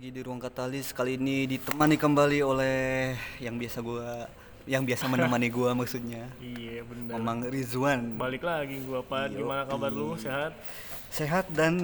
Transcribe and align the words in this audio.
Lagi 0.00 0.16
di 0.16 0.24
ruang 0.24 0.40
katalis 0.40 0.96
kali 0.96 1.20
ini 1.20 1.44
ditemani 1.44 2.00
kembali 2.00 2.40
oleh 2.40 3.12
yang 3.36 3.60
biasa 3.60 3.84
gua 3.84 4.24
yang 4.64 4.80
biasa 4.80 5.04
menemani 5.12 5.52
gua 5.52 5.74
maksudnya 5.76 6.24
Iya 6.40 6.88
bener. 6.88 7.20
Mamang 7.20 7.44
Rizwan 7.52 8.16
Balik 8.16 8.48
lagi 8.48 8.80
gua 8.88 9.04
Pat. 9.04 9.28
Gimana 9.28 9.68
kabar 9.68 9.92
lu? 9.92 10.16
Sehat? 10.16 10.56
sehat 11.12 11.52
dan 11.52 11.76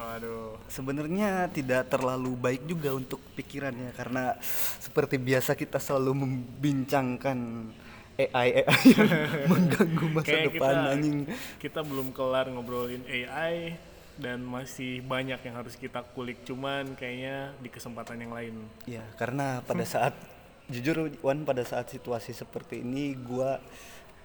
Aduh. 0.00 0.56
sebenarnya 0.64 1.52
tidak 1.52 1.92
terlalu 1.92 2.32
baik 2.40 2.64
juga 2.64 2.96
untuk 2.96 3.20
pikirannya 3.36 3.92
karena 4.00 4.32
seperti 4.80 5.20
biasa 5.20 5.52
kita 5.52 5.76
selalu 5.76 6.24
membincangkan 6.24 7.68
AI 8.16 8.64
AI 8.64 8.80
yang 8.96 9.12
mengganggu 9.52 10.06
masa 10.08 10.24
Kayak 10.24 10.56
depan 10.56 10.56
kita 10.56 10.88
anjing 10.88 11.18
kita 11.60 11.80
belum 11.84 12.16
kelar 12.16 12.48
ngobrolin 12.48 13.04
AI 13.04 13.91
dan 14.20 14.44
masih 14.44 15.00
banyak 15.04 15.40
yang 15.40 15.54
harus 15.56 15.74
kita 15.76 16.04
kulik 16.12 16.44
cuman 16.44 16.92
kayaknya 16.96 17.56
di 17.60 17.68
kesempatan 17.72 18.20
yang 18.20 18.32
lain. 18.32 18.54
ya 18.84 19.04
karena 19.16 19.60
pada 19.64 19.84
saat 19.84 20.14
jujur 20.72 21.10
Wan 21.24 21.44
pada 21.44 21.64
saat 21.64 21.88
situasi 21.92 22.32
seperti 22.36 22.80
ini 22.84 23.16
gua 23.16 23.60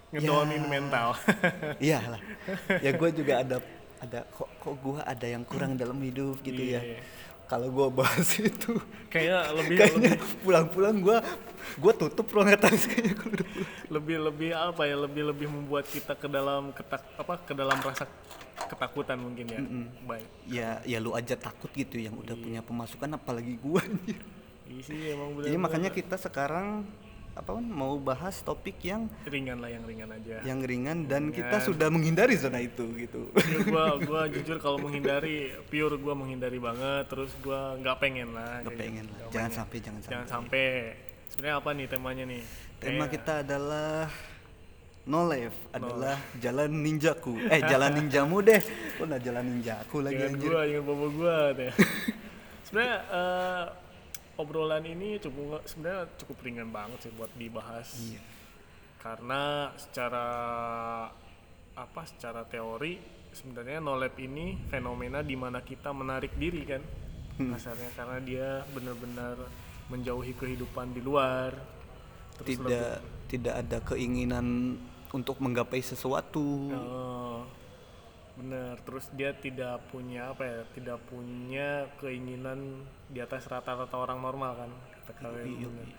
Ngedownin 0.07 0.63
mental. 0.71 1.19
Iya 1.83 1.99
lah. 2.15 2.21
Ya 2.79 2.95
gue 2.95 3.09
juga 3.11 3.43
ada 3.43 3.57
ada 3.99 4.19
kok 4.31 4.47
kok 4.61 4.75
gue 4.79 4.99
ada 5.03 5.27
yang 5.27 5.43
kurang 5.43 5.75
dalam 5.75 5.99
hidup 5.99 6.39
gitu 6.47 6.63
Iya, 6.63 6.79
ya. 6.79 6.81
iya. 6.95 6.99
Kalau 7.47 7.67
gue 7.71 7.87
bahas 7.95 8.27
itu, 8.51 8.75
Kayaknya 9.07 9.39
lebih 9.55 9.75
kayaknya 9.79 10.13
pulang-pulang 10.43 10.99
gue 10.99 11.17
gue 11.79 11.93
tutup 11.95 12.27
ruang 12.31 12.51
atas 12.51 12.87
kayaknya 12.91 13.13
kalau 13.15 13.33
udah 13.39 13.47
pulang. 13.47 13.71
lebih 13.87 14.17
lebih 14.19 14.49
apa 14.51 14.83
ya 14.83 14.95
lebih 14.99 15.23
lebih 15.31 15.47
membuat 15.47 15.87
kita 15.87 16.15
ke 16.15 16.27
dalam 16.27 16.71
ketak 16.75 17.03
apa 17.15 17.33
ke 17.43 17.53
dalam 17.55 17.79
rasa 17.79 18.03
ketakutan 18.67 19.15
mungkin 19.15 19.45
ya. 19.47 19.61
Baik. 20.03 20.27
Ya 20.47 20.69
ya 20.83 20.97
lu 20.99 21.15
aja 21.15 21.39
takut 21.39 21.71
gitu 21.71 22.03
yang 22.03 22.19
udah 22.19 22.35
punya 22.35 22.59
pemasukan 22.59 23.15
apalagi 23.15 23.55
gue. 23.55 23.83
Iya 24.67 24.81
sih 24.83 24.99
emang 25.15 25.39
bener. 25.39 25.47
Jadi 25.47 25.57
makanya 25.59 25.89
kita 25.95 26.19
sekarang 26.19 26.83
apa 27.37 27.53
mau 27.55 27.95
bahas 27.97 28.41
topik 28.41 28.81
yang 28.81 29.05
ringan 29.23 29.57
lah 29.57 29.69
yang 29.69 29.83
ringan 29.83 30.09
aja. 30.09 30.41
yang 30.41 30.59
ringan 30.59 31.05
dan 31.05 31.29
kita 31.29 31.61
sudah 31.61 31.87
menghindari 31.87 32.33
zona 32.33 32.57
itu 32.57 32.89
gitu. 32.97 33.29
Ya, 33.37 33.61
gua 33.63 33.85
gua 34.09 34.21
jujur 34.25 34.57
kalau 34.57 34.77
menghindari 34.77 35.37
pure 35.65 35.95
gua 35.95 36.13
menghindari 36.13 36.57
banget 36.57 37.05
terus 37.05 37.29
gua 37.39 37.77
nggak 37.77 37.97
pengen 37.97 38.33
lah 38.33 38.59
Gak 38.59 38.67
kayak 38.67 38.79
pengen 38.79 39.03
gitu. 39.03 39.13
lah. 39.13 39.19
Nggak 39.19 39.29
Jangan 39.29 39.45
pengen. 39.45 39.53
sampai 39.55 39.77
jangan 39.77 39.99
sampai. 39.99 40.11
jangan 40.11 40.27
sampai 40.27 40.63
sebenarnya 41.27 41.55
apa 41.55 41.69
nih 41.71 41.85
temanya 41.87 42.23
nih 42.25 42.41
Tema 42.77 42.93
Kayak- 42.99 43.11
kita 43.11 43.33
adalah 43.39 43.93
No 45.03 45.21
Life 45.23 45.57
adalah 45.71 46.15
jalan 46.35 46.71
ninjaku. 46.75 47.33
Eh, 47.53 47.61
jalan 47.63 47.91
ninjamu 47.95 48.37
deh. 48.39 48.59
Kok 48.97 49.05
nah 49.05 49.15
jalan 49.17 49.45
ninjaku 49.47 49.97
lagi 49.99 50.17
ingat 50.17 50.31
anjir. 50.31 50.49
gua 50.49 50.61
ingat 50.63 50.83
bobo 50.83 51.07
gua 51.11 51.37
deh 51.53 51.71
sebenarnya 52.65 52.97
eh, 53.07 53.65
obrolan 54.37 54.85
ini 54.85 55.17
cukup 55.17 55.65
sebenarnya 55.65 56.05
cukup 56.17 56.37
ringan 56.41 56.69
banget 56.69 57.09
sih 57.09 57.11
buat 57.13 57.29
dibahas 57.33 57.87
Iya. 57.97 58.21
karena 58.97 59.41
secara 59.75 60.27
apa 61.73 62.01
secara 62.09 62.41
teori 62.45 62.97
sebenarnya 63.29 63.77
no 63.77 63.93
lab 63.93 64.17
ini 64.17 64.57
fenomena 64.65 65.21
di 65.21 65.37
mana 65.37 65.61
kita 65.61 65.93
menarik 65.93 66.33
diri 66.37 66.63
kan 66.63 66.83
Hmm. 67.37 67.53
karena 67.93 68.17
dia 68.17 68.47
benar-benar 68.73 69.37
menjauhi 69.93 70.33
kehidupan 70.33 70.89
di 70.89 71.05
luar 71.05 71.53
terus 72.33 72.57
Tidak 72.57 72.93
tidak 73.29 73.55
ada 73.61 73.77
keinginan 73.85 74.73
untuk 75.13 75.37
menggapai 75.37 75.77
sesuatu. 75.79 76.73
Oh, 76.73 77.45
bener. 78.37 78.77
Terus 78.85 79.09
dia 79.17 79.33
tidak 79.33 79.89
punya 79.89 80.31
apa 80.31 80.45
ya? 80.45 80.61
Tidak 80.77 80.99
punya 81.09 81.89
keinginan 81.97 82.85
di 83.09 83.19
atas 83.19 83.49
rata-rata 83.49 83.97
orang 83.97 84.21
normal 84.21 84.51
kan? 84.53 84.71
Kata 85.01 85.11
kalian. 85.17 85.67
Bener. 85.73 85.89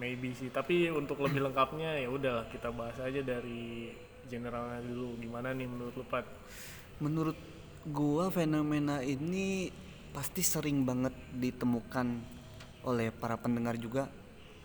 Maybe 0.00 0.32
sih. 0.32 0.48
Tapi 0.48 0.88
untuk 0.88 1.20
lebih 1.20 1.44
lengkapnya 1.44 2.00
ya 2.00 2.08
udahlah 2.08 2.48
kita 2.48 2.72
bahas 2.72 2.96
aja 2.98 3.20
dari 3.20 3.92
generalnya 4.26 4.80
dulu. 4.82 5.20
Gimana 5.20 5.52
nih 5.52 5.68
menurut 5.68 5.94
lu 5.94 6.04
Pat? 6.08 6.24
Menurut 6.98 7.36
gua 7.84 8.32
fenomena 8.32 9.04
ini 9.04 9.68
pasti 10.16 10.40
sering 10.40 10.84
banget 10.88 11.12
ditemukan 11.36 12.08
oleh 12.88 13.12
para 13.12 13.36
pendengar 13.36 13.76
juga. 13.76 14.08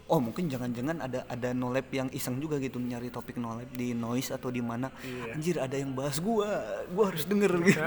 Oh 0.08 0.24
mungkin 0.24 0.48
jangan-jangan 0.48 1.04
ada 1.04 1.28
ada 1.28 1.50
nolep 1.52 1.92
yang 1.92 2.08
iseng 2.16 2.40
juga 2.40 2.56
gitu 2.64 2.80
nyari 2.80 3.12
topik 3.12 3.36
nolep 3.36 3.68
di 3.76 3.92
noise 3.92 4.32
atau 4.32 4.48
di 4.48 4.64
mana. 4.64 4.88
Iya. 5.04 5.36
Anjir 5.36 5.56
ada 5.60 5.76
yang 5.76 5.92
bahas 5.92 6.24
gua, 6.24 6.48
gua 6.96 7.12
harus 7.12 7.28
denger 7.28 7.52
gitu. 7.68 7.84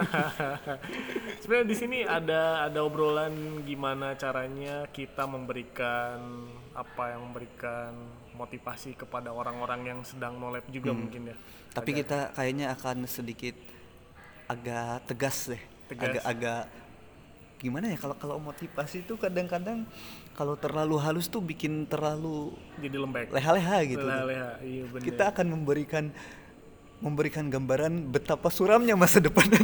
Sebenarnya 1.41 1.67
di 1.67 1.77
sini 1.81 1.99
ada 2.05 2.69
ada 2.69 2.85
obrolan 2.85 3.65
gimana 3.65 4.21
caranya 4.21 4.85
kita 4.93 5.25
memberikan 5.25 6.45
apa 6.77 7.17
yang 7.17 7.33
memberikan 7.33 7.97
motivasi 8.37 9.01
kepada 9.01 9.33
orang-orang 9.33 9.81
yang 9.89 10.01
sedang 10.05 10.37
nolep 10.37 10.69
juga 10.69 10.93
mungkin 10.93 11.33
ya. 11.33 11.37
Tapi 11.73 12.05
kita 12.05 12.37
kayaknya 12.37 12.77
akan 12.77 13.09
sedikit 13.09 13.57
agak 14.45 15.09
tegas 15.09 15.57
deh. 15.57 15.63
Tegas. 15.89 16.21
Agak-agak 16.21 16.63
gimana 17.61 17.93
ya 17.93 17.99
kalau 18.01 18.17
kalau 18.17 18.37
motivasi 18.41 19.05
itu 19.05 19.21
kadang-kadang 19.21 19.85
kalau 20.35 20.55
terlalu 20.57 20.97
halus 20.97 21.29
tuh 21.29 21.43
bikin 21.43 21.85
terlalu 21.85 22.55
Jadi 22.81 22.97
lembek. 22.97 23.27
leha-leha 23.31 23.79
gitu. 23.85 24.07
Leha-leha, 24.07 24.51
iya 24.65 24.83
bener. 24.89 25.05
Kita 25.05 25.23
akan 25.31 25.47
memberikan 25.53 26.05
memberikan 27.01 27.49
gambaran 27.49 28.13
betapa 28.13 28.53
suramnya 28.53 28.93
masa 28.93 29.25
depan 29.25 29.49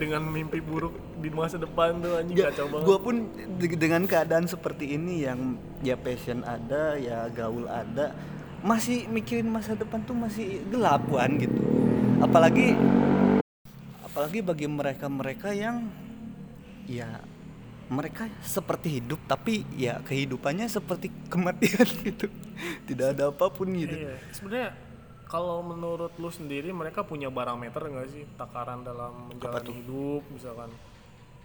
dengan 0.00 0.22
mimpi 0.22 0.62
buruk 0.62 0.94
di 1.18 1.28
masa 1.30 1.58
depan 1.58 1.98
tuh 1.98 2.14
anjing 2.14 2.36
kacau 2.38 2.66
banget. 2.70 2.86
Gue 2.86 2.98
pun 2.98 3.14
de- 3.58 3.78
dengan 3.78 4.02
keadaan 4.06 4.46
seperti 4.46 4.94
ini 4.94 5.26
yang 5.26 5.58
ya 5.82 5.98
passion 5.98 6.46
ada, 6.46 6.94
ya 6.94 7.26
gaul 7.28 7.66
ada, 7.66 8.14
masih 8.62 9.10
mikirin 9.10 9.50
masa 9.50 9.74
depan 9.74 10.00
tuh 10.02 10.14
masih 10.14 10.62
gelap 10.70 11.02
kan 11.10 11.30
gitu. 11.36 11.58
Apalagi 12.22 12.78
apalagi 14.04 14.40
bagi 14.42 14.66
mereka-mereka 14.66 15.54
yang 15.54 15.90
ya 16.86 17.22
mereka 17.90 18.30
seperti 18.38 19.02
hidup 19.02 19.18
tapi 19.26 19.66
ya 19.74 19.98
kehidupannya 20.06 20.70
seperti 20.70 21.10
kematian 21.26 21.88
gitu. 22.06 22.30
Tidak 22.86 23.06
ada 23.18 23.34
apa 23.34 23.50
pun 23.50 23.66
gitu. 23.74 23.90
Iya, 23.90 24.14
sebenarnya 24.30 24.70
kalau 25.26 25.58
menurut 25.66 26.14
lu 26.22 26.30
sendiri 26.30 26.70
mereka 26.70 27.02
punya 27.02 27.26
parameter 27.26 27.82
nggak 27.82 28.08
sih 28.14 28.22
takaran 28.38 28.86
dalam 28.86 29.34
menjalani 29.34 29.70
hidup? 29.82 30.22
Misalkan 30.30 30.70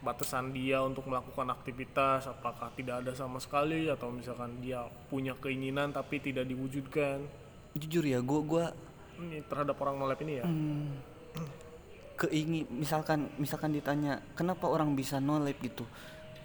batasan 0.06 0.54
dia 0.54 0.86
untuk 0.86 1.10
melakukan 1.10 1.50
aktivitas 1.50 2.30
apakah 2.30 2.70
tidak 2.78 3.02
ada 3.02 3.18
sama 3.18 3.42
sekali? 3.42 3.90
Atau 3.90 4.14
misalkan 4.14 4.62
dia 4.62 4.86
punya 5.10 5.34
keinginan 5.42 5.90
tapi 5.90 6.22
tidak 6.22 6.46
diwujudkan? 6.46 7.26
Jujur 7.74 8.06
ya, 8.06 8.22
gua 8.22 8.42
gua 8.46 8.66
ini 9.18 9.42
terhadap 9.50 9.82
orang 9.82 9.98
nolep 9.98 10.22
ini 10.22 10.34
ya? 10.40 10.46
Hmm, 10.46 10.94
keingin 12.16 12.70
misalkan 12.72 13.28
misalkan 13.36 13.76
ditanya 13.76 14.24
kenapa 14.40 14.72
orang 14.72 14.96
bisa 14.96 15.20
nolep 15.20 15.60
gitu 15.60 15.84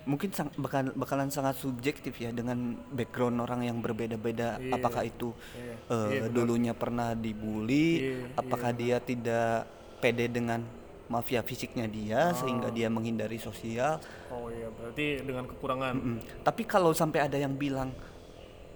mungkin 0.02 0.30
sang, 0.30 0.48
bakal, 0.54 0.90
bakalan 0.92 1.28
sangat 1.28 1.56
subjektif 1.56 2.16
ya 2.16 2.30
dengan 2.30 2.56
background 2.88 3.36
orang 3.38 3.60
yang 3.62 3.78
berbeda-beda 3.78 4.56
Iya. 4.56 4.72
apakah 4.72 5.02
itu 5.02 5.36
eh, 5.52 5.76
Iya, 5.86 6.20
benar. 6.22 6.32
dulunya 6.32 6.72
pernah 6.72 7.12
dibully 7.12 7.88
Iya, 8.06 8.16
apakah 8.34 8.70
dia 8.72 8.96
tidak 8.98 9.68
pede 9.98 10.26
dengan 10.26 10.64
mafia 11.06 11.42
fisiknya 11.42 11.84
dia 11.84 12.30
sehingga 12.32 12.68
dia 12.68 12.86
menghindari 12.86 13.36
sosial 13.36 13.98
oh 14.28 14.46
iya 14.48 14.70
berarti 14.70 15.20
dengan 15.20 15.44
kekurangan 15.44 15.92
Mm. 15.92 16.18
tapi 16.40 16.62
kalau 16.62 16.92
sampai 16.92 17.20
ada 17.20 17.34
yang 17.34 17.52
bilang 17.52 17.90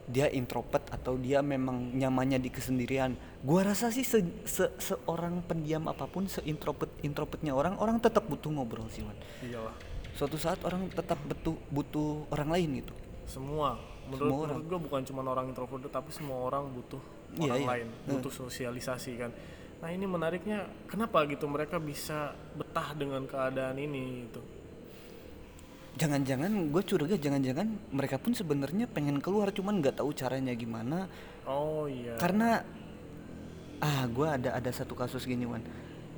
dia 0.05 0.29
introvert 0.29 0.85
atau 0.91 1.17
dia 1.17 1.41
memang 1.41 1.95
nyamannya 1.95 2.37
di 2.37 2.51
kesendirian 2.51 3.15
gua 3.41 3.65
rasa 3.65 3.89
sih 3.89 4.05
se- 4.05 4.21
se- 4.45 4.75
seorang 4.77 5.41
pendiam 5.41 5.87
apa 5.87 6.05
pun 6.05 6.27
seintrovert 6.27 6.93
introvertnya 7.01 7.55
orang 7.55 7.79
orang 7.79 7.97
tetap 7.97 8.27
butuh 8.27 8.51
ngobrol 8.51 8.85
sih 8.89 9.01
Wan. 9.01 9.17
iyalah 9.41 9.73
suatu 10.14 10.38
saat 10.38 10.62
orang 10.62 10.86
tetap 10.91 11.19
butuh 11.22 11.56
butuh 11.70 12.11
orang 12.31 12.49
lain 12.55 12.69
gitu. 12.81 12.94
Semua. 13.26 13.76
Menurut, 14.05 14.20
Semua 14.20 14.37
orang. 14.37 14.49
menurut 14.52 14.66
gue 14.69 14.78
bukan 14.88 15.00
cuma 15.02 15.20
orang 15.25 15.46
introvert 15.49 15.82
tapi 15.88 16.11
semua 16.12 16.38
orang 16.44 16.69
butuh 16.70 17.00
Iya, 17.34 17.50
orang 17.50 17.61
iya. 17.61 17.69
lain. 17.72 17.87
Butuh 18.06 18.31
sosialisasi 18.31 19.12
kan. 19.16 19.31
Nah 19.82 19.88
ini 19.90 20.06
menariknya 20.06 20.64
kenapa 20.87 21.25
gitu 21.26 21.44
mereka 21.44 21.76
bisa 21.76 22.32
betah 22.55 22.94
dengan 22.94 23.26
keadaan 23.26 23.76
ini 23.76 24.28
gitu? 24.28 24.40
Jangan-jangan 25.94 26.75
gue 26.75 26.82
curiga 26.82 27.14
jangan-jangan 27.14 27.67
mereka 27.94 28.19
pun 28.19 28.34
sebenarnya 28.34 28.90
pengen 28.90 29.22
keluar 29.22 29.55
cuman 29.55 29.78
nggak 29.78 30.02
tahu 30.02 30.10
caranya 30.10 30.50
gimana. 30.55 31.06
Oh 31.46 31.87
iya. 31.87 32.19
Karena 32.19 32.67
ah 33.78 34.02
gue 34.06 34.26
ada 34.26 34.58
ada 34.58 34.70
satu 34.70 34.94
kasus 34.94 35.22
gini 35.26 35.44
wan 35.44 35.60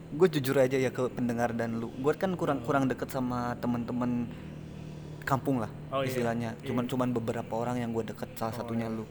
gue 0.09 0.29
jujur 0.31 0.57
aja 0.57 0.77
ya 0.77 0.91
ke 0.91 1.11
pendengar 1.11 1.51
dan 1.51 1.77
lu. 1.77 1.91
Gue 1.97 2.15
kan 2.15 2.31
kurang 2.35 2.63
kurang 2.63 2.87
deket 2.87 3.09
sama 3.09 3.59
temen-temen 3.59 4.31
kampung 5.23 5.59
lah 5.59 5.71
Oh, 5.91 6.03
iya. 6.03 6.09
istilahnya. 6.09 6.51
Cuman 6.63 6.87
cuman 6.87 7.09
beberapa 7.11 7.53
orang 7.53 7.83
yang 7.83 7.91
gue 7.91 8.07
deket 8.07 8.31
salah 8.35 8.55
satunya 8.55 8.87
lu. 8.87 9.03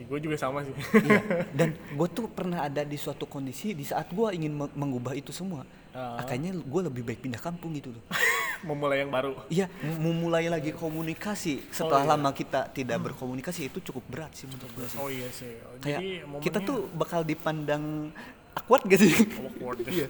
Gue 0.00 0.16
juga 0.16 0.40
sama 0.40 0.64
sih. 0.64 0.72
Iya. 0.96 1.20
Dan 1.58 1.76
gue 1.76 2.08
tuh 2.08 2.24
pernah 2.26 2.64
ada 2.64 2.80
di 2.80 2.96
suatu 2.96 3.28
kondisi 3.28 3.76
di 3.76 3.84
saat 3.84 4.08
gue 4.08 4.28
ingin 4.32 4.52
me- 4.54 4.72
mengubah 4.72 5.12
itu 5.12 5.28
semua 5.30 5.66
Ah. 5.90 6.22
kayaknya 6.22 6.54
gue 6.54 6.80
lebih 6.86 7.02
baik 7.02 7.18
pindah 7.18 7.42
kampung 7.42 7.74
gitu 7.74 7.90
loh. 7.90 8.02
Memulai 8.62 9.02
yang 9.02 9.10
baru. 9.10 9.34
Iya, 9.50 9.66
memulai 9.98 10.46
lagi 10.46 10.70
komunikasi. 10.70 11.66
Setelah 11.66 12.06
iya. 12.06 12.10
lama 12.14 12.30
kita 12.30 12.70
tidak 12.70 13.10
berkomunikasi 13.10 13.66
itu 13.66 13.82
cukup 13.82 14.04
berat 14.06 14.30
sih 14.36 14.46
menurut 14.46 14.70
gue 14.70 14.86
sih. 14.86 14.98
oh 15.02 15.10
iya 15.10 15.28
sih. 15.34 15.50
Kayak 15.82 15.98
jadi 15.98 16.10
kita 16.38 16.58
momennya 16.62 16.68
tuh 16.70 16.78
bakal 16.94 17.20
dipandang 17.26 18.14
awkward 18.56 18.82
gak 18.86 19.00
sih? 19.00 19.12
awkward. 19.38 19.78
Iya. 19.90 20.08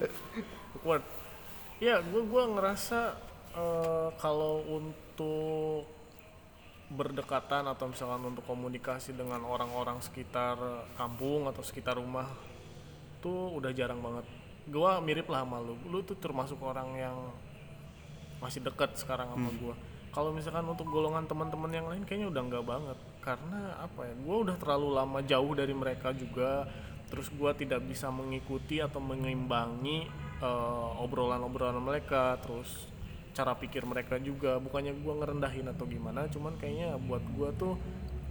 Awkward. 0.81 1.05
Ya 1.81 1.97
gue 2.05 2.23
gua 2.29 2.45
ngerasa 2.49 3.17
eh, 3.57 4.09
kalau 4.21 4.65
untuk 4.69 5.89
berdekatan 6.91 7.71
atau 7.71 7.87
misalkan 7.87 8.35
untuk 8.35 8.43
komunikasi 8.51 9.15
dengan 9.15 9.47
orang-orang 9.47 10.03
sekitar 10.03 10.59
kampung 10.99 11.47
atau 11.47 11.63
sekitar 11.63 11.95
rumah 11.95 12.27
tuh 13.23 13.55
udah 13.55 13.71
jarang 13.71 14.03
banget. 14.03 14.27
Gua 14.67 14.99
mirip 14.99 15.31
lah 15.31 15.47
sama 15.47 15.63
lu. 15.63 15.79
Lu 15.87 16.03
tuh 16.03 16.19
termasuk 16.19 16.59
orang 16.61 16.91
yang 16.99 17.17
masih 18.43 18.59
dekat 18.65 18.99
sekarang 18.99 19.31
sama 19.31 19.51
gua. 19.63 19.75
Kalau 20.11 20.35
misalkan 20.35 20.67
untuk 20.67 20.91
golongan 20.91 21.23
teman-teman 21.31 21.71
yang 21.71 21.87
lain 21.87 22.03
kayaknya 22.03 22.29
udah 22.35 22.43
nggak 22.43 22.65
banget. 22.67 22.99
Karena 23.23 23.61
apa 23.79 24.01
ya? 24.11 24.15
Gua 24.27 24.37
udah 24.43 24.57
terlalu 24.59 24.89
lama 24.91 25.19
jauh 25.23 25.53
dari 25.55 25.75
mereka 25.77 26.11
juga 26.11 26.67
terus 27.11 27.29
gua 27.35 27.53
tidak 27.53 27.83
bisa 27.85 28.09
mengikuti 28.09 28.79
atau 28.79 29.03
mengimbangi 29.03 30.07
eh, 30.41 30.91
obrolan-obrolan 31.03 31.83
mereka 31.83 32.39
terus 32.41 32.89
cara 33.35 33.55
pikir 33.55 33.85
mereka 33.87 34.17
juga 34.23 34.57
bukannya 34.59 34.95
gua 35.03 35.21
ngerendahin 35.23 35.67
atau 35.71 35.85
gimana 35.87 36.31
cuman 36.31 36.55
kayaknya 36.57 36.97
buat 36.97 37.23
gua 37.35 37.51
tuh 37.55 37.75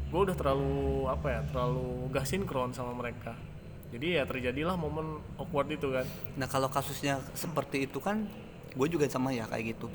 gua 0.09 0.25
udah 0.25 0.35
terlalu 0.35 1.05
apa 1.11 1.27
ya 1.29 1.41
terlalu 1.53 2.09
gak 2.09 2.25
sinkron 2.25 2.73
sama 2.73 2.95
mereka 2.97 3.35
jadi 3.89 4.21
ya 4.21 4.23
terjadilah 4.29 4.77
momen 4.77 5.17
awkward 5.41 5.69
itu 5.73 5.89
kan 5.89 6.05
Nah 6.37 6.45
kalau 6.45 6.69
kasusnya 6.69 7.17
seperti 7.33 7.89
itu 7.89 7.97
kan 7.97 8.29
gue 8.77 8.87
juga 8.87 9.09
sama 9.09 9.33
ya 9.33 9.49
kayak 9.49 9.75
gitu. 9.75 9.89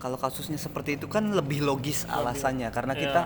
Kalau 0.00 0.16
kasusnya 0.16 0.56
seperti 0.56 0.96
itu 0.96 1.04
kan 1.04 1.28
lebih 1.28 1.60
logis 1.60 2.08
alasannya 2.08 2.72
karena 2.72 2.96
Iya. 2.96 3.02
kita 3.04 3.22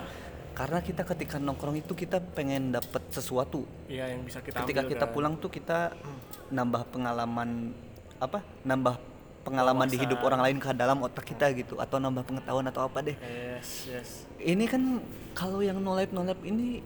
karena 0.55 0.79
kita 0.79 1.03
ketika 1.05 1.35
nongkrong 1.35 1.75
itu 1.75 1.91
kita 1.91 2.17
pengen 2.31 2.71
dapet 2.71 3.03
sesuatu. 3.09 3.67
Iya 3.85 4.07
yang 4.09 4.23
bisa 4.23 4.39
kita 4.39 4.55
ketika 4.57 4.81
ambil 4.81 4.91
kita 4.91 5.05
kan. 5.05 5.11
pulang 5.11 5.33
tuh 5.35 5.51
kita 5.51 5.91
nambah 6.49 6.87
pengalaman 6.89 7.75
apa? 8.15 8.39
Nambah 8.63 8.95
pengalaman 9.43 9.85
di 9.85 9.99
hidup 9.99 10.23
orang 10.23 10.41
lain 10.41 10.57
ke 10.57 10.71
dalam 10.71 10.97
otak 10.99 11.27
kita 11.27 11.53
gitu 11.53 11.77
atau 11.77 11.99
nambah 11.99 12.23
pengetahuan 12.23 12.65
atau 12.65 12.81
apa 12.81 13.03
deh. 13.03 13.13
yes 13.19 13.69
yes 13.85 14.09
Ini 14.37 14.65
kan 14.65 14.81
kalau 15.31 15.59
yang 15.59 15.77
no 15.77 15.93
life 15.93 16.09
no 16.09 16.23
life 16.23 16.41
ini 16.41 16.81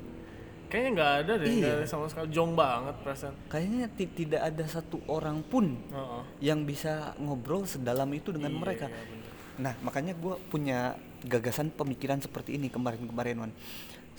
kayaknya 0.68 0.89
nggak 0.92 1.12
ada 1.19 1.33
deh 1.36 1.48
Iya. 1.48 1.72
ada 1.72 1.86
sama 1.86 2.06
sekali 2.06 2.30
jong 2.30 2.54
banget 2.54 2.94
perasaan 3.00 3.33
kayaknya 3.48 3.86
ti- 3.89 4.12
tidak 4.15 4.42
ada 4.44 4.65
satu 4.65 5.01
orang 5.07 5.42
pun 5.42 5.77
Heeh. 5.88 6.22
yang 6.44 6.62
bisa 6.62 7.15
ngobrol 7.15 7.63
sedalam 7.63 8.06
itu 8.12 8.30
dengan 8.30 8.51
Iya, 8.51 8.60
mereka. 8.60 8.86
iya, 8.86 9.01
bener. 9.01 9.27
Nah, 9.60 9.74
makanya 9.81 10.13
gue 10.13 10.36
punya 10.48 10.94
gagasan 11.25 11.74
pemikiran 11.74 12.21
seperti 12.24 12.56
ini 12.56 12.71
kemarin-kemarin, 12.71 13.44
Wan. 13.44 13.51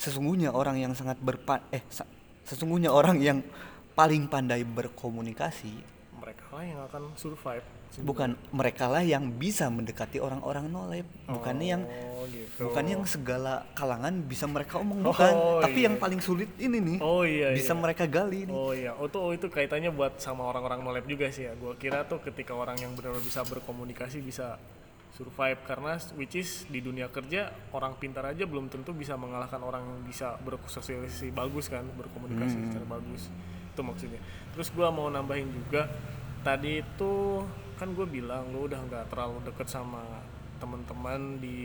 Sesungguhnya 0.00 0.52
orang 0.52 0.80
yang 0.80 0.92
sangat 0.96 1.20
berpa 1.20 1.60
eh 1.72 1.84
sesungguhnya 2.48 2.90
orang 2.90 3.20
yang 3.20 3.38
paling 3.94 4.26
pandai 4.26 4.64
berkomunikasi 4.64 6.00
mereka 6.20 6.44
lah 6.52 6.64
yang 6.64 6.80
akan 6.88 7.02
survive 7.16 7.64
bukan 8.06 8.38
mereka 8.54 8.86
lah 8.86 9.02
yang 9.02 9.34
bisa 9.34 9.66
mendekati 9.66 10.22
orang-orang 10.22 10.70
nolep, 10.70 11.06
bukannya 11.26 11.66
yang 11.74 11.82
oh 11.82 12.22
gitu 12.30 12.70
bukan 12.70 12.84
yang 12.86 13.02
segala 13.02 13.66
kalangan 13.74 14.14
bisa 14.30 14.46
mereka 14.46 14.78
omong 14.78 15.02
Oh, 15.02 15.10
bukan, 15.10 15.32
tapi 15.66 15.78
iya. 15.82 15.86
yang 15.90 15.96
paling 15.98 16.22
sulit 16.22 16.46
ini 16.62 16.78
nih 16.78 16.98
oh 17.02 17.26
iya 17.26 17.50
bisa 17.50 17.74
iya. 17.74 17.82
mereka 17.82 18.06
gali 18.06 18.46
nih. 18.46 18.54
Oh 18.54 18.70
iya, 18.70 18.94
oh, 18.94 19.10
tuh, 19.10 19.20
oh, 19.26 19.30
itu 19.34 19.50
kaitannya 19.50 19.90
buat 19.90 20.22
sama 20.22 20.46
orang-orang 20.46 20.86
nolep 20.86 21.06
juga 21.10 21.34
sih 21.34 21.50
ya. 21.50 21.52
Gua 21.58 21.74
kira 21.74 22.06
tuh 22.06 22.22
ketika 22.22 22.54
orang 22.54 22.78
yang 22.78 22.94
benar-benar 22.94 23.26
bisa 23.26 23.42
berkomunikasi 23.42 24.22
bisa 24.22 24.54
survive 25.20 25.60
karena 25.62 25.92
which 26.14 26.32
is 26.34 26.64
di 26.64 26.80
dunia 26.80 27.06
kerja 27.06 27.40
orang 27.70 27.92
pintar 27.94 28.24
aja 28.24 28.42
belum 28.42 28.66
tentu 28.66 28.90
bisa 28.90 29.14
mengalahkan 29.14 29.60
orang 29.60 29.84
yang 29.84 30.00
bisa 30.02 30.40
bersosialisasi 30.40 31.28
bagus 31.30 31.68
kan, 31.68 31.84
berkomunikasi 31.92 32.56
Hmm. 32.56 32.64
secara 32.66 32.86
bagus. 32.90 33.28
Itu 33.68 33.80
maksudnya. 33.80 34.20
Terus 34.50 34.72
gua 34.72 34.88
mau 34.88 35.06
nambahin 35.06 35.46
juga 35.46 35.84
tadi 36.40 36.80
itu 36.80 37.12
kan 37.76 37.88
gue 37.90 38.04
bilang 38.04 38.48
lu 38.48 38.64
udah 38.64 38.80
nggak 38.82 39.04
terlalu 39.08 39.40
deket 39.42 39.68
sama 39.68 40.00
teman-teman 40.56 41.36
di 41.36 41.56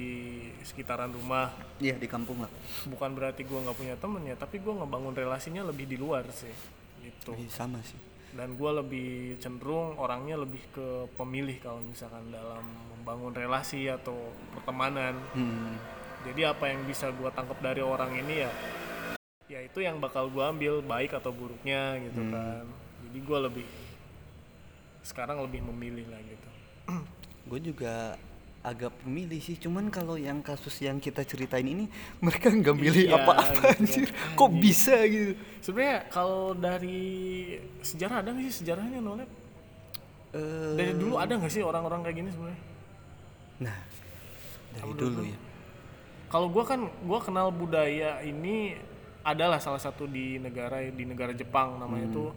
sekitaran 0.61 1.11
rumah 1.11 1.51
Iya 1.77 1.95
di 1.95 2.07
kampung 2.07 2.39
lah. 2.39 2.51
bukan 2.85 3.11
berarti 3.11 3.43
gue 3.43 3.55
nggak 3.57 3.75
punya 3.75 3.95
temen 3.95 4.23
ya 4.23 4.35
tapi 4.35 4.59
gue 4.59 4.71
ngebangun 4.71 5.11
relasinya 5.11 5.63
lebih 5.63 5.83
di 5.83 5.95
luar 5.95 6.23
sih 6.31 6.51
gitu 7.01 7.35
Iya, 7.35 7.51
sama 7.51 7.83
sih. 7.83 7.99
Dan 8.35 8.59
gue 8.59 8.71
lebih 8.83 9.39
cenderung 9.39 9.95
orangnya 9.95 10.35
lebih 10.35 10.59
ke 10.75 11.07
pemilih 11.15 11.55
kalau 11.63 11.79
misalkan 11.79 12.27
dalam 12.29 12.63
membangun 12.95 13.31
relasi 13.31 13.87
atau 13.87 14.35
pertemanan. 14.51 15.15
Hmm. 15.31 15.79
jadi 16.25 16.57
apa 16.57 16.73
yang 16.73 16.81
bisa 16.89 17.13
gue 17.13 17.29
tangkap 17.37 17.61
dari 17.61 17.85
orang 17.85 18.09
ini 18.17 18.43
ya 18.43 18.51
ya 19.45 19.61
itu 19.61 19.77
yang 19.77 20.01
bakal 20.01 20.25
gue 20.33 20.41
ambil 20.41 20.81
baik 20.81 21.13
atau 21.13 21.29
buruknya 21.29 22.01
gitu 22.01 22.21
kan. 22.33 22.65
Jadi 23.05 23.17
gue 23.21 23.39
lebih 23.45 23.67
sekarang 25.05 25.37
lebih 25.45 25.61
memilih 25.61 26.09
lah 26.09 26.21
gitu. 26.25 26.49
Gue 27.45 27.59
juga 27.61 28.17
agak 28.65 28.97
pemilih 28.99 29.37
sih. 29.37 29.55
Cuman 29.55 29.87
kalau 29.87 30.17
yang 30.17 30.41
kasus 30.41 30.73
yang 30.81 30.97
kita 30.97 31.21
ceritain 31.21 31.63
ini 31.63 31.85
mereka 32.17 32.49
nggak 32.49 32.73
milih 32.73 33.05
Iya, 33.05 33.15
apa-apa 33.15 33.45
gitu 33.45 33.61
kan. 33.61 33.77
anjir. 33.77 34.07
Kok 34.33 34.51
bisa 34.57 34.95
gitu? 35.05 35.37
Sebenarnya 35.61 35.97
kalau 36.09 36.51
dari 36.51 37.03
sejarah 37.79 38.25
ada 38.25 38.33
nggak 38.33 38.45
sih 38.49 38.55
sejarahnya 38.59 38.99
nolep 38.99 39.29
Eh, 40.33 40.73
dari 40.75 40.91
dulu 40.91 41.15
ada 41.15 41.31
nggak 41.31 41.47
sih 41.47 41.63
orang-orang 41.63 42.03
kayak 42.03 42.17
gini 42.17 42.29
sebenarnya? 42.29 42.61
Nah 43.63 43.77
dari 44.75 44.91
dulu? 44.91 45.21
ya. 45.23 45.37
Kalau 46.27 46.47
gua 46.49 46.63
kan 46.65 46.79
gua 47.01 47.19
kenal 47.21 47.47
budaya 47.49 48.19
ini 48.19 48.75
adalah 49.23 49.57
salah 49.57 49.79
satu 49.79 50.03
di 50.05 50.35
negara 50.35 50.83
di 50.83 51.01
negara 51.01 51.31
Jepang 51.31 51.79
namanya 51.79 52.11
Hmm. 52.11 52.17
tuh 52.19 52.29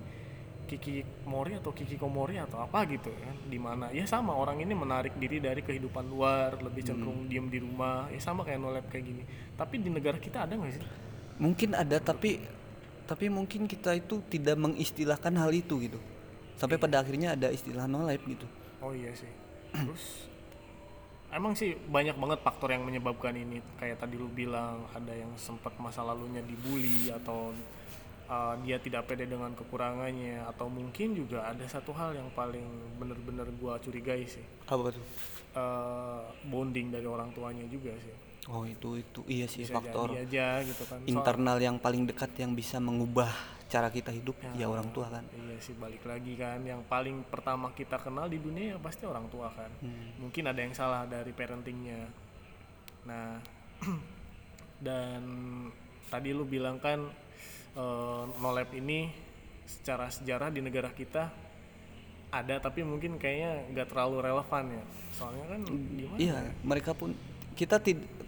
Kiki 0.69 1.01
Mori 1.25 1.57
atau 1.57 1.73
Kiki 1.73 1.97
Komori 1.97 2.37
atau 2.37 2.61
apa 2.61 2.85
gitu 2.85 3.09
kan 3.09 3.37
di 3.49 3.57
mana 3.57 3.89
ya 3.89 4.05
sama 4.05 4.37
orang 4.37 4.61
ini 4.61 4.77
menarik 4.77 5.17
diri 5.17 5.41
dari 5.41 5.65
kehidupan 5.65 6.05
luar 6.05 6.61
lebih 6.61 6.85
Hmm. 6.85 6.89
cenderung 6.93 7.21
diem 7.25 7.49
di 7.49 7.59
rumah 7.65 8.13
ya 8.13 8.21
sama 8.21 8.45
kayak 8.45 8.61
nolep 8.61 8.87
kayak 8.93 9.05
gini. 9.09 9.23
Tapi 9.57 9.81
di 9.81 9.89
negara 9.89 10.21
kita 10.21 10.45
ada 10.45 10.53
nggak 10.53 10.73
sih? 10.77 10.85
Mungkin 11.41 11.73
ada 11.73 11.97
tapi 11.97 12.45
tapi 13.09 13.33
mungkin 13.33 13.65
kita 13.65 13.97
itu 13.97 14.21
tidak 14.29 14.61
mengistilahkan 14.61 15.33
hal 15.41 15.49
itu 15.57 15.81
gitu. 15.81 15.97
Sampai 16.61 16.77
pada 16.77 17.01
akhirnya 17.01 17.33
ada 17.33 17.49
istilah 17.49 17.89
no 17.89 18.05
life 18.05 18.23
gitu. 18.29 18.45
Oh 18.85 18.93
iya 18.93 19.09
sih. 19.17 19.33
Terus 19.73 20.29
emang 21.33 21.57
sih 21.57 21.77
banyak 21.89 22.21
banget 22.21 22.39
faktor 22.45 22.69
yang 22.69 22.85
menyebabkan 22.85 23.33
ini. 23.33 23.65
Kayak 23.81 24.05
tadi 24.05 24.21
lu 24.21 24.29
bilang 24.29 24.85
ada 24.93 25.13
yang 25.17 25.33
sempat 25.41 25.73
masa 25.81 26.05
lalunya 26.05 26.45
dibully 26.45 27.09
atau 27.09 27.57
uh, 28.29 28.55
dia 28.63 28.77
tidak 28.79 29.09
pede 29.09 29.27
dengan 29.27 29.51
kekurangannya 29.57 30.45
atau 30.47 30.69
mungkin 30.69 31.17
juga 31.17 31.49
ada 31.49 31.65
satu 31.67 31.91
hal 31.97 32.15
yang 32.15 32.29
paling 32.37 32.65
bener-bener 33.01 33.49
gua 33.57 33.81
curigai 33.81 34.29
sih. 34.29 34.45
Apa 34.69 34.93
tuh? 34.93 35.05
Uh, 35.57 36.23
bonding 36.47 36.93
dari 36.93 37.09
orang 37.09 37.33
tuanya 37.33 37.65
juga 37.67 37.91
sih. 37.99 38.15
Oh 38.49 38.65
itu 38.65 39.01
itu. 39.01 39.21
Iya 39.29 39.47
sih 39.49 39.65
bisa 39.65 39.77
faktor 39.77 40.15
jadi 40.15 40.25
aja 40.25 40.47
gitu 40.65 40.85
kan. 40.89 40.99
Soal- 41.05 41.11
internal 41.11 41.59
yang 41.61 41.77
paling 41.77 42.09
dekat 42.09 42.33
yang 42.41 42.53
bisa 42.57 42.81
mengubah 42.81 43.29
cara 43.69 43.93
kita 43.93 44.09
hidup 44.09 44.33
ya, 44.57 44.65
orang 44.65 44.89
tua 44.97 45.13
kan. 45.13 45.25
Iya 45.37 45.61
sih 45.61 45.77
balik 45.77 46.01
lagi 46.09 46.33
kan. 46.41 46.65
Yang 46.65 46.89
paling 46.89 47.29
pertama 47.29 47.69
kita 47.77 48.01
kenal 48.01 48.25
di 48.25 48.41
dunia 48.41 48.77
ya 48.77 48.79
pasti 48.81 49.05
orang 49.05 49.29
tua 49.29 49.53
kan. 49.53 49.69
Hmm. 49.85 50.17
Mungkin 50.25 50.49
ada 50.49 50.61
yang 50.65 50.73
salah 50.73 51.05
dari 51.05 51.33
parentingnya. 51.37 52.09
Nah 53.05 53.37
dan 54.87 55.23
tadi 56.09 56.33
lu 56.33 56.49
bilang 56.49 56.81
kan 56.81 57.05
eh, 57.79 58.23
nolep 58.43 58.75
ini 58.75 59.09
secara 59.69 60.11
sejarah 60.11 60.51
di 60.51 60.59
negara 60.59 60.91
kita 60.91 61.31
ada 62.29 62.61
tapi 62.61 62.85
mungkin 62.85 63.17
kayaknya 63.17 63.73
nggak 63.73 63.89
terlalu 63.89 64.17
relevan 64.21 64.65
ya. 64.69 64.85
Soalnya 65.17 65.45
kan 65.49 65.61
gimana? 65.65 66.19
Iya, 66.21 66.37
mereka 66.61 66.93
pun 66.93 67.17
kita 67.57 67.81
tidak 67.81 68.19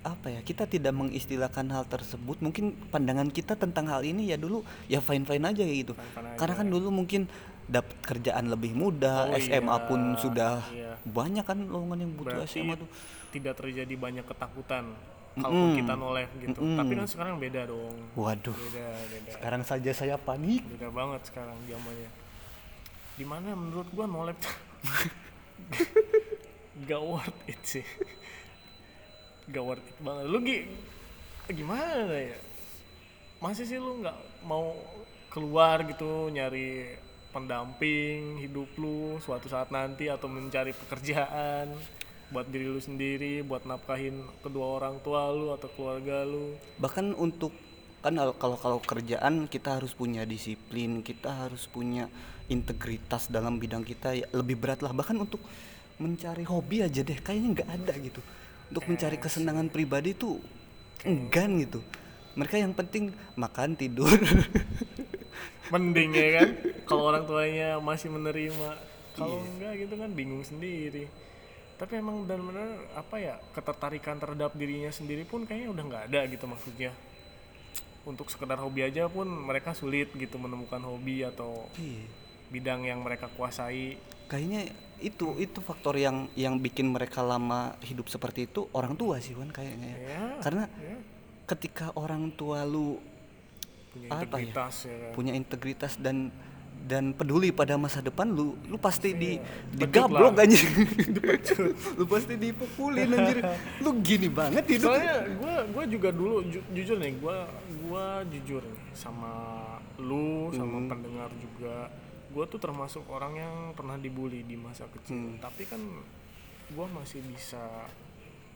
apa 0.00 0.32
ya 0.32 0.40
kita 0.40 0.64
tidak 0.64 0.96
mengistilahkan 0.96 1.66
hal 1.68 1.84
tersebut 1.84 2.40
mungkin 2.40 2.72
pandangan 2.88 3.28
kita 3.28 3.52
tentang 3.52 3.84
hal 3.92 4.00
ini 4.00 4.32
ya 4.32 4.40
dulu 4.40 4.64
ya 4.88 4.96
fine 5.04 5.28
fine 5.28 5.44
aja 5.44 5.60
gitu 5.60 5.92
Fine-fine 5.92 6.40
karena 6.40 6.54
kan 6.56 6.66
dulu 6.72 6.88
mungkin 6.88 7.28
dapat 7.68 7.96
kerjaan 8.00 8.48
lebih 8.48 8.72
mudah 8.72 9.28
Oh 9.28 9.36
SMA 9.36 9.76
iya, 9.76 9.86
pun 9.86 10.00
sudah 10.16 10.54
iya. 10.72 10.96
banyak 11.04 11.44
kan 11.44 11.58
lowongan 11.68 12.08
yang 12.08 12.12
butuh 12.16 12.42
Berarti 12.42 12.64
SMA 12.64 12.74
tuh 12.80 12.88
tidak 13.30 13.54
terjadi 13.60 13.94
banyak 13.94 14.24
ketakutan 14.24 14.96
kalau 15.38 15.78
kita 15.78 15.94
nolep 15.94 16.30
gitu. 16.42 16.58
Tapi 16.58 16.92
kan 16.98 17.06
sekarang 17.06 17.34
beda 17.38 17.70
dong. 17.70 17.94
waduh. 18.18 18.54
Beda, 18.54 18.86
beda. 19.06 19.30
sekarang 19.38 19.62
saja 19.62 19.90
saya 19.94 20.16
panik. 20.18 20.66
Beda 20.66 20.90
banget 20.90 21.22
sekarang 21.30 21.54
zamannya. 21.70 22.10
Di 23.14 23.24
mana 23.28 23.54
menurut 23.54 23.86
gua 23.94 24.06
tuh? 24.34 24.54
Gak 26.88 27.02
worth 27.04 27.40
it 27.46 27.60
sih. 27.62 27.86
Gak 29.52 29.62
worth 29.62 29.84
it 29.84 29.98
banget. 30.02 30.24
Lu 30.26 30.38
gi 30.42 30.66
gimana 31.52 32.10
ya? 32.10 32.38
Masih 33.38 33.64
sih 33.64 33.78
lu 33.80 34.02
nggak 34.04 34.18
mau 34.44 34.76
keluar 35.30 35.86
gitu 35.86 36.28
nyari 36.28 36.98
pendamping 37.30 38.42
hidup 38.42 38.66
lu 38.74 39.22
suatu 39.22 39.46
saat 39.46 39.70
nanti 39.70 40.10
atau 40.10 40.26
mencari 40.26 40.74
pekerjaan 40.74 41.70
buat 42.30 42.46
diri 42.46 42.70
lu 42.70 42.78
sendiri 42.78 43.42
buat 43.42 43.66
nafkahin 43.66 44.22
kedua 44.40 44.78
orang 44.78 45.02
tua 45.02 45.30
lu 45.34 45.50
atau 45.50 45.66
keluarga 45.74 46.22
lu. 46.22 46.54
Bahkan 46.78 47.18
untuk 47.18 47.50
kan 48.00 48.16
al- 48.16 48.38
kalau 48.38 48.56
kalau 48.56 48.78
kerjaan 48.80 49.50
kita 49.50 49.76
harus 49.76 49.92
punya 49.92 50.24
disiplin 50.24 51.04
kita 51.04 51.28
harus 51.46 51.68
punya 51.68 52.08
integritas 52.46 53.28
dalam 53.28 53.58
bidang 53.58 53.82
kita 53.82 54.14
ya 54.14 54.26
lebih 54.30 54.56
berat 54.62 54.80
lah. 54.80 54.94
Bahkan 54.94 55.18
untuk 55.18 55.42
mencari 56.00 56.46
hobi 56.46 56.86
aja 56.86 57.02
deh 57.02 57.18
kayaknya 57.18 57.60
nggak 57.60 57.70
ada 57.82 57.94
gitu. 57.98 58.22
Untuk 58.70 58.86
mencari 58.86 59.18
kesenangan 59.18 59.66
pribadi 59.66 60.14
tuh 60.14 60.38
enggan 61.02 61.58
gitu. 61.66 61.82
Mereka 62.38 62.62
yang 62.62 62.72
penting 62.78 63.10
makan 63.34 63.74
tidur. 63.74 64.06
Mending 65.74 66.10
ya 66.14 66.28
kan? 66.42 66.48
Kalau 66.86 67.10
orang 67.10 67.26
tuanya 67.26 67.82
masih 67.82 68.10
menerima. 68.10 68.70
Kalau 69.18 69.42
enggak 69.42 69.74
gitu 69.82 69.94
kan 69.98 70.14
bingung 70.14 70.46
sendiri 70.46 71.10
tapi 71.80 71.96
emang 71.96 72.28
dan 72.28 72.44
benar 72.44 72.68
apa 72.92 73.16
ya 73.16 73.40
ketertarikan 73.56 74.20
terhadap 74.20 74.52
dirinya 74.52 74.92
sendiri 74.92 75.24
pun 75.24 75.48
kayaknya 75.48 75.72
udah 75.72 75.84
nggak 75.88 76.04
ada 76.12 76.20
gitu 76.28 76.44
maksudnya 76.44 76.92
untuk 78.04 78.28
sekedar 78.28 78.60
hobi 78.60 78.84
aja 78.84 79.08
pun 79.08 79.24
mereka 79.24 79.72
sulit 79.72 80.12
gitu 80.12 80.36
menemukan 80.36 80.80
hobi 80.84 81.24
atau 81.24 81.64
Iya. 81.80 82.04
bidang 82.52 82.84
yang 82.84 83.00
mereka 83.00 83.32
kuasai 83.32 83.96
kayaknya 84.28 84.68
itu 85.00 85.32
itu 85.40 85.64
faktor 85.64 85.96
yang 85.96 86.28
yang 86.36 86.60
bikin 86.60 86.92
mereka 86.92 87.24
lama 87.24 87.72
hidup 87.80 88.12
seperti 88.12 88.44
itu 88.44 88.68
orang 88.76 88.92
tua 88.94 89.16
sih 89.16 89.32
Wan 89.32 89.48
kayaknya 89.48 89.90
ya. 89.90 90.04
ya 90.04 90.24
karena 90.44 90.64
ya, 90.76 90.96
ketika 91.48 91.96
orang 91.96 92.28
tua 92.36 92.68
lu 92.68 93.00
punya 93.90 94.08
Apa 94.12 94.36
ya? 94.36 94.44
integritas 94.44 94.74
ya, 94.84 94.94
kan. 95.00 95.12
punya 95.16 95.32
integritas 95.32 95.92
dan 95.96 96.28
dan 96.80 97.12
peduli 97.12 97.50
pada 97.50 97.74
masa 97.74 98.00
depan 98.00 98.26
lu 98.26 98.58
lu 98.64 98.74
pasti 98.74 99.12
di 99.12 99.36
Iya, 99.36 99.46
digablok 99.76 100.34
anjir. 100.36 100.64
Lu 101.98 102.04
pasti 102.04 102.34
dipukulin 102.34 103.08
anjir. 103.08 103.38
Lu 103.84 103.94
gini 104.00 104.26
banget 104.26 104.64
hidup. 104.66 104.90
Soalnya 104.90 105.16
gue 105.28 105.54
gua 105.70 105.84
juga 105.86 106.08
dulu 106.10 106.42
ju- 106.44 106.66
jujur 106.70 106.96
nih 106.96 107.14
gue 107.14 107.36
gua 107.84 108.04
jujur 108.26 108.58
nih 108.60 108.82
sama 108.92 109.32
lu 109.96 110.50
sama 110.50 110.78
Hmm. 110.78 110.88
pendengar 110.88 111.30
juga. 111.36 111.92
Gue 112.28 112.44
tuh 112.46 112.58
termasuk 112.58 113.04
orang 113.06 113.34
yang 113.36 113.54
pernah 113.70 113.94
dibully 113.94 114.42
di 114.42 114.54
masa 114.54 114.88
kecil. 114.88 115.14
Hmm. 115.30 115.38
tapi 115.38 115.62
kan 115.64 115.78
gue 116.66 116.86
masih 116.88 117.20
bisa 117.24 117.60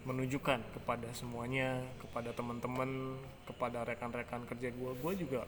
menunjukkan 0.02 0.60
kepada 0.70 1.08
semuanya 1.10 1.80
kepada 1.98 2.30
teman-teman 2.30 3.16
kepada 3.44 3.82
rekan-rekan 3.82 4.44
kerja 4.44 4.68
gue 4.68 4.90
gue 4.94 5.12
juga 5.16 5.42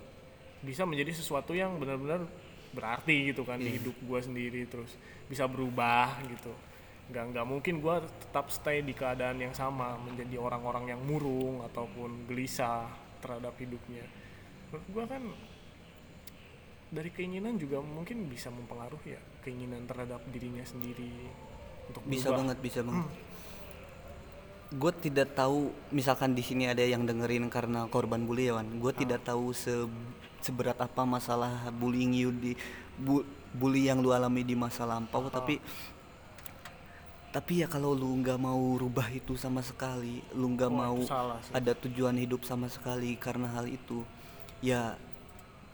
bisa 0.59 0.83
menjadi 0.83 1.13
sesuatu 1.13 1.53
yang 1.53 1.77
benar-benar 1.77 2.25
berarti 2.77 3.33
gitu 3.33 3.49
kan 3.49 3.57
Iya. 3.57 3.65
di 3.65 3.71
hidup 3.81 3.97
gue 3.97 4.21
sendiri 4.21 4.63
terus 4.69 4.93
bisa 5.25 5.49
berubah 5.49 6.21
gitu. 6.29 6.53
Nggak 7.09 7.25
nggak 7.33 7.47
mungkin 7.49 7.75
gue 7.81 7.97
tetap 8.21 8.53
stay 8.53 8.85
di 8.85 8.93
keadaan 8.93 9.41
yang 9.41 9.57
sama 9.57 9.97
menjadi 9.97 10.37
orang-orang 10.37 10.93
yang 10.93 11.01
murung 11.01 11.65
ataupun 11.65 12.29
gelisah 12.29 12.85
terhadap 13.25 13.57
hidupnya. 13.57 14.05
Menurut 14.69 14.87
gue 14.93 15.05
kan 15.09 15.23
dari 16.87 17.11
keinginan 17.11 17.59
juga 17.59 17.83
mungkin 17.83 18.31
bisa 18.31 18.47
mempengaruhi 18.53 19.19
ya 19.19 19.23
keinginan 19.43 19.89
terhadap 19.91 20.23
dirinya 20.31 20.63
sendiri 20.63 21.11
untuk 21.91 22.03
bisa 22.07 22.31
berubah. 22.31 22.39
banget 22.43 22.59
bisa 22.63 22.81
banget. 22.87 23.11
Gue 24.67 24.93
tidak 24.99 25.39
tahu 25.39 25.71
misalkan 25.95 26.35
di 26.35 26.43
sini 26.43 26.67
ada 26.67 26.83
yang 26.83 27.07
dengerin 27.07 27.47
karena 27.47 27.87
korban 27.87 28.27
bully 28.27 28.51
ya 28.51 28.59
Wan. 28.59 28.67
Gue 28.83 28.91
tidak 28.91 29.23
tahu 29.23 29.55
se 29.55 29.87
seberat 30.47 30.79
apa 30.79 31.03
masalah 31.03 31.51
bullying 31.75 32.15
you 32.15 32.31
di 32.31 32.53
bu- 32.97 33.27
bully 33.51 33.91
yang 33.91 33.99
lu 33.99 34.15
alami 34.15 34.41
di 34.41 34.55
masa 34.55 34.87
lampau 34.87 35.27
tapi 35.27 35.59
tapi 37.35 37.61
ya 37.61 37.69
kalau 37.69 37.93
lu 37.93 38.09
nggak 38.17 38.39
mau 38.39 38.79
rubah 38.79 39.11
itu 39.11 39.37
sama 39.37 39.61
sekali 39.61 40.25
lu 40.33 40.57
nggak 40.57 40.71
Wah, 40.73 40.79
mau 40.89 40.97
ada 41.53 41.73
tujuan 41.77 42.17
hidup 42.17 42.47
sama 42.47 42.71
sekali 42.71 43.13
karena 43.19 43.51
hal 43.53 43.69
itu 43.69 44.07
ya 44.65 44.97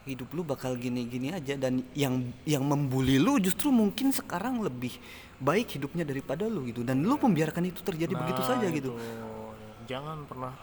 hidup 0.02 0.34
lu 0.34 0.42
bakal 0.42 0.74
gini-gini 0.74 1.30
aja 1.30 1.54
dan 1.54 1.86
yang 1.94 2.18
yang 2.42 2.66
membuli 2.66 3.22
lu 3.22 3.38
justru 3.38 3.70
mungkin 3.70 4.10
sekarang 4.10 4.58
lebih 4.58 4.98
baik 5.38 5.78
hidupnya 5.78 6.02
daripada 6.02 6.46
lu 6.46 6.66
gitu. 6.66 6.82
Dan 6.82 7.02
lu 7.02 7.14
membiarkan 7.14 7.66
itu 7.66 7.82
terjadi 7.82 8.10
begitu 8.10 8.42
Nah, 8.42 8.48
saja 8.48 8.66
gitu. 8.66 8.90
itu. 8.90 9.02
jangan 9.86 10.26
pernah 10.26 10.54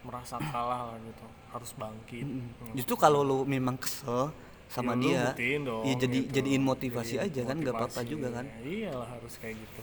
merasa 0.00 0.38
kalah 0.38 0.88
lah 0.88 0.98
gitu 1.00 1.24
harus 1.48 1.70
bangkit 1.72 2.22
Hmm. 2.22 2.72
justru 2.72 2.94
kalau 2.94 3.20
lu 3.20 3.38
memang 3.44 3.74
kesel 3.74 4.30
sama 4.66 4.92
Ya, 4.94 5.32
dia 5.32 5.56
dong, 5.58 5.80
ya 5.82 5.94
jadi 5.96 6.18
gitu. 6.20 6.32
jadiin 6.34 6.60
motivasi 6.62 7.14
Jadiin 7.16 7.32
aja 7.32 7.40
kan 7.42 7.56
nggak 7.56 7.74
apa-apa 7.74 7.88
motivasi. 7.98 8.10
juga 8.10 8.28
kan 8.30 8.44
Ya, 8.44 8.58
iyalah 8.64 9.08
harus 9.10 9.34
kayak 9.36 9.56
gitu 9.56 9.80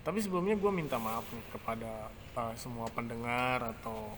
tapi 0.00 0.18
sebelumnya 0.18 0.54
gue 0.54 0.70
minta 0.70 0.96
maaf 0.96 1.26
nih 1.26 1.44
kepada 1.50 1.92
uh, 2.32 2.54
semua 2.54 2.86
pendengar 2.88 3.60
atau 3.60 4.14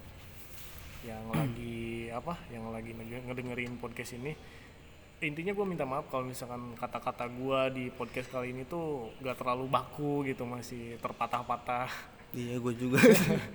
yang 1.03 1.27
lagi 1.35 1.83
apa 2.09 2.39
yang 2.49 2.69
lagi 2.69 2.93
nge- 2.93 3.25
ngedengerin 3.25 3.75
podcast 3.77 4.15
ini 4.15 4.37
intinya 5.19 5.51
gue 5.51 5.65
minta 5.65 5.83
maaf 5.83 6.07
kalau 6.07 6.23
misalkan 6.25 6.75
kata-kata 6.75 7.27
gue 7.27 7.61
di 7.73 7.85
podcast 7.89 8.27
kali 8.29 8.51
ini 8.51 8.63
tuh 8.65 9.11
gak 9.19 9.39
terlalu 9.39 9.65
baku 9.67 10.23
gitu 10.23 10.43
masih 10.45 10.99
terpatah-patah 10.99 11.89
iya 12.33 12.57
gue 12.57 12.75
juga 12.75 13.01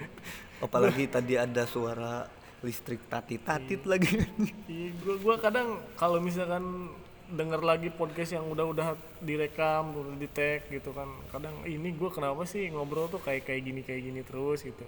apalagi 0.65 1.05
tadi 1.05 1.37
ada 1.37 1.63
suara 1.65 2.25
listrik 2.59 3.05
tatit-tatit 3.05 3.85
lagi 3.85 4.25
Iya, 4.65 4.89
gua 5.05 5.15
gua 5.21 5.35
kadang 5.37 5.67
kalau 5.93 6.17
misalkan 6.17 6.89
denger 7.29 7.61
lagi 7.61 7.89
podcast 7.91 8.33
yang 8.33 8.47
udah-udah 8.47 8.95
direkam, 9.21 9.93
udah 9.93 10.15
di 10.15 10.25
tag 10.27 10.65
gitu 10.71 10.89
kan. 10.91 11.05
Kadang 11.29 11.61
ini 11.67 11.93
gua 11.93 12.09
kenapa 12.09 12.43
sih 12.47 12.65
ngobrol 12.71 13.07
tuh 13.07 13.21
kayak 13.21 13.45
kayak 13.45 13.61
gini 13.61 13.81
kayak 13.85 14.01
gini 14.03 14.21
terus 14.25 14.65
gitu. 14.65 14.85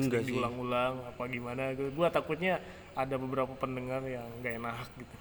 Enggak 0.00 0.24
sih. 0.24 0.32
diulang-ulang 0.32 1.04
apa 1.04 1.22
gimana 1.28 1.76
gitu. 1.76 1.92
Gua 1.92 2.08
takutnya 2.08 2.62
ada 2.96 3.14
beberapa 3.20 3.52
pendengar 3.54 4.00
yang 4.06 4.26
gak 4.40 4.54
enak 4.58 4.88
gitu. 4.96 5.16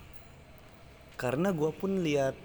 karena 1.18 1.52
gue 1.52 1.72
pun 1.76 2.00
lihat 2.00 2.36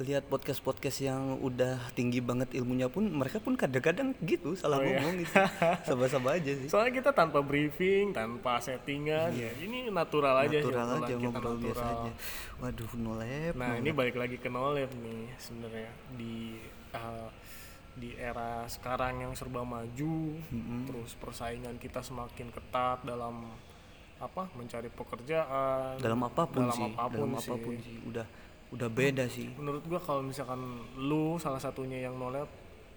lihat 0.00 0.24
podcast 0.24 0.58
podcast 0.58 0.98
yang 0.98 1.36
udah 1.38 1.76
tinggi 1.92 2.18
banget 2.18 2.56
ilmunya 2.56 2.88
pun 2.88 3.04
mereka 3.04 3.36
pun 3.36 3.52
kadang-kadang 3.52 4.16
gitu 4.20 4.52
salah 4.54 4.76
Oh, 4.76 4.82
iya. 4.82 4.96
ngomong 4.96 5.14
gitu 5.20 5.34
sama-sama 5.86 6.28
aja 6.34 6.52
sih 6.56 6.66
Soalnya 6.66 6.92
kita 6.94 7.10
tanpa 7.12 7.38
briefing, 7.40 8.10
tanpa 8.10 8.56
settingan 8.56 9.28
ya. 9.30 9.52
Ini 9.54 9.92
natural 9.92 10.40
aja 10.40 10.56
sih 10.56 10.64
natural 10.64 10.88
obrolan 10.88 11.04
aja 11.04 11.14
ngobrol 11.14 11.56
biasa 11.58 11.84
natural. 11.84 12.00
aja 12.00 12.12
waduh 12.56 12.92
nolep 12.96 13.52
Nah 13.54 13.72
ini 13.76 13.90
balik 13.90 14.16
lagi 14.16 14.36
ke 14.36 14.48
Nolep 14.48 14.88
nih 14.96 15.36
sebenarnya 15.36 15.90
di 16.14 16.56
uh, 16.90 17.28
di 17.92 18.16
era 18.16 18.64
sekarang 18.64 19.20
yang 19.20 19.32
serba 19.34 19.60
maju, 19.60 20.16
terus 20.86 21.12
persaingan 21.20 21.76
kita 21.76 22.00
semakin 22.00 22.48
ketat 22.48 23.04
dalam 23.04 23.50
apa 24.16 24.48
mencari 24.54 24.88
pekerjaan, 24.88 25.98
dalam 25.98 26.20
apa 26.22 26.46
pun 26.46 26.64
dalam 26.64 26.76
sih 26.78 26.92
apa 26.92 27.08
pun 27.10 27.28
dalam 27.28 27.32
sih. 27.36 27.50
apa 27.50 27.54
pun 27.58 27.74
sih 27.76 27.96
udah 28.06 28.26
udah 28.70 28.86
beda 28.86 29.26
sih 29.26 29.50
Menurut 29.58 29.82
gua 29.86 29.98
kalau 29.98 30.22
misalkan 30.22 30.62
lu 30.94 31.36
salah 31.42 31.58
satunya 31.58 32.06
yang 32.06 32.14
Nolep 32.14 32.46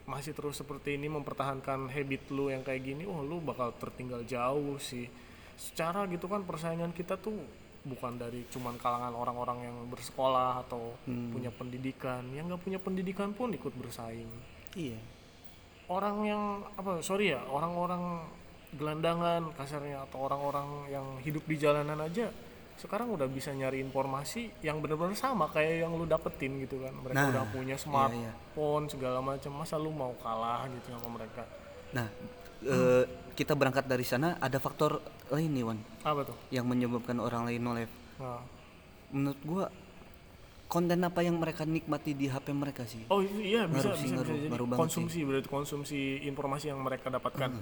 masih 0.03 0.36
terus 0.36 0.60
seperti 0.60 1.00
ini 1.00 1.08
mempertahankan 1.08 1.88
habit 1.88 2.27
lu 2.36 2.51
yang 2.51 2.60
kayak 2.60 2.84
gini, 2.84 3.08
oh 3.08 3.24
lu 3.24 3.39
bakal 3.39 3.72
tertinggal 3.80 4.20
jauh 4.27 4.75
sih. 4.75 5.08
Secara 5.56 6.03
gitu 6.12 6.27
kan 6.27 6.44
persaingan 6.44 6.92
kita 6.92 7.15
tuh 7.15 7.39
bukan 7.84 8.15
dari 8.15 8.48
cuman 8.48 8.80
kalangan 8.80 9.12
orang-orang 9.15 9.68
yang 9.68 9.77
bersekolah 9.92 10.63
atau 10.68 10.96
punya 11.08 11.51
pendidikan, 11.51 12.24
yang 12.36 12.48
nggak 12.51 12.63
punya 12.63 12.80
pendidikan 12.80 13.32
pun 13.32 13.51
ikut 13.51 13.72
bersaing. 13.75 14.27
iya 14.75 15.00
Orang 15.92 16.24
yang 16.24 16.63
apa 16.80 17.03
sorry 17.03 17.36
ya 17.36 17.44
orang-orang 17.44 18.24
gelandangan 18.74 19.51
kasarnya 19.53 20.08
atau 20.10 20.25
orang-orang 20.25 20.89
yang 20.89 21.06
hidup 21.22 21.44
di 21.46 21.60
jalanan 21.60 22.00
aja 22.01 22.32
sekarang 22.74 23.13
udah 23.13 23.30
bisa 23.30 23.53
nyari 23.53 23.80
informasi 23.86 24.60
yang 24.65 24.82
benar-benar 24.82 25.13
sama 25.13 25.46
kayak 25.53 25.86
yang 25.86 25.94
lu 25.94 26.10
dapetin 26.10 26.58
gitu 26.65 26.82
kan. 26.82 26.94
Mereka 26.94 27.15
Nah, 27.15 27.30
udah 27.30 27.46
punya 27.53 27.75
iya, 27.77 27.82
smartphone 27.82 28.86
segala 28.89 29.20
macam. 29.22 29.51
Masa 29.53 29.75
lu 29.77 29.94
mau 29.94 30.13
kalah 30.20 30.65
gitu 30.74 30.92
sama 30.98 31.22
mereka? 31.22 31.46
Nah 31.94 32.08
eh, 32.65 33.03
kita 33.38 33.53
berangkat 33.53 33.86
dari 33.86 34.06
sana 34.06 34.42
ada 34.42 34.58
faktor 34.58 35.00
lain 35.30 35.51
nih 35.53 35.63
Wan. 35.63 35.80
Apa 36.01 36.22
tuh? 36.25 36.38
Yang 36.50 36.65
menyebabkan 36.65 37.18
orang 37.22 37.46
lain 37.48 37.62
nolep 37.62 37.92
nah. 38.18 38.42
menurut 39.13 39.42
gua 39.46 39.65
konten 40.70 40.98
apa 41.06 41.22
yang 41.22 41.38
mereka 41.38 41.70
nikmati 41.70 42.18
di 42.18 42.25
HP 42.25 42.50
mereka 42.50 42.82
sih? 42.89 43.06
Oh 43.13 43.22
iya 43.22 43.70
bisa 43.70 43.94
sih, 43.94 44.10
bisa, 44.10 44.25
bisa. 44.25 44.50
Banget 44.50 44.74
konsumsi 44.82 45.22
berarti 45.22 45.46
konsumsi 45.46 46.25
informasi 46.25 46.74
yang 46.74 46.82
mereka 46.82 47.13
dapatkan. 47.13 47.53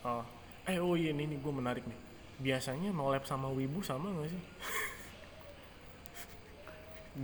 Oh. 0.00 0.24
eh 0.64 0.80
oh 0.80 0.96
iya 0.96 1.12
ini 1.12 1.28
nih 1.28 1.38
gue 1.44 1.52
menarik 1.52 1.84
nih 1.84 2.09
biasanya 2.40 2.90
nolep 2.90 3.22
sama 3.22 3.48
wibu 3.48 3.80
sama 3.80 4.08
gak 4.16 4.30
sih? 4.30 4.42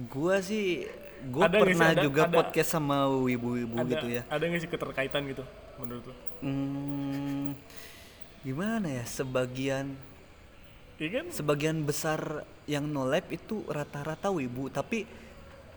Gua 0.06 0.36
sih 0.40 0.84
gua 1.30 1.48
Ada 1.48 1.56
nggak 1.56 1.62
sih? 1.62 1.72
pernah 1.72 1.88
Ada- 1.90 2.02
juga 2.02 2.22
ada- 2.22 2.36
podcast 2.36 2.68
sama 2.70 2.96
wibu-wibu 3.08 3.76
ada 3.76 3.88
gitu 3.88 4.06
ya. 4.10 4.22
ada 4.28 4.44
nggak 4.44 4.60
sih 4.60 4.68
keterkaitan 4.68 5.22
gitu 5.26 5.44
menurut 5.76 6.04
lo 6.04 6.14
Hmm, 6.36 7.56
gimana 8.42 8.88
ya 8.92 9.04
sebagian 9.04 9.96
kan? 10.98 11.24
sebagian 11.30 11.80
besar 11.82 12.20
yang 12.66 12.84
nolep 12.84 13.24
itu 13.30 13.64
rata-rata 13.66 14.28
wibu 14.28 14.68
tapi 14.68 15.08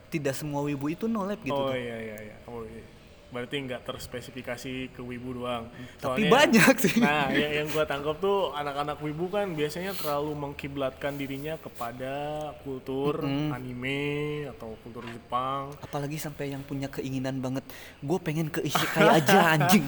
tidak 0.09 0.35
semua 0.35 0.59
wibu 0.61 0.89
itu 0.89 1.07
nolep 1.07 1.39
gitu 1.39 1.55
oh 1.55 1.71
kan. 1.71 1.77
iya 1.77 1.95
iya 1.97 2.17
iya. 2.19 2.35
Oh 2.45 2.63
iya 2.63 2.83
berarti 3.29 3.61
nggak 3.61 3.85
terspesifikasi 3.85 4.73
ke 4.89 5.01
wibu 5.01 5.37
doang. 5.37 5.69
Tapi 5.97 6.25
Soalnya- 6.25 6.31
banyak 6.33 6.75
sih. 6.81 6.97
nah 6.97 7.29
yang, 7.29 7.51
yang 7.61 7.67
gua 7.69 7.85
tangkap 7.85 8.17
tuh 8.17 8.49
anak-anak 8.51 8.97
wibu 8.99 9.29
kan 9.29 9.53
biasanya 9.53 9.93
terlalu 9.93 10.33
mengkiblatkan 10.33 11.13
dirinya 11.13 11.53
kepada 11.55 12.13
kultur 12.61 13.21
anime 13.23 14.01
atau 14.49 14.73
kultur 14.81 15.05
Jepang. 15.05 15.73
Apalagi 15.77 16.17
sampai 16.17 16.51
yang 16.51 16.61
punya 16.61 16.89
keinginan 16.89 17.37
banget. 17.37 17.61
Gue 17.99 18.17
pengen 18.17 18.49
ke 18.49 18.61
isekai 18.61 19.21
aja 19.21 19.37
anjing 19.53 19.85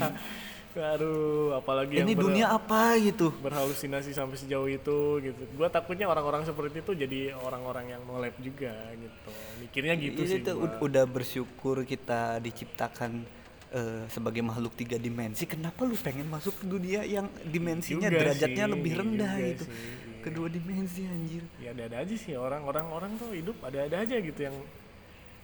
aduh 0.74 1.52
apalagi 1.54 2.00
yang 2.00 2.08
ini 2.08 2.14
ber- 2.14 2.24
dunia 2.28 2.48
apa 2.48 2.96
gitu? 2.98 3.34
berhalusinasi 3.36 4.12
sampai 4.12 4.38
sejauh 4.38 4.66
itu 4.66 4.98
gitu. 5.20 5.42
Gua 5.54 5.68
takutnya 5.68 6.06
orang-orang 6.06 6.44
seperti 6.44 6.80
itu 6.80 6.92
jadi 6.94 7.20
orang-orang 7.36 7.92
yang 7.92 8.02
nolep 8.04 8.36
juga 8.38 8.72
gitu. 8.94 9.32
Mikirnya 9.60 9.96
gitu 9.96 10.22
Ini 10.22 10.30
sih 10.30 10.40
tuh 10.40 10.56
gua. 10.56 10.64
ud- 10.70 10.80
udah 10.86 11.04
bersyukur 11.04 11.84
kita 11.84 12.40
diciptakan 12.40 13.24
eh, 13.72 14.04
sebagai 14.08 14.44
makhluk 14.44 14.76
tiga 14.76 14.96
dimensi. 14.96 15.44
Kenapa 15.44 15.84
lu 15.84 15.96
pengen 15.96 16.28
masuk 16.28 16.56
ke 16.56 16.66
dunia 16.66 17.04
yang 17.04 17.26
dimensinya 17.42 18.08
Juga 18.08 18.20
derajatnya 18.22 18.66
sih, 18.68 18.74
lebih 18.76 18.92
rendah 18.94 19.34
juga 19.34 19.48
gitu? 19.48 19.64
sih, 19.64 19.74
iya. 19.74 20.22
kedua 20.22 20.48
dimensi 20.48 21.02
anjir. 21.04 21.44
Ya 21.58 21.72
ada-ada 21.72 21.98
aja 22.04 22.16
sih 22.16 22.34
orang-orang 22.36 22.86
orang 22.88 23.12
tuh 23.16 23.32
hidup 23.32 23.56
ada-ada 23.64 24.04
aja 24.04 24.16
gitu 24.20 24.40
yang 24.40 24.56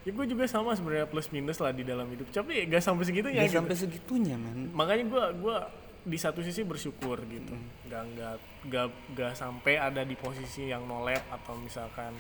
ya 0.08 0.16
gue 0.16 0.26
juga 0.26 0.48
sama 0.48 0.72
sebenarnya 0.72 1.12
plus 1.12 1.28
minus 1.30 1.60
lah 1.60 1.76
di 1.76 1.84
dalam 1.84 2.08
hidup. 2.08 2.32
Tapi 2.32 2.64
gak 2.72 2.80
sampai 2.80 3.04
segitunya 3.04 3.44
Gak 3.44 3.52
gitu. 3.52 3.60
sampai 3.60 3.76
segitunya 3.76 4.36
men. 4.40 4.72
Makanya 4.72 5.04
gue 5.12 5.24
gua 5.44 5.68
di 6.08 6.16
satu 6.16 6.40
sisi 6.40 6.64
bersyukur 6.64 7.20
gitu. 7.28 7.52
Nggak 7.92 8.04
nggak 8.16 8.36
nggak 8.72 8.88
nggak 9.12 9.32
sampai 9.36 9.76
ada 9.76 10.08
di 10.08 10.16
posisi 10.16 10.72
yang 10.72 10.88
nolep 10.88 11.20
atau 11.28 11.60
misalkan 11.60 12.16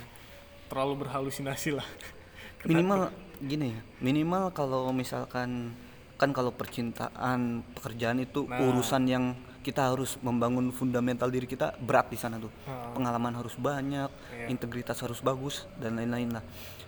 terlalu 0.67 1.07
berhalusinasi 1.07 1.79
lah. 1.79 1.87
Minimal 2.67 3.07
gini 3.37 3.69
ya 3.69 3.81
minimal 4.01 4.49
kalau 4.49 4.89
misalkan 4.89 5.69
kan 6.17 6.33
kalau 6.33 6.49
percintaan 6.49 7.61
pekerjaan 7.77 8.17
itu 8.17 8.49
Nah. 8.49 8.57
urusan 8.65 9.05
yang 9.05 9.37
kita 9.67 9.91
harus 9.91 10.15
membangun 10.23 10.71
fundamental 10.71 11.27
diri 11.27 11.43
kita 11.43 11.75
berat 11.75 12.07
di 12.07 12.15
sana 12.15 12.39
tuh. 12.39 12.47
Ha. 12.71 12.95
pengalaman 12.95 13.35
harus 13.35 13.59
banyak 13.59 14.07
Iya. 14.31 14.47
integritas 14.47 14.95
harus 15.03 15.19
bagus 15.19 15.67
dan 15.75 15.99
lain-lain 15.99 16.39
lah. 16.39 16.43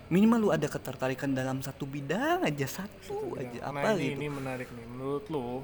Minimal 0.08 0.38
lu 0.40 0.48
ada 0.48 0.64
ketertarikan 0.64 1.30
dalam 1.36 1.60
satu 1.60 1.84
bidang 1.84 2.40
aja 2.42 2.66
satu 2.80 3.36
aja. 3.36 3.68
Nah 3.68 3.84
apa 3.84 4.00
ini, 4.00 4.16
gitu? 4.16 4.24
ini 4.24 4.28
menarik 4.32 4.68
nih. 4.72 4.86
Menurut 4.88 5.24
lo 5.28 5.60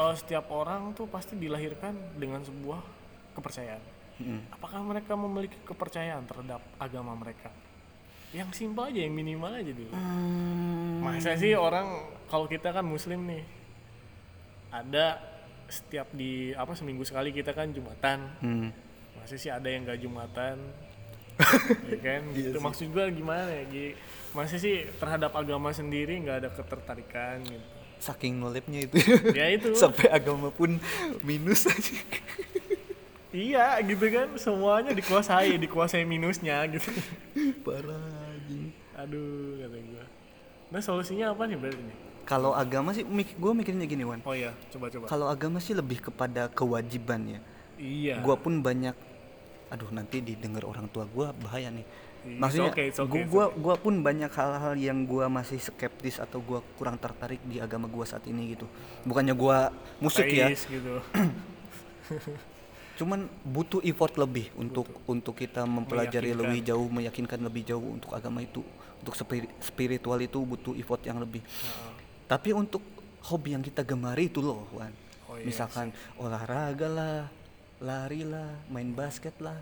eh, 0.00 0.14
setiap 0.16 0.48
orang 0.48 0.96
tuh 0.96 1.04
pasti 1.04 1.36
dilahirkan 1.36 1.92
dengan 2.16 2.40
sebuah 2.40 2.80
kepercayaan. 3.36 4.00
Mm. 4.12 4.54
apakah 4.54 4.84
mereka 4.84 5.16
memiliki 5.16 5.56
kepercayaan 5.66 6.22
terhadap 6.28 6.60
agama 6.78 7.16
mereka? 7.16 7.48
Yang 8.30 8.60
simpel 8.60 8.92
aja 8.92 9.00
yang 9.02 9.16
minimal 9.16 9.50
aja 9.50 9.72
dulu. 9.72 9.92
Hmm, 9.92 11.00
masa 11.00 11.34
sih 11.34 11.56
orang 11.56 12.06
kalau 12.28 12.46
kita 12.46 12.70
kan 12.70 12.84
muslim 12.84 13.24
nih 13.26 13.42
ada 14.72 15.31
setiap 15.72 16.12
di 16.12 16.52
apa 16.52 16.76
seminggu 16.76 17.00
sekali 17.08 17.32
kita 17.32 17.56
kan 17.56 17.72
jumatan. 17.72 18.18
Hmm. 18.44 18.68
masa 19.16 19.38
sih 19.40 19.48
ada 19.48 19.64
yang 19.72 19.88
gak 19.88 20.04
jumatan. 20.04 20.60
Ya 21.88 21.98
kan? 21.98 22.22
Gitu. 22.36 22.54
maksud 22.60 22.92
gua 22.92 23.08
gimana 23.08 23.48
ya 23.48 23.96
masa 24.36 24.60
sih 24.60 24.84
terhadap 25.00 25.32
agama 25.32 25.72
sendiri 25.72 26.20
nggak 26.20 26.38
ada 26.44 26.50
ketertarikan 26.52 27.40
gitu. 27.42 27.66
Saking 27.98 28.36
nolepnya 28.36 28.84
itu. 28.84 29.00
Ya 29.32 29.48
itu. 29.48 29.72
Sampai 29.82 30.12
agama 30.12 30.52
pun 30.52 30.76
minus 31.24 31.64
aja. 31.64 31.96
Iya 33.32 33.80
gitu 33.80 34.06
kan? 34.12 34.28
Semuanya 34.36 34.92
dikuasai 34.92 35.56
dikuasai 35.56 36.04
minusnya 36.04 36.68
gitu. 36.68 36.92
Parah 37.64 38.28
anjing. 38.28 38.76
Aduh 38.92 39.56
kata 39.56 39.78
gua. 39.88 40.04
Nah 40.68 40.80
solusinya 40.84 41.32
apa 41.32 41.48
nih 41.48 41.56
berarti 41.56 41.80
nih 41.80 42.01
kalau 42.22 42.54
agama 42.54 42.94
sih 42.94 43.02
mik 43.02 43.36
gue 43.36 43.52
mikirnya 43.52 43.86
gini 43.86 44.04
Wan. 44.06 44.20
Oh 44.22 44.34
ya 44.36 44.54
coba 44.70 44.86
coba. 44.88 45.04
Kalau 45.10 45.26
agama 45.26 45.58
sih 45.58 45.74
lebih 45.74 45.98
kepada 45.98 46.48
kewajiban 46.50 47.38
ya. 47.38 47.40
Iya. 47.82 48.14
Gua 48.22 48.38
pun 48.38 48.62
banyak 48.62 48.94
aduh 49.72 49.88
nanti 49.88 50.20
didengar 50.20 50.68
orang 50.68 50.86
tua 50.92 51.08
gua 51.08 51.32
bahaya 51.32 51.72
nih. 51.72 51.82
It's 52.22 52.38
maksudnya 52.38 52.70
okay, 52.70 52.86
it's 52.94 53.00
okay, 53.02 53.26
gua, 53.26 53.50
it's 53.50 53.58
gua 53.58 53.74
gua 53.74 53.74
pun 53.80 53.94
banyak 53.98 54.30
hal-hal 54.30 54.74
yang 54.78 55.02
gua 55.02 55.26
masih 55.26 55.58
skeptis 55.58 56.22
atau 56.22 56.38
gua 56.38 56.62
kurang 56.78 56.94
tertarik 56.94 57.42
di 57.42 57.58
agama 57.58 57.90
gua 57.90 58.06
saat 58.06 58.22
ini 58.30 58.54
gitu. 58.54 58.70
Bukannya 59.02 59.34
gua 59.34 59.74
musik 59.98 60.30
ya. 60.30 60.54
Gitu. 60.54 61.02
Cuman 63.02 63.26
butuh 63.42 63.82
effort 63.82 64.14
lebih 64.20 64.52
untuk 64.54 64.86
untuk 65.08 65.34
kita 65.34 65.66
mempelajari 65.66 66.30
Meyakinkan. 66.30 66.46
lebih 66.46 66.60
jauh 66.62 66.86
meyakinkan 66.92 67.40
lebih 67.42 67.62
jauh 67.66 67.88
untuk 67.98 68.14
agama 68.14 68.44
itu 68.44 68.62
untuk 69.02 69.18
spiri- 69.18 69.50
spiritual 69.58 70.20
itu 70.22 70.38
butuh 70.38 70.78
effort 70.78 71.02
yang 71.02 71.18
lebih. 71.18 71.42
Tapi 72.32 72.56
untuk 72.56 72.80
hobi 73.28 73.52
yang 73.52 73.60
kita 73.60 73.84
gemari 73.84 74.32
itu 74.32 74.40
loh 74.40 74.64
Wan. 74.72 74.88
Oh, 75.28 75.36
iya 75.36 75.44
misalkan 75.44 75.92
olahraga 76.16 76.88
lah 76.88 77.28
lari 77.84 78.24
lah 78.24 78.56
main 78.72 78.88
basket 78.96 79.36
lah. 79.44 79.60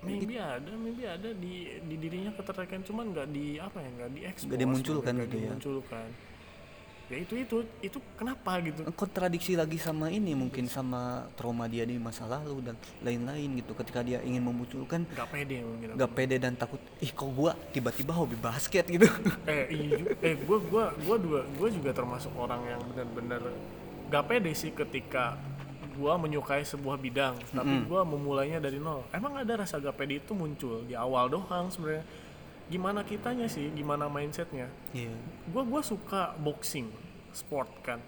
Maybe 0.00 0.40
ada 0.40 0.72
maybe 0.80 1.04
ada 1.04 1.28
di 1.36 1.76
di 1.84 1.94
dirinya 2.00 2.32
ketertarikan 2.32 2.80
cuman 2.88 3.12
nggak 3.12 3.28
di 3.36 3.60
apa 3.60 3.84
ya 3.84 3.90
nggak 4.00 4.10
diekspos 4.16 4.48
Nggak 4.48 4.60
dimunculkan 4.64 5.12
nggak 5.12 5.28
gitu 5.28 5.36
ya. 5.36 5.42
dimunculkan 5.44 6.08
ya 7.10 7.16
itu 7.18 7.34
itu 7.38 7.56
itu 7.82 7.98
kenapa 8.14 8.58
gitu? 8.62 8.86
Kontradiksi 8.94 9.58
lagi 9.58 9.76
sama 9.76 10.08
ini 10.08 10.32
mungkin 10.36 10.66
sama 10.70 11.26
trauma 11.34 11.66
dia 11.66 11.82
di 11.82 11.98
masa 11.98 12.28
lalu 12.28 12.72
dan 12.72 12.76
lain-lain 13.02 13.62
gitu. 13.62 13.72
Ketika 13.74 14.00
dia 14.04 14.22
ingin 14.22 14.42
memunculkan 14.42 15.06
nggak 15.08 15.28
pede 15.30 15.56
mungkin 15.66 15.88
nggak 15.98 16.12
pede 16.14 16.36
dan 16.38 16.54
takut 16.54 16.80
ih 17.02 17.10
kok 17.10 17.30
gua 17.34 17.52
tiba-tiba 17.74 18.12
hobi 18.14 18.36
basket? 18.38 18.84
gitu. 18.86 19.06
Eh 19.50 19.66
iya 19.70 19.96
eh 20.22 20.34
gua 20.46 20.58
gua 20.62 20.84
gua 21.02 21.16
dua 21.18 21.40
gua 21.58 21.68
juga 21.68 21.90
termasuk 21.90 22.30
orang 22.38 22.62
yang 22.66 22.80
benar-benar 22.92 23.42
nggak 24.08 24.24
pede 24.28 24.50
sih 24.54 24.70
ketika 24.70 25.36
gua 25.98 26.16
menyukai 26.16 26.64
sebuah 26.64 26.96
bidang. 26.96 27.36
Tapi 27.52 27.84
gua 27.84 28.04
memulainya 28.04 28.58
dari 28.58 28.80
nol. 28.80 29.04
Emang 29.12 29.36
ada 29.36 29.60
rasa 29.60 29.76
gak 29.76 29.96
pede 29.96 30.24
itu 30.24 30.32
muncul 30.32 30.84
di 30.88 30.96
awal 30.96 31.28
doang 31.28 31.68
sebenarnya 31.68 32.04
gimana 32.66 33.02
kitanya 33.02 33.46
sih 33.46 33.70
gimana 33.70 34.06
mindsetnya? 34.06 34.68
Iya. 34.92 35.14
Gua 35.48 35.62
gua 35.62 35.80
suka 35.80 36.34
boxing 36.36 36.90
sport 37.30 37.70
kan. 37.82 37.98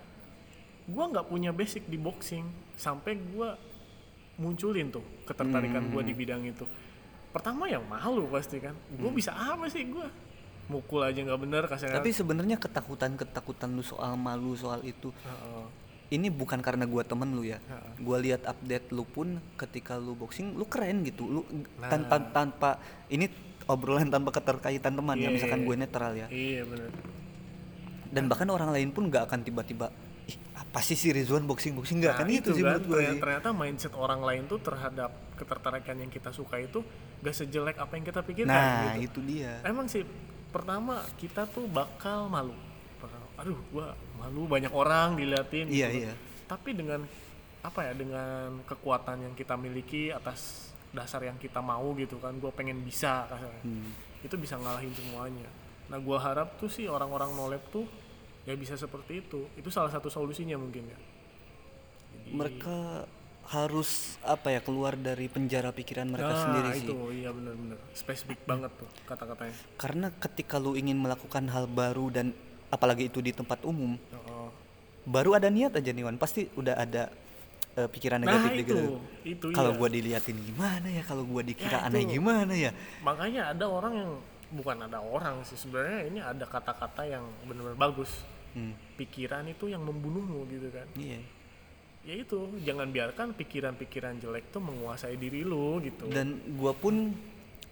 Gua 0.84 1.08
nggak 1.08 1.26
punya 1.26 1.50
basic 1.50 1.86
di 1.86 1.96
boxing 1.96 2.44
sampai 2.74 3.16
gua 3.32 3.56
munculin 4.34 4.90
tuh 4.90 5.04
ketertarikan 5.24 5.88
gua 5.88 6.02
di 6.02 6.12
bidang 6.12 6.42
itu. 6.44 6.66
Pertama 7.30 7.66
yang 7.66 7.82
malu 7.86 8.26
pasti 8.28 8.58
kan. 8.58 8.74
Gua 8.94 9.10
bisa 9.10 9.32
apa 9.32 9.66
sih 9.66 9.86
gua? 9.86 10.06
Mukul 10.64 11.04
aja 11.04 11.20
nggak 11.20 11.40
bener 11.44 11.62
kasarnya 11.68 12.00
tapi 12.00 12.08
sebenarnya 12.08 12.56
ketakutan 12.56 13.20
ketakutan 13.20 13.76
lu 13.76 13.84
soal 13.84 14.16
malu 14.16 14.56
soal 14.56 14.80
itu 14.80 15.12
Heeh. 15.12 15.66
ini 16.16 16.32
bukan 16.32 16.56
karena 16.64 16.88
gua 16.88 17.04
temen 17.04 17.36
lu 17.36 17.44
ya. 17.44 17.60
Heeh. 17.60 18.00
gua 18.00 18.16
lihat 18.16 18.48
update 18.48 18.88
lu 18.88 19.04
pun 19.04 19.44
ketika 19.60 20.00
lu 20.00 20.16
boxing 20.16 20.56
lu 20.56 20.64
keren 20.64 21.04
gitu. 21.04 21.28
Lu 21.28 21.40
Nah. 21.76 21.92
tanpa 21.92 22.16
tanpa 22.32 22.70
ini 23.12 23.28
obrolan 23.70 24.08
tanpa 24.12 24.30
keterkaitan 24.34 24.92
teman 24.96 25.16
Iya, 25.16 25.28
ya 25.28 25.28
misalkan 25.32 25.60
iya, 25.62 25.66
gue 25.66 25.74
iya. 25.74 25.82
netral 25.82 26.12
ya 26.12 26.26
iya 26.30 26.62
bener 26.64 26.90
dan 28.14 28.24
bahkan 28.30 28.48
orang 28.52 28.70
lain 28.70 28.88
pun 28.94 29.10
nggak 29.10 29.26
akan 29.26 29.40
tiba-tiba 29.42 29.90
ih 30.24 30.36
apa 30.56 30.80
sih 30.80 30.96
si 30.96 31.10
Rizwan 31.10 31.44
boxing 31.44 31.74
boxing 31.76 31.98
nggak 32.00 32.14
Nah, 32.14 32.20
kan 32.22 32.28
itu, 32.30 32.50
sih 32.54 32.62
kan, 32.62 32.78
menurut 32.78 32.84
gue 32.86 32.96
ternyata, 33.02 33.20
ternyata 33.20 33.48
mindset 33.52 33.94
orang 33.98 34.20
lain 34.22 34.42
tuh 34.46 34.58
terhadap 34.62 35.10
ketertarikan 35.34 35.96
yang 35.98 36.10
kita 36.12 36.30
suka 36.30 36.62
itu 36.62 36.80
gak 37.20 37.34
sejelek 37.34 37.76
apa 37.80 37.92
yang 37.96 38.04
kita 38.06 38.20
pikirkan 38.22 38.52
nah 38.54 38.94
gitu. 38.96 39.20
itu 39.20 39.34
dia 39.34 39.60
Emang 39.66 39.88
sih 39.90 40.06
pertama 40.54 41.02
kita 41.18 41.50
tuh 41.50 41.66
bakal 41.66 42.30
malu. 42.30 42.54
Aduh, 43.34 43.58
gua 43.74 43.98
malu 44.14 44.46
banyak 44.46 44.70
orang 44.70 45.18
diliatin. 45.18 45.66
Iya, 45.66 45.90
gitu. 45.90 46.06
iya. 46.06 46.12
Tapi 46.46 46.70
dengan 46.70 47.02
apa 47.64 47.80
ya 47.90 47.92
dengan 47.96 48.62
kekuatan 48.62 49.26
yang 49.26 49.34
kita 49.34 49.58
miliki 49.58 50.14
atas 50.14 50.70
dasar 50.94 51.20
yang 51.20 51.36
kita 51.36 51.58
mau 51.58 51.90
gitu 51.94 52.16
kan, 52.16 52.32
gua 52.38 52.48
pengen 52.48 52.80
bisa 52.80 53.26
kasarnya. 53.26 53.62
Hmm. 53.62 53.90
Itu 54.22 54.38
bisa 54.38 54.54
ngalahin 54.54 54.94
semuanya. 54.94 55.50
Nah, 55.86 55.98
gua 55.98 56.16
harap 56.16 56.56
tuh 56.56 56.70
sih 56.70 56.86
orang-orang 56.86 57.34
nolep 57.34 57.60
tuh 57.68 57.84
ya 58.42 58.54
bisa 58.54 58.72
seperti 58.74 59.20
itu. 59.20 59.44
Itu 59.52 59.68
salah 59.68 59.90
satu 59.90 60.06
solusinya 60.06 60.54
mungkin 60.54 60.86
ya. 60.86 60.98
Jadi, 62.14 62.30
mereka 62.32 63.04
harus 63.44 64.16
apa 64.24 64.48
ya 64.48 64.64
keluar 64.64 64.96
dari 64.96 65.28
penjara 65.28 65.68
pikiran 65.68 66.08
mereka 66.08 66.32
Nah, 66.32 66.40
sendiri 66.40 66.68
sih 66.72 66.88
itu 66.88 66.96
iya 67.12 67.28
benar-benar 67.28 67.76
spesifik 67.92 68.40
banget 68.48 68.72
tuh 68.72 68.88
kata-katanya. 69.04 69.52
karena 69.76 70.08
ketika 70.16 70.56
lu 70.56 70.72
ingin 70.72 70.96
melakukan 70.96 71.44
hal 71.52 71.68
baru 71.68 72.08
dan 72.08 72.32
apalagi 72.72 73.12
itu 73.12 73.20
di 73.20 73.36
tempat 73.36 73.60
umum 73.68 74.00
Heeh. 74.00 74.48
baru 75.04 75.36
ada 75.36 75.52
niat 75.52 75.76
aja 75.76 75.92
nih 75.92 76.08
Wan 76.08 76.16
pasti 76.16 76.48
udah 76.56 76.72
ada 76.72 77.12
eh, 77.74 77.88
pikiran 77.88 78.18
Nah, 78.18 78.26
negatif 78.30 78.50
itu, 78.52 78.60
gitu. 78.64 78.78
Itu 79.24 79.46
kalau 79.50 79.72
iya. 79.74 79.78
gua 79.78 79.88
diliatin 79.90 80.38
gimana 80.38 80.86
ya? 80.86 81.02
Kalau 81.02 81.22
gua 81.22 81.42
dikira 81.42 81.78
Ya, 81.82 81.86
aneh 81.86 82.02
itu. 82.02 82.12
gimana 82.16 82.52
ya? 82.54 82.70
Makanya 83.00 83.50
ada 83.50 83.66
orang 83.66 83.92
yang 83.94 84.10
bukan 84.54 84.76
ada 84.80 84.98
orang 85.02 85.42
sih 85.42 85.58
sebenarnya 85.58 86.00
ini 86.06 86.18
ada 86.22 86.46
kata-kata 86.46 87.02
yang 87.04 87.24
benar-benar 87.44 87.76
bagus. 87.76 88.10
Hmm, 88.54 88.70
pikiran 88.94 89.42
itu 89.46 89.66
yang 89.66 89.82
membunuhmu 89.82 90.46
gitu 90.46 90.70
kan. 90.70 90.86
Iya. 90.94 91.18
Ya 92.04 92.14
itu 92.20 92.38
jangan 92.62 92.86
biarkan 92.88 93.32
pikiran-pikiran 93.32 94.20
jelek 94.20 94.52
tuh 94.52 94.60
menguasai 94.60 95.16
diri 95.16 95.42
lu 95.42 95.82
gitu. 95.82 96.06
Dan 96.06 96.38
gua 96.54 96.70
pun 96.70 97.10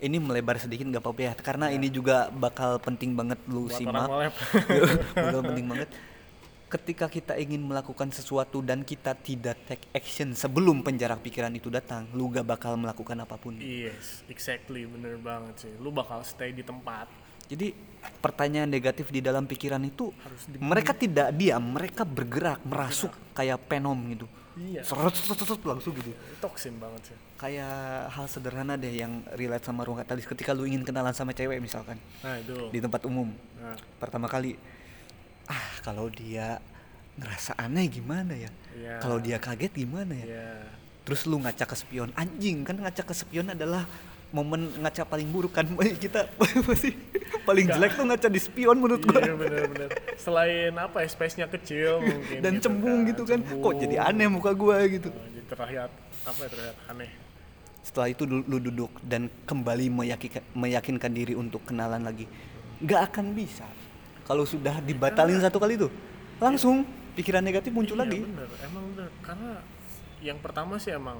ini 0.02 0.18
melebar 0.18 0.58
sedikit 0.58 0.82
nggak 0.90 0.98
apa-apa 0.98 1.20
ya 1.22 1.32
karena 1.38 1.70
ini 1.70 1.86
juga 1.86 2.26
bakal 2.28 2.82
penting 2.82 3.14
banget 3.14 3.38
lu 3.46 3.70
buat 3.70 3.78
simak. 3.78 4.10
nolep 4.10 4.34
bakal 5.14 5.40
penting 5.54 5.66
banget 5.70 5.88
ketika 6.72 7.04
kita 7.12 7.36
ingin 7.36 7.60
melakukan 7.60 8.08
sesuatu 8.08 8.64
dan 8.64 8.80
kita 8.80 9.12
tidak 9.12 9.60
take 9.68 9.84
action 9.92 10.32
sebelum 10.32 10.80
penjara 10.80 11.20
pikiran 11.20 11.52
itu 11.52 11.68
datang 11.68 12.08
lu 12.16 12.32
gak 12.32 12.48
bakal 12.48 12.80
melakukan 12.80 13.20
apa 13.20 13.36
pun. 13.36 13.60
Yes 13.60 14.24
exactly 14.32 14.88
bener 14.88 15.20
banget 15.20 15.68
sih. 15.68 15.72
Lu 15.76 15.92
bakal 15.92 16.24
stay 16.24 16.56
di 16.56 16.64
tempat. 16.64 17.12
Jadi 17.52 17.76
pertanyaan 18.24 18.72
negatif 18.72 19.12
di 19.12 19.20
dalam 19.20 19.44
pikiran 19.44 19.84
itu 19.84 20.08
Harus 20.24 20.48
mereka 20.56 20.96
tidak 20.96 21.36
diam 21.36 21.60
mereka 21.60 22.08
bergerak 22.08 22.64
merasuk 22.64 23.12
kayak 23.36 23.60
penom 23.68 23.98
gitu. 24.08 24.24
Iya. 24.56 24.80
Seret 24.84 25.12
seret 25.12 25.36
seret 25.44 25.60
langsung 25.68 25.92
gitu. 25.92 26.16
Toksin 26.40 26.80
banget 26.80 27.12
sih. 27.12 27.16
Kayak 27.36 28.08
hal 28.16 28.26
sederhana 28.32 28.80
deh 28.80 28.96
yang 28.96 29.20
relate 29.36 29.68
sama 29.68 29.84
ruang 29.84 30.00
katalis 30.00 30.24
ketika 30.24 30.56
lu 30.56 30.64
ingin 30.64 30.88
kenalan 30.88 31.12
sama 31.12 31.36
cewek 31.36 31.60
misalkan 31.60 32.00
nah 32.24 32.40
itu. 32.40 32.72
di 32.72 32.80
tempat 32.80 33.04
umum. 33.04 33.28
Nah, 33.60 33.76
pertama 34.00 34.24
kali 34.32 34.56
ah 35.48 35.66
kalau 35.82 36.06
dia 36.12 36.62
ngerasa 37.18 37.58
aneh 37.58 37.86
gimana 37.88 38.32
ya? 38.34 38.50
Iya. 38.72 38.94
kalau 39.04 39.20
dia 39.20 39.36
kaget 39.36 39.72
gimana 39.74 40.14
ya? 40.16 40.26
Ya 40.26 40.48
terus 41.02 41.26
lu 41.26 41.38
ngaca 41.42 41.64
ke 41.66 41.76
spion. 41.76 42.10
Anjing 42.14 42.62
kan 42.62 42.78
ngaca 42.78 43.02
ke 43.02 43.14
spion 43.14 43.50
adalah 43.50 43.86
momen 44.32 44.70
ngaca 44.80 45.02
paling 45.04 45.28
buruk 45.28 45.52
kan? 45.52 45.66
Kita 45.98 46.30
pasti 46.68 46.94
paling 47.42 47.66
Nggak. 47.66 47.76
jelek 47.78 47.92
tuh 47.98 48.04
ngaca 48.06 48.28
di 48.30 48.40
spion 48.40 48.76
menurut 48.78 49.02
gua. 49.02 49.20
Iya 49.20 49.34
bener-bener 49.34 49.90
selain 50.16 50.72
apa 50.78 51.02
ya 51.02 51.08
space-nya 51.10 51.46
kecil 51.50 51.98
mungkin 52.06 52.38
dan 52.38 52.52
gitu 52.58 52.62
cembung 52.70 52.98
gitu 53.10 53.22
kan? 53.26 53.40
Kok 53.42 53.72
jadi 53.82 53.96
Cembung. 53.98 54.14
aneh 54.14 54.26
muka 54.30 54.50
gua 54.54 54.76
gitu? 54.86 55.10
Nah, 55.10 55.28
jadi 55.34 55.46
terlihat 55.50 55.90
apa 56.22 56.40
ya 56.46 56.48
terlihat 56.48 56.76
aneh. 56.86 57.10
Setelah 57.82 58.08
itu 58.14 58.22
lu, 58.30 58.46
duduk 58.46 58.94
dan 59.02 59.26
kembali 59.42 59.90
meyakinkan, 59.90 60.42
meyakinkan 60.54 61.10
diri 61.10 61.34
untuk 61.34 61.66
kenalan 61.66 62.06
lagi. 62.06 62.30
Nggak 62.78 63.10
akan 63.10 63.34
bisa 63.34 63.66
kalau 64.22 64.44
sudah 64.44 64.78
dibatalin 64.80 65.38
satu 65.38 65.56
kali 65.56 65.76
tuh 65.76 65.90
langsung 66.38 66.82
pikiran 67.12 67.40
negatif 67.40 67.70
muncul 67.70 67.94
Iya, 67.94 68.02
lagi. 68.02 68.18
bener. 68.20 68.48
Emang 68.62 68.84
bener. 68.90 69.10
Karena 69.20 69.50
yang 70.18 70.38
pertama 70.38 70.78
sih 70.78 70.90
emang 70.90 71.18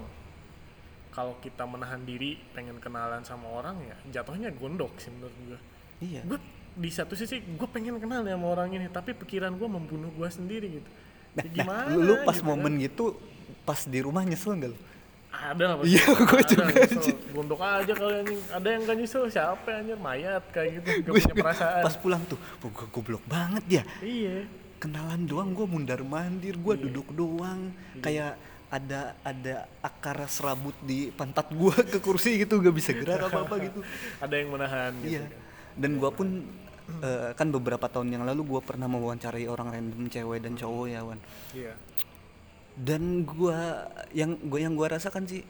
kalau 1.10 1.36
kita 1.38 1.62
menahan 1.62 2.00
diri 2.02 2.40
pengen 2.50 2.80
kenalan 2.80 3.20
sama 3.20 3.44
orang 3.52 3.76
ya 3.82 3.96
jatuhnya 4.12 4.48
gondok 4.50 4.96
sih 4.96 5.12
menurut 5.12 5.34
gue 5.44 5.58
iya. 6.00 6.22
Gue 6.24 6.40
di 6.72 6.88
satu 6.88 7.12
sisi 7.12 7.36
gue 7.38 7.68
pengen 7.68 8.00
kenal 8.00 8.24
ya 8.24 8.32
sama 8.32 8.48
orang 8.48 8.72
ini 8.72 8.88
tapi 8.88 9.12
pikiran 9.12 9.52
gue 9.52 9.68
membunuh 9.68 10.08
gue 10.08 10.28
sendiri 10.28 10.80
gitu. 10.80 10.90
Nah, 11.32 11.44
Ya 11.44 11.44
nah, 11.44 11.52
gimana 11.52 11.92
lu, 11.92 12.00
lu 12.00 12.14
pas 12.24 12.32
gitu 12.34 12.48
momen 12.48 12.72
kan? 12.72 12.84
gitu 12.84 13.04
pas 13.62 13.80
di 13.84 13.98
rumah 14.00 14.24
nyesel 14.24 14.56
nggak 14.56 14.70
lu? 14.72 14.78
Ada 15.32 15.64
lah 15.64 15.76
pasti. 15.76 15.90
Iya, 15.90 16.04
Ada, 16.04 16.42
juga 16.44 16.64
nyesel. 16.68 17.16
gondok 17.32 17.60
aja 17.60 17.92
kali 17.92 18.14
anjing 18.14 18.40
ada 18.46 18.68
yang 18.68 18.82
gak 18.82 18.96
nyesel 18.96 19.24
siapa 19.26 19.68
anjir 19.72 19.98
mayat 19.98 20.44
kayak 20.50 20.68
gitu 20.76 20.88
gak 21.02 21.12
punya 21.14 21.34
perasaan 21.34 21.82
Pas 21.82 21.96
pulang 21.96 22.22
tuh, 22.24 22.36
"Wah, 22.58 22.70
gua 22.70 22.86
goblok 22.90 23.24
banget 23.24 23.64
ya. 23.70 23.82
iya 23.98 24.44
Kenalan 24.76 25.24
doang 25.24 25.50
gua 25.50 25.64
mundar 25.64 26.02
mandir, 26.02 26.54
gua 26.56 26.74
Iya. 26.74 26.82
duduk 26.84 27.08
doang. 27.12 27.70
Kayak 27.98 28.34
ada 28.68 29.00
ada 29.20 29.54
akar 29.78 30.18
serabut 30.26 30.74
di 30.80 31.08
pantat 31.10 31.48
gua 31.50 31.76
ke 31.76 31.96
kursi 31.98 32.36
gitu 32.38 32.58
gak 32.58 32.72
bisa 32.72 32.90
gerak 32.90 33.20
apa 33.22 33.42
apa 33.42 33.54
gitu. 33.66 33.80
ada 34.18 34.34
yang 34.34 34.48
menahan 34.48 34.92
gitu 34.98 35.16
Iya. 35.16 35.22
kan. 35.22 35.32
Dan 35.74 35.90
gua 35.96 36.10
pun 36.10 36.28
eh, 36.98 37.30
kan 37.32 37.48
beberapa 37.48 37.86
tahun 37.86 38.10
yang 38.10 38.24
lalu 38.24 38.42
gua 38.44 38.60
pernah 38.60 38.84
mewawancarai 38.84 39.46
orang 39.46 39.70
random 39.70 40.06
cewek 40.06 40.38
dan 40.40 40.52
cowok 40.54 40.86
ya 40.88 41.00
Wan. 41.00 41.18
iya 41.52 41.72
Dan 42.74 43.22
gua 43.22 43.86
yang 44.10 44.36
gua 44.42 44.58
yang 44.58 44.72
gua 44.72 44.88
rasakan 44.90 45.24
sih 45.24 45.44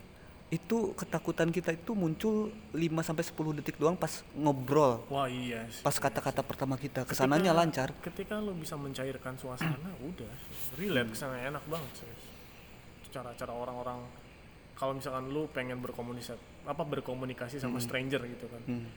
itu 0.48 0.92
ketakutan 0.92 1.48
kita 1.48 1.72
itu 1.72 1.92
muncul 1.92 2.34
5 2.70 2.76
sampai 3.00 3.24
10 3.24 3.32
detik 3.56 3.76
doang 3.76 3.96
pas 3.96 4.20
ngobrol. 4.34 5.00
wah 5.08 5.24
iya 5.24 5.64
sih. 5.66 5.80
Pas 5.80 5.96
kata-kata 5.96 6.42
pertama 6.42 6.76
kita 6.76 7.02
ke 7.02 7.14
sananya 7.14 7.40
Ketika- 7.46 7.56
lancar. 7.56 7.88
ketika 8.04 8.34
lo 8.36 8.52
bisa 8.52 8.76
mencairkan 8.76 9.32
suasana 9.34 9.80
udah 10.04 10.28
relate 10.76 11.08
ke 11.08 11.16
sana 11.16 11.40
enak 11.42 11.64
banget 11.64 11.92
sih 11.98 12.10
cara-cara 13.08 13.48
orang-orang 13.50 14.00
kalau 14.74 14.92
misalkan 14.92 15.24
lu 15.26 15.44
pengen 15.46 15.78
berkomunikasi 15.78 16.36
apa 16.64 16.82
berkomunikasi 16.82 17.56
sama 17.56 17.76
stranger 17.78 18.20
gitu 18.22 18.44
kan 18.46 18.62
Hmm. 18.66 18.88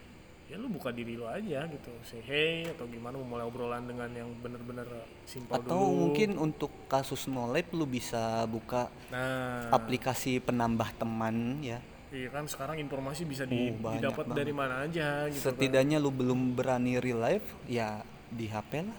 Ya 0.45 0.55
lu 0.55 0.69
buka 0.69 0.89
diri 0.89 1.17
lu 1.17 1.25
aja 1.25 1.65
gitu 1.65 1.89
say 2.01 2.21
hey 2.21 2.69
atau 2.69 2.85
gimana 2.85 3.17
memulai 3.17 3.41
obrolan 3.41 3.81
dengan 3.83 4.05
yang 4.09 4.29
bener-bener 4.37 4.85
simpel 5.25 5.57
Atau 5.57 5.73
dulu 5.73 5.89
mungkin 6.05 6.37
untuk 6.37 6.69
kasus 6.85 7.25
nolep 7.25 7.73
lu 7.73 7.83
bisa 7.83 8.45
buka 8.45 8.93
nah 9.09 9.73
aplikasi 9.73 10.37
penambah 10.37 10.93
teman 10.95 11.59
ya. 11.59 11.81
iya 12.09 12.29
kan 12.29 12.45
sekarang 12.45 12.77
informasi 12.77 13.25
bisa 13.25 13.43
di, 13.43 13.73
Oh, 13.73 13.89
didapat 13.91 14.21
banget. 14.23 14.37
dari 14.37 14.53
mana 14.53 14.85
aja 14.85 15.25
gitu 15.27 15.41
kan. 15.41 15.57
Setidaknya 15.57 15.97
lu 15.97 16.13
belum 16.13 16.53
berani 16.53 17.01
real 17.01 17.19
life 17.19 17.47
ya 17.65 18.05
di 18.29 18.45
HP 18.45 18.85
lah. 18.85 18.97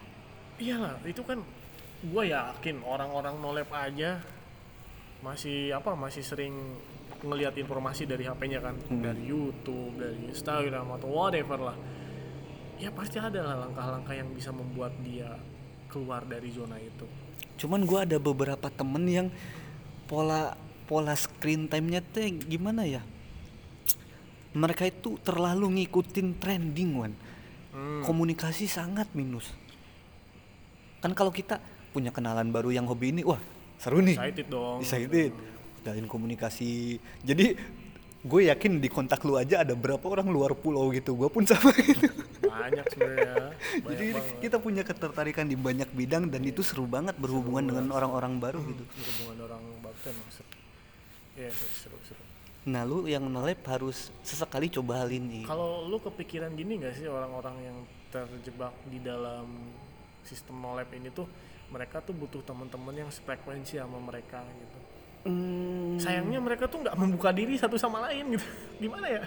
iyalah 0.58 0.98
itu 1.06 1.22
kan 1.22 1.38
gue 2.02 2.24
yakin 2.26 2.82
orang-orang 2.82 3.38
nolep 3.38 3.70
aja 3.70 4.18
masih 5.22 5.72
apa 5.72 5.94
masih 5.94 6.20
sering 6.20 6.54
ngelihat 7.22 7.54
informasi 7.56 8.04
dari 8.04 8.28
HP-nya 8.28 8.60
kan 8.60 8.74
dari 9.00 9.22
YouTube 9.24 9.96
dari 9.96 10.28
Instagram 10.28 10.96
atau 11.00 11.08
whatever 11.08 11.72
lah 11.72 11.76
ya 12.76 12.92
pasti 12.92 13.16
ada 13.16 13.40
lah 13.40 13.68
langkah-langkah 13.68 14.12
yang 14.12 14.28
bisa 14.36 14.52
membuat 14.52 14.92
dia 15.00 15.32
keluar 15.88 16.26
dari 16.28 16.52
zona 16.52 16.76
itu 16.76 17.08
Cuman 17.56 17.88
gua 17.88 18.04
ada 18.04 18.20
beberapa 18.20 18.68
temen 18.68 19.04
yang 19.08 19.28
pola 20.04 20.54
pola 20.86 21.16
screen 21.16 21.66
time-nya 21.66 22.04
tuh 22.04 22.28
gimana 22.44 22.84
ya? 22.84 23.02
Mereka 24.56 24.88
itu 24.88 25.20
terlalu 25.20 25.82
ngikutin 25.82 26.40
trending, 26.40 26.90
Wan. 26.96 27.12
Hmm. 27.76 28.00
Komunikasi 28.04 28.64
sangat 28.64 29.12
minus. 29.12 29.52
Kan 31.04 31.12
kalau 31.12 31.28
kita 31.28 31.60
punya 31.92 32.08
kenalan 32.08 32.48
baru 32.48 32.72
yang 32.72 32.88
hobi 32.88 33.12
ini, 33.12 33.20
wah 33.24 33.40
seru 33.76 34.00
nih. 34.00 34.16
excited 34.16 34.46
dong 34.48 34.80
Excited. 34.80 35.32
Dalin 35.86 36.10
komunikasi. 36.10 36.98
Jadi 37.22 37.54
gue 38.26 38.40
yakin 38.50 38.82
di 38.82 38.90
kontak 38.90 39.22
lu 39.22 39.38
aja 39.38 39.62
ada 39.62 39.78
berapa 39.78 40.02
orang 40.02 40.26
luar 40.26 40.58
pulau 40.58 40.90
gitu. 40.90 41.14
Gue 41.14 41.30
pun 41.30 41.46
sama 41.46 41.70
gitu. 41.78 42.10
banyak 42.56 42.86
sebenarnya 42.90 43.52
Jadi 43.92 44.04
banget 44.16 44.36
kita 44.42 44.56
punya 44.58 44.82
ketertarikan 44.82 45.46
di 45.46 45.54
banyak 45.54 45.86
bidang 45.94 46.26
dan 46.32 46.42
itu 46.42 46.64
seru 46.66 46.88
banget 46.88 47.14
berhubungan 47.20 47.62
dengan 47.62 47.86
orang-orang 47.94 48.42
baru 48.42 48.60
gitu. 48.66 48.82
berhubungan 48.82 49.38
orang 49.46 49.62
baru 49.84 49.98
emang 50.08 50.30
seru 50.32 50.50
iya 51.36 51.50
seru 51.52 51.74
seru, 51.76 51.98
seru. 52.08 52.22
Nah 52.66 52.82
lu 52.82 53.06
yang 53.06 53.22
nolep 53.30 53.62
harus 53.70 54.10
sesekali 54.26 54.66
coba 54.72 55.06
hal 55.06 55.10
ini. 55.14 55.46
Kalau 55.46 55.86
lu 55.86 56.02
kepikiran 56.02 56.50
gini 56.58 56.82
gak 56.82 56.98
sih 56.98 57.06
orang-orang 57.06 57.56
yang 57.62 57.78
terjebak 58.10 58.74
di 58.90 58.98
dalam 58.98 59.46
sistem 60.26 60.58
nolep 60.58 60.90
ini 60.90 61.14
tuh 61.14 61.30
mereka 61.70 62.02
tuh 62.02 62.14
butuh 62.14 62.42
teman-teman 62.42 63.06
yang 63.06 63.10
frekuensi 63.10 63.78
sama 63.78 64.02
mereka 64.02 64.42
gitu. 64.42 64.75
Hmm, 65.26 65.98
Sayangnya 65.98 66.38
mereka 66.38 66.64
tuh 66.64 66.80
nggak 66.80 66.94
membuka 66.94 67.30
diri 67.30 67.54
satu 67.54 67.74
sama 67.74 67.98
lain 68.04 68.32
gitu. 68.32 68.46
Gimana 68.82 69.06
ya? 69.10 69.22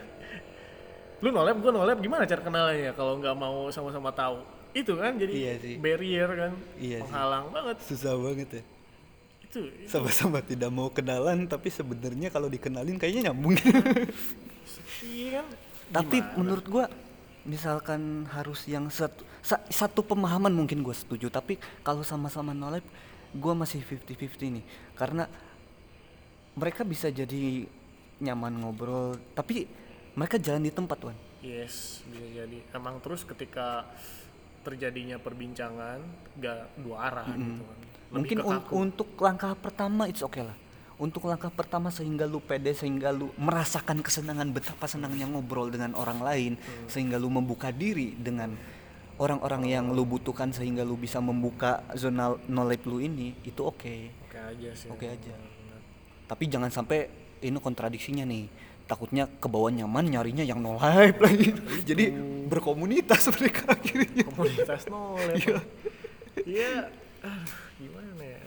Lu 1.20 1.30
nolep, 1.30 1.60
gue 1.60 1.68
nolep, 1.70 2.00
gimana 2.00 2.24
cara 2.24 2.40
kenalannya 2.40 2.92
kalau 2.94 3.20
nggak 3.20 3.36
mau 3.36 3.68
sama-sama 3.68 4.08
tahu? 4.10 4.40
Itu 4.72 4.96
kan 4.96 5.20
jadi 5.20 5.34
Iya 5.34 5.54
sih. 5.60 5.76
barrier 5.76 6.30
kan, 6.30 6.52
Iya 6.76 6.98
sih. 6.98 7.04
penghalang 7.04 7.46
banget. 7.50 7.76
susah 7.84 8.16
banget 8.16 8.50
ya. 8.54 8.64
Itu, 9.44 9.60
itu 9.66 9.90
Sama-sama 9.90 10.40
tidak 10.40 10.70
mau 10.70 10.88
kenalan 10.88 11.44
tapi 11.44 11.68
sebenarnya 11.68 12.30
kalau 12.30 12.48
dikenalin 12.48 12.96
kayaknya 12.96 13.28
nyambung. 13.28 13.58
iya 15.04 15.42
kan? 15.42 15.46
tapi 15.90 16.22
Gimana? 16.22 16.38
menurut 16.38 16.66
gua 16.66 16.86
misalkan 17.42 18.02
harus 18.30 18.62
yang 18.64 18.86
satu 18.88 19.26
sa- 19.42 19.64
satu 19.68 20.06
pemahaman 20.06 20.52
mungkin 20.52 20.80
gue 20.80 20.94
setuju 20.94 21.28
tapi 21.28 21.56
kalau 21.82 22.04
sama-sama 22.04 22.54
nolep 22.54 22.86
gua 23.32 23.58
masih 23.58 23.82
50-50 23.82 24.54
nih 24.54 24.66
karena 24.94 25.26
mereka 26.54 26.82
bisa 26.82 27.08
jadi 27.08 27.68
nyaman 28.20 28.54
ngobrol 28.58 29.16
tapi 29.32 29.68
mereka 30.14 30.36
jalan 30.38 30.62
di 30.62 30.72
tempat 30.72 31.00
Wan 31.02 31.18
Yes, 31.40 32.04
bisa 32.06 32.28
jadi. 32.36 32.60
Emang 32.70 33.00
terus 33.00 33.24
ketika 33.24 33.88
terjadinya 34.60 35.16
perbincangan 35.16 36.04
gak 36.36 36.76
dua 36.78 37.08
arah 37.08 37.32
gitu 37.32 37.64
kan. 37.64 37.78
Lebih 37.80 38.12
mungkin 38.12 38.38
un- 38.44 38.66
untuk 38.84 39.16
langkah 39.16 39.56
pertama 39.56 40.04
it's 40.06 40.20
okay 40.20 40.44
lah 40.44 40.58
untuk 41.00 41.24
langkah 41.24 41.48
pertama 41.48 41.88
sehingga 41.88 42.28
lu 42.28 42.44
pede 42.44 42.76
sehingga 42.76 43.08
lu 43.10 43.32
merasakan 43.40 44.04
kesenangan 44.04 44.52
betapa 44.52 44.84
senangnya 44.84 45.32
ngobrol 45.32 45.72
dengan 45.72 45.96
orang 45.96 46.20
lain 46.20 46.54
Hmm. 46.60 46.92
sehingga 46.92 47.16
lu 47.16 47.32
membuka 47.32 47.72
diri 47.72 48.20
dengan 48.20 48.52
orang-orang 49.16 49.64
yang 49.64 49.86
lu 49.92 50.04
butuhkan 50.04 50.52
sehingga 50.52 50.84
lu 50.84 51.00
bisa 51.00 51.24
membuka 51.24 51.88
zona 51.96 52.36
knowledge 52.46 52.84
lu 52.84 53.00
ini 53.00 53.32
itu 53.44 53.64
oke 53.64 53.96
Oke 54.28 54.38
aja 54.38 54.70
sih. 54.76 54.92
Oke 54.92 55.08
aja. 55.08 55.36
Tapi 56.30 56.44
jangan 56.46 56.70
sampai 56.70 57.10
ini 57.42 57.58
kontradiksinya 57.58 58.22
nih 58.22 58.46
takutnya 58.90 59.30
kebawa 59.38 59.70
nyaman 59.70 60.06
nyarinya 60.10 60.42
yang 60.42 60.66
no 60.66 60.74
life 60.74 61.22
lagi 61.26 61.54
jadi 61.86 62.10
berkomunitas 62.50 63.30
mereka 63.38 63.78
akhirnya 63.78 64.26
Komunitas 64.26 64.90
nolep. 64.90 65.38
Iya. 65.38 65.58
Iya. 66.46 66.76
Aduh, 67.22 67.58
gimana 67.78 68.24
ya? 68.26 68.42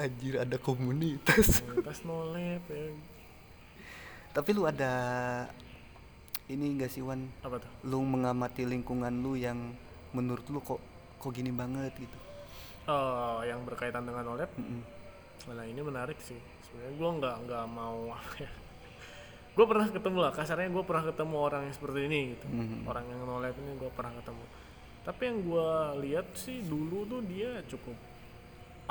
anjir 0.00 0.34
ada 0.40 0.56
komunitas 0.60 1.60
Komunitas 1.64 2.00
nolep 2.04 2.62
ya. 2.68 2.84
Tapi 4.30 4.50
lu 4.54 4.62
ada 4.68 4.92
ini 6.46 6.76
enggak 6.76 6.92
sih 6.92 7.02
Wan? 7.02 7.26
apa 7.42 7.58
tuh 7.58 7.70
Lu 7.88 8.04
mengamati 8.04 8.68
lingkungan 8.68 9.24
lu 9.24 9.34
yang 9.40 9.72
menurut 10.12 10.44
lu 10.52 10.60
kok 10.60 10.78
kok 11.16 11.30
gini 11.32 11.50
banget 11.52 11.92
gitu. 11.96 12.18
Oh, 12.88 13.44
yang 13.44 13.62
berkaitan 13.62 14.02
dengan 14.08 14.24
OLED 14.34 14.50
Mm-mm. 14.56 14.99
Nah 15.48 15.64
ini 15.64 15.80
menarik 15.80 16.18
sih. 16.20 16.36
Sebenarnya 16.68 16.92
gue 16.98 17.10
nggak 17.22 17.36
nggak 17.48 17.64
mau 17.72 18.00
apa 18.18 18.34
ya. 18.44 18.52
Gue 19.50 19.64
pernah 19.66 19.86
ketemu 19.88 20.18
lah 20.20 20.32
kasarnya 20.32 20.68
gue 20.70 20.84
pernah 20.84 21.04
ketemu 21.08 21.36
orang 21.36 21.62
yang 21.68 21.74
seperti 21.74 21.98
ini 22.06 22.20
gitu. 22.36 22.46
Mhm. 22.48 22.78
Orang 22.84 23.04
yang 23.08 23.20
no 23.24 23.40
lab 23.40 23.56
ini 23.56 23.72
gue 23.76 23.90
pernah 23.92 24.12
ketemu. 24.20 24.44
Tapi 25.00 25.22
yang 25.24 25.38
gue 25.40 25.70
lihat 26.04 26.26
sih 26.36 26.60
dulu 26.64 27.08
tuh 27.08 27.22
dia 27.24 27.64
cukup 27.66 27.96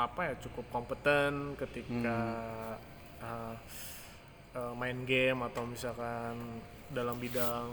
apa 0.00 0.32
ya 0.32 0.34
cukup 0.40 0.64
kompeten 0.72 1.52
ketika 1.60 2.18
uh, 3.20 3.54
uh, 4.56 4.72
main 4.72 5.04
game 5.04 5.44
atau 5.44 5.68
misalkan 5.68 6.40
dalam 6.90 7.20
bidang 7.20 7.68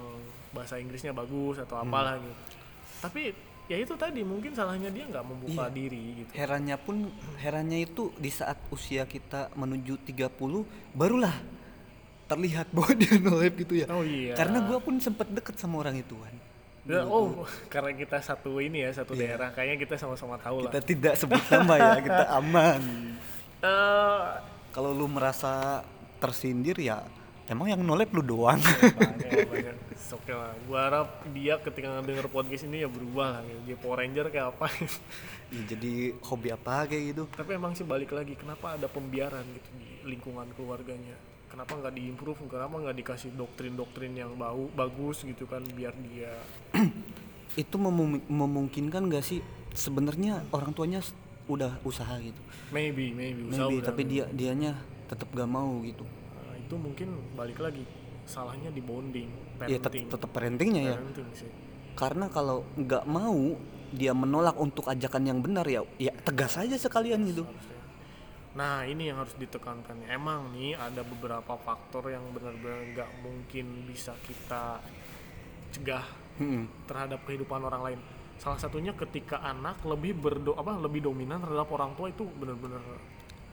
bahasa 0.52 0.78
Inggrisnya 0.78 1.16
bagus 1.16 1.58
atau 1.64 1.80
apalah 1.82 2.20
gitu. 2.20 2.36
Tapi 3.02 3.34
ya 3.68 3.78
itu 3.78 3.94
tadi 3.94 4.24
mungkin 4.24 4.52
salahnya 4.52 4.88
dia 4.88 5.04
nggak 5.06 5.24
membuka 5.24 5.68
Iya. 5.68 5.76
diri 5.76 6.04
gitu. 6.18 6.32
Herannya 6.34 6.78
pun 6.78 6.96
herannya 7.36 7.80
itu 7.82 8.10
di 8.16 8.28
saat 8.30 8.56
usia 8.68 9.04
kita 9.04 9.52
menuju 9.54 10.00
30 10.02 10.64
barulah 10.92 11.36
terlihat 12.26 12.72
bahwa 12.72 12.92
dia 13.00 13.16
nolep 13.18 13.54
gitu 13.58 13.74
ya. 13.78 13.88
Oh 13.88 14.02
iya. 14.02 14.34
Karena 14.34 14.60
gua 14.62 14.80
pun 14.80 14.96
sempat 14.98 15.28
deket 15.28 15.56
sama 15.56 15.80
orang 15.80 15.96
itu 15.96 16.16
kan. 16.16 16.36
Oh, 17.04 17.44
karena 17.74 17.92
kita 17.94 18.18
satu 18.18 18.58
ini 18.58 18.80
ya, 18.82 18.92
satu 18.94 19.12
Iya. 19.12 19.36
daerah, 19.36 19.50
kayaknya 19.52 19.78
kita 19.78 19.96
sama-sama 19.98 20.40
tahu 20.40 20.64
Kita 20.64 20.72
lah. 20.74 20.84
tidak 20.88 21.14
sebut 21.16 21.44
nama 21.46 21.74
ya, 21.76 21.92
kita 22.08 22.24
aman. 22.34 22.82
Eh, 23.60 24.26
Kalau 24.70 24.92
lu 24.92 25.04
merasa 25.06 25.84
tersindir 26.18 26.78
ya 26.78 27.04
emang 27.46 27.68
yang 27.68 27.82
nolep 27.82 28.08
lu 28.10 28.22
doang. 28.22 28.62
banyak, 28.62 29.48
banyak. 29.50 29.76
Oke 30.14 30.32
lah. 30.32 30.54
Gua 30.70 30.80
harap 30.88 31.08
dia 31.34 31.58
ketika 31.60 32.00
denger 32.00 32.28
podcast 32.30 32.64
ini 32.66 32.86
ya 32.86 32.90
berubah 32.90 33.40
lah. 33.40 33.44
Dia 33.66 33.76
Power 33.76 34.02
Ranger 34.04 34.28
kayak 34.30 34.48
apa. 34.56 34.68
Ya, 35.48 35.64
jadi 35.64 36.12
hobi 36.28 36.52
apa 36.52 36.84
kayak 36.92 37.04
gitu. 37.16 37.24
Tapi 37.32 37.56
emang 37.56 37.72
sih 37.72 37.88
balik 37.88 38.12
lagi, 38.12 38.36
kenapa 38.36 38.76
ada 38.76 38.92
pembiaran 38.92 39.48
gitu 39.56 39.70
di 39.80 40.04
lingkungan 40.04 40.44
keluarganya? 40.60 41.16
Kenapa 41.48 41.72
nggak 41.72 41.96
diimprove? 41.96 42.52
Kenapa 42.52 42.76
nggak 42.76 42.92
dikasih 43.00 43.32
doktrin-doktrin 43.32 44.12
yang 44.12 44.36
bau 44.36 44.68
bagus 44.76 45.24
gitu 45.24 45.48
kan 45.48 45.64
biar 45.72 45.96
dia 46.04 46.36
Itu 47.64 47.80
memum- 47.80 48.28
memungkinkan 48.28 49.08
gak 49.08 49.24
sih 49.24 49.40
sebenarnya 49.72 50.44
orang 50.52 50.76
tuanya 50.76 51.00
udah 51.48 51.80
usaha 51.88 52.12
gitu. 52.20 52.44
maybe 52.76 53.16
maybe 53.16 53.48
usaha 53.48 53.72
Maybe 53.72 53.80
udah, 53.80 53.88
tapi 53.88 54.02
dia 54.04 54.28
dianya 54.28 54.76
tetap 55.08 55.32
gak 55.32 55.48
mau 55.48 55.80
gitu. 55.88 56.04
Nah, 56.04 56.60
itu 56.60 56.76
mungkin 56.76 57.16
balik 57.40 57.64
lagi 57.64 57.88
salahnya 58.28 58.70
di 58.70 58.84
bonding, 58.84 59.30
Ya 59.66 59.80
parenting. 59.80 60.06
tetap 60.12 60.30
parentingnya 60.36 60.82
ya. 60.84 60.96
Parenting 61.00 61.30
sih. 61.34 61.50
Karena 61.98 62.30
kalau 62.30 62.68
nggak 62.78 63.04
mau 63.10 63.58
dia 63.90 64.12
menolak 64.12 64.60
untuk 64.60 64.86
ajakan 64.92 65.24
yang 65.24 65.40
benar 65.40 65.64
ya 65.64 65.82
ya 65.96 66.12
tegas 66.22 66.60
aja 66.60 66.76
sekalian 66.76 67.24
gitu. 67.26 67.48
Nah 68.58 68.84
ini 68.84 69.08
yang 69.10 69.24
harus 69.24 69.34
ditekankan. 69.40 70.06
Emang 70.06 70.52
nih 70.52 70.76
ada 70.76 71.02
beberapa 71.08 71.56
faktor 71.56 72.12
yang 72.12 72.26
benar-benar 72.36 72.84
nggak 72.94 73.10
mungkin 73.24 73.88
bisa 73.88 74.14
kita 74.28 74.82
cegah 75.72 76.06
Mm-mm. 76.42 76.68
terhadap 76.86 77.24
kehidupan 77.26 77.64
orang 77.64 77.82
lain. 77.82 78.00
Salah 78.38 78.62
satunya 78.62 78.94
ketika 78.94 79.42
anak 79.42 79.82
lebih 79.82 80.14
berdo 80.14 80.54
apa 80.54 80.78
lebih 80.78 81.06
dominan 81.10 81.42
terhadap 81.42 81.70
orang 81.74 81.98
tua 81.98 82.14
itu 82.14 82.28
benar-benar 82.38 82.82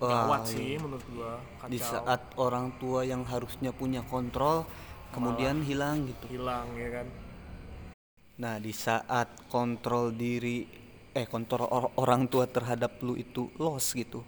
Wah, 0.03 0.11
gawat 0.27 0.43
sih 0.51 0.75
menurut 0.77 1.07
gua. 1.15 1.39
Kacau. 1.61 1.71
Di 1.71 1.79
saat 1.79 2.21
orang 2.37 2.75
tua 2.77 3.07
yang 3.07 3.23
harusnya 3.25 3.71
punya 3.71 4.03
kontrol 4.03 4.67
kemudian 5.15 5.63
hilang 5.63 6.11
gitu. 6.11 6.27
hilang 6.35 6.67
ya 6.75 6.89
kan. 6.91 7.07
Nah, 8.35 8.59
di 8.59 8.75
saat 8.75 9.47
kontrol 9.47 10.11
diri 10.11 10.67
eh 11.15 11.27
kontrol 11.31 11.71
or- 11.71 11.95
orang 12.03 12.27
tua 12.27 12.51
terhadap 12.51 12.99
lu 13.07 13.15
itu 13.15 13.47
loss 13.63 13.95
gitu. 13.95 14.27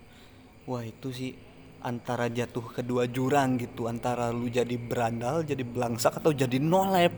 Wah, 0.71 0.87
itu 0.87 1.11
sih 1.11 1.35
antara 1.83 2.31
jatuh 2.31 2.71
kedua 2.71 3.07
jurang 3.11 3.59
gitu, 3.59 3.91
antara 3.91 4.31
lu 4.31 4.47
jadi 4.47 4.75
berandal, 4.79 5.43
jadi 5.43 5.63
belangsak 5.67 6.23
atau 6.23 6.31
jadi 6.31 6.59
nolep. 6.63 7.11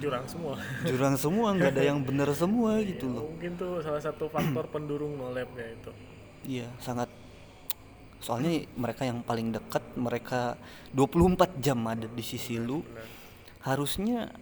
Jurang 0.00 0.24
semua. 0.24 0.56
Jurang 0.88 1.16
semua 1.20 1.52
nggak 1.52 1.72
ada 1.76 1.84
yang 1.92 2.00
bener 2.00 2.32
semua 2.32 2.80
gitu 2.88 3.04
Ya, 3.04 3.14
loh. 3.20 3.24
mungkin 3.28 3.52
tuh 3.60 3.72
salah 3.84 4.00
satu 4.00 4.24
faktor 4.32 4.64
pendurung 4.72 5.20
nolep 5.20 5.48
ya 5.52 5.66
itu. 5.68 5.90
Iya, 6.40 6.68
sangat 6.80 7.12
soalnya 8.20 8.52
mereka 8.76 9.02
yang 9.02 9.20
paling 9.20 9.50
dekat, 9.50 9.82
mereka 9.96 10.54
24 10.92 11.58
jam 11.58 11.80
ada 11.84 12.06
di 12.06 12.22
sisi 12.22 12.56
lu. 12.56 12.84
Harusnya 13.60 14.32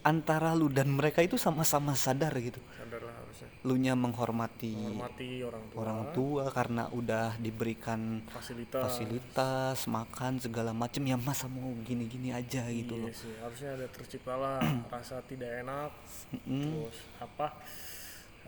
antara 0.00 0.56
lu 0.56 0.72
dan 0.72 0.88
mereka 0.88 1.20
itu 1.20 1.36
sama-sama 1.36 1.92
sadar 1.92 2.32
gitu. 2.40 2.56
Sadar 2.72 3.04
lah 3.04 3.12
harusnya. 3.12 3.48
Lu 3.66 3.74
nya 3.76 3.92
menghormati 3.92 4.72
Menghormati 4.72 5.44
orang 5.44 5.64
tua. 5.68 5.76
orang 5.76 6.00
tua 6.14 6.44
karena 6.48 6.84
udah 6.88 7.36
diberikan 7.36 8.24
fasilitas. 8.24 8.80
fasilitas 8.80 9.78
makan 9.84 10.40
segala 10.40 10.72
macem 10.72 11.04
ya 11.04 11.18
masa 11.20 11.44
mau 11.50 11.68
gini-gini 11.84 12.32
aja 12.32 12.64
gitu 12.70 12.96
Iya 12.96 13.02
loh 13.04 13.12
sih, 13.12 13.34
harusnya 13.36 13.70
ada 13.76 13.86
terciptalah 13.90 14.56
rasa 14.94 15.20
tidak 15.26 15.50
enak, 15.60 15.90
Mm-mm. 16.32 16.62
terus 16.62 16.96
apa 17.20 17.46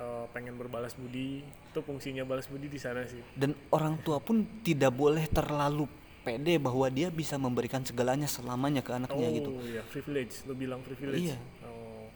eh, 0.00 0.24
pengen 0.32 0.56
berbalas 0.56 0.96
budi, 0.96 1.44
itu 1.44 1.80
fungsinya 1.84 2.24
balas 2.24 2.48
budi 2.48 2.72
di 2.72 2.80
sana 2.80 3.04
sih. 3.04 3.20
dan 3.36 3.52
orang 3.68 4.00
tua 4.00 4.16
pun 4.18 4.42
tidak 4.64 4.96
boleh 4.96 5.28
terlalu 5.28 5.84
pede 6.24 6.56
bahwa 6.60 6.88
dia 6.88 7.08
bisa 7.08 7.36
memberikan 7.36 7.84
segalanya 7.84 8.28
selamanya 8.28 8.80
ke 8.84 8.92
anaknya 8.92 9.28
oh 9.28 9.36
gitu 9.36 9.50
iya, 9.68 9.82
privilege, 9.84 10.44
lo 10.48 10.52
bilang 10.56 10.80
privilege. 10.84 11.32
Iya. 11.32 11.36
Oh, 11.64 12.08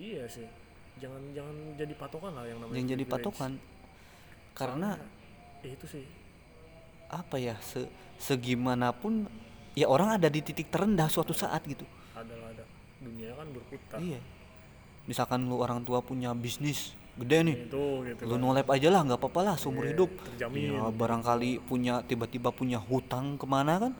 iya 0.00 0.24
sih, 0.28 0.44
jangan 1.00 1.20
jangan 1.32 1.56
jadi 1.76 1.94
patokan 1.96 2.32
lah 2.36 2.44
yang 2.44 2.60
namanya. 2.60 2.76
yang 2.76 2.88
jadi 2.92 3.04
patokan 3.08 3.52
karena 4.56 5.00
Ya 5.64 5.74
itu 5.74 5.86
sih, 5.88 6.04
apa 7.10 7.42
ya 7.42 7.58
se 7.58 7.90
segimanapun 8.22 9.26
ya 9.76 9.90
orang 9.90 10.16
ada 10.16 10.30
di 10.30 10.40
titik 10.40 10.70
terendah 10.70 11.10
suatu 11.10 11.36
saat 11.36 11.60
gitu 11.66 11.84
adalah 12.16 12.54
ada 12.54 12.64
dunia 13.02 13.34
kan 13.36 13.46
berputar. 13.52 13.98
iya 14.00 14.20
misalkan 15.04 15.44
lu 15.46 15.60
orang 15.60 15.84
tua 15.84 16.00
punya 16.00 16.32
bisnis 16.32 16.96
gede 17.16 17.38
nih 17.42 17.56
Itu 17.64 17.84
gitu. 18.04 18.22
lu 18.22 18.34
kan. 18.34 18.40
nolep 18.42 18.68
aja 18.68 18.88
lah 18.88 19.00
nggak 19.02 19.18
apa-apa 19.18 19.40
lah 19.42 19.54
seumur 19.54 19.82
Iya, 19.82 19.90
hidup 19.90 20.10
terjamin. 20.26 20.68
ya 20.70 20.84
barangkali 20.86 21.50
punya 21.60 21.94
tiba-tiba 22.02 22.48
punya 22.50 22.76
hutang 22.78 23.34
ke 23.34 23.46
mana 23.46 23.80
kan 23.80 23.92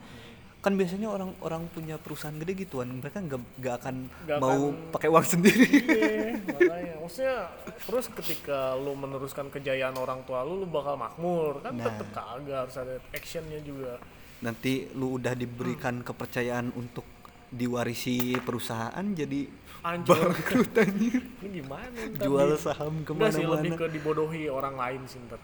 kan 0.57 0.73
biasanya 0.73 1.07
orang-orang 1.07 1.65
punya 1.67 1.95
perusahaan 1.95 2.35
gede 2.35 2.53
gituan 2.59 2.89
mereka 2.91 3.17
nggak 3.19 3.41
nggak 3.55 3.75
akan 3.77 3.95
Nggak 4.21 4.37
mau 4.37 4.51
akan- 4.67 4.91
pakai 4.91 5.07
uang 5.07 5.25
sendiri 5.27 5.65
Iya, 5.87 6.29
makanya 6.51 6.93
maksudnya 6.99 7.37
terus 7.79 8.05
ketika 8.11 8.57
lu 8.75 8.93
meneruskan 8.93 9.47
kejayaan 9.47 9.95
orang 9.95 10.21
tua 10.23 10.41
lu 10.41 10.57
lu 10.57 10.67
bakal 10.67 10.93
makmur 10.93 11.61
kan 11.61 11.73
Nah. 11.73 11.85
tetep 11.87 12.07
kagak 12.11 12.57
harus 12.59 12.75
ada 12.75 12.95
actionnya 13.09 13.61
juga 13.61 13.97
nanti 14.37 14.91
lu 14.91 15.17
udah 15.17 15.33
diberikan 15.33 15.99
kepercayaan 15.99 16.69
untuk 16.71 17.05
diwarisi 17.47 18.17
perusahaan 18.37 19.05
jadi 19.07 19.47
Anjir. 19.79 20.09
bangkrut 20.11 20.73
anjir 20.75 21.21
ini 21.41 21.49
gimana 21.57 21.99
ntar 22.09 22.23
jual 22.23 22.49
di- 22.49 22.59
saham 22.59 22.93
Enggak 22.99 23.31
sih 23.31 23.41
lebih 23.41 23.71
ke 23.71 23.75
mana-mana 23.75 23.77
ke 23.77 23.85
dibodohi 23.89 24.43
orang 24.47 24.75
lain 24.75 25.01
sih 25.05 25.19
ntar. 25.23 25.39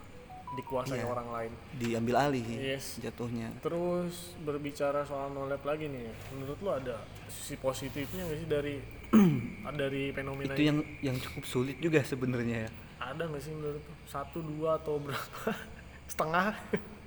Dikuasai 0.54 1.02
Iya. 1.02 1.10
orang 1.10 1.28
lain. 1.28 1.52
Diambil 1.74 2.16
alih 2.20 2.46
Yes. 2.46 2.98
jatuhnya. 2.98 3.50
Terus 3.60 4.38
berbicara 4.40 5.02
soal 5.02 5.30
nolep 5.30 5.62
lagi 5.64 5.88
nih 5.88 6.06
menurut 6.30 6.58
lu 6.60 6.70
ada 6.70 7.02
sisi 7.26 7.58
positifnya 7.58 8.22
nggak 8.24 8.38
sih 8.38 8.48
dari 8.48 8.76
dari 9.82 10.04
fenomena 10.12 10.50
itu 10.50 10.62
ini? 10.62 10.68
yang 10.68 10.80
yang 11.04 11.18
cukup 11.20 11.44
sulit 11.44 11.78
juga 11.78 12.02
sebenarnya 12.02 12.66
ya. 12.66 12.72
Ada 13.00 13.26
nggak 13.26 13.42
sih 13.42 13.50
menurut 13.52 13.82
lu 13.82 13.96
satu 14.06 14.40
dua 14.40 14.78
atau 14.78 14.98
berapa? 14.98 15.58
Setengah? 16.14 16.54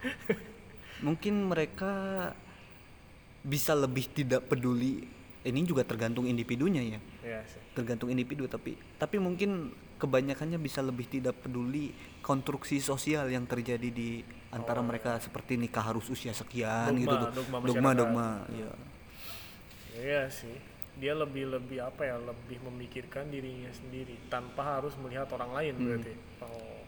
Mungkin 1.06 1.46
mereka 1.46 1.92
bisa 3.40 3.72
lebih 3.72 4.10
tidak 4.10 4.48
peduli 4.48 5.06
ini 5.46 5.62
juga 5.62 5.86
tergantung 5.86 6.26
individunya 6.26 6.82
ya. 6.82 7.00
Ya 7.22 7.40
sih. 7.46 7.62
Tergantung 7.72 8.10
individu 8.10 8.50
tapi 8.50 8.74
tapi 8.98 9.16
mungkin 9.22 9.70
kebanyakannya 9.96 10.58
bisa 10.58 10.82
lebih 10.84 11.06
tidak 11.08 11.38
peduli 11.40 11.94
konstruksi 12.20 12.82
sosial 12.82 13.30
yang 13.30 13.46
terjadi 13.46 13.88
di 13.88 14.20
antara 14.52 14.82
mereka 14.84 15.16
seperti 15.22 15.56
nikah 15.56 15.80
harus 15.80 16.04
usia 16.10 16.34
sekian 16.34 16.92
Dogma, 16.92 17.00
gitu 17.00 17.14
tuh. 17.16 17.30
dogma 17.32 17.56
dogma 17.62 17.90
dogma 17.94 18.28
ya 18.52 18.72
Iya 19.96 20.28
sih, 20.28 20.52
dia 21.00 21.16
lebih 21.16 21.48
lebih 21.48 21.80
apa 21.80 22.04
ya, 22.04 22.20
lebih 22.20 22.60
memikirkan 22.68 23.32
dirinya 23.32 23.72
sendiri 23.72 24.20
tanpa 24.28 24.76
harus 24.76 24.92
melihat 25.00 25.24
orang 25.32 25.56
lain 25.56 25.72
Hmm. 25.72 25.84
berarti. 25.88 26.12
Oh, 26.44 26.84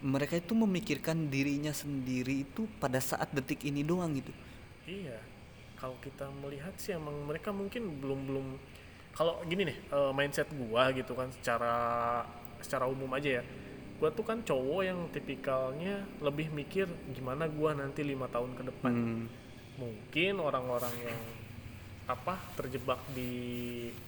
mereka 0.00 0.40
itu 0.40 0.56
memikirkan 0.56 1.28
dirinya 1.28 1.76
sendiri 1.76 2.48
itu 2.48 2.64
pada 2.80 2.96
saat 2.96 3.28
detik 3.36 3.60
ini 3.68 3.84
doang 3.84 4.16
gitu. 4.16 4.32
Iya. 4.88 5.20
Kalau 5.76 5.96
kita 6.00 6.28
melihat 6.40 6.72
sih 6.76 6.96
emang 6.96 7.14
mereka 7.24 7.52
mungkin 7.52 8.00
belum 8.00 8.20
belum. 8.26 8.46
Kalau 9.12 9.40
gini 9.44 9.68
nih 9.68 9.78
eh, 9.92 10.12
mindset 10.12 10.48
gua 10.52 10.92
gitu 10.92 11.12
kan 11.12 11.28
secara 11.32 11.74
secara 12.60 12.84
umum 12.88 13.08
aja 13.12 13.40
ya. 13.40 13.44
Gua 13.96 14.12
tuh 14.12 14.24
kan 14.24 14.40
cowok 14.40 14.80
yang 14.84 15.08
tipikalnya 15.08 16.04
lebih 16.20 16.52
mikir 16.52 16.84
gimana 17.12 17.48
gua 17.48 17.72
nanti 17.72 18.04
lima 18.04 18.28
tahun 18.28 18.52
ke 18.52 18.62
depan. 18.68 18.92
Hmm, 18.92 19.24
Mungkin 19.76 20.40
orang-orang 20.40 20.92
yang 21.04 21.20
apa 22.06 22.38
terjebak 22.54 23.02
di 23.12 23.32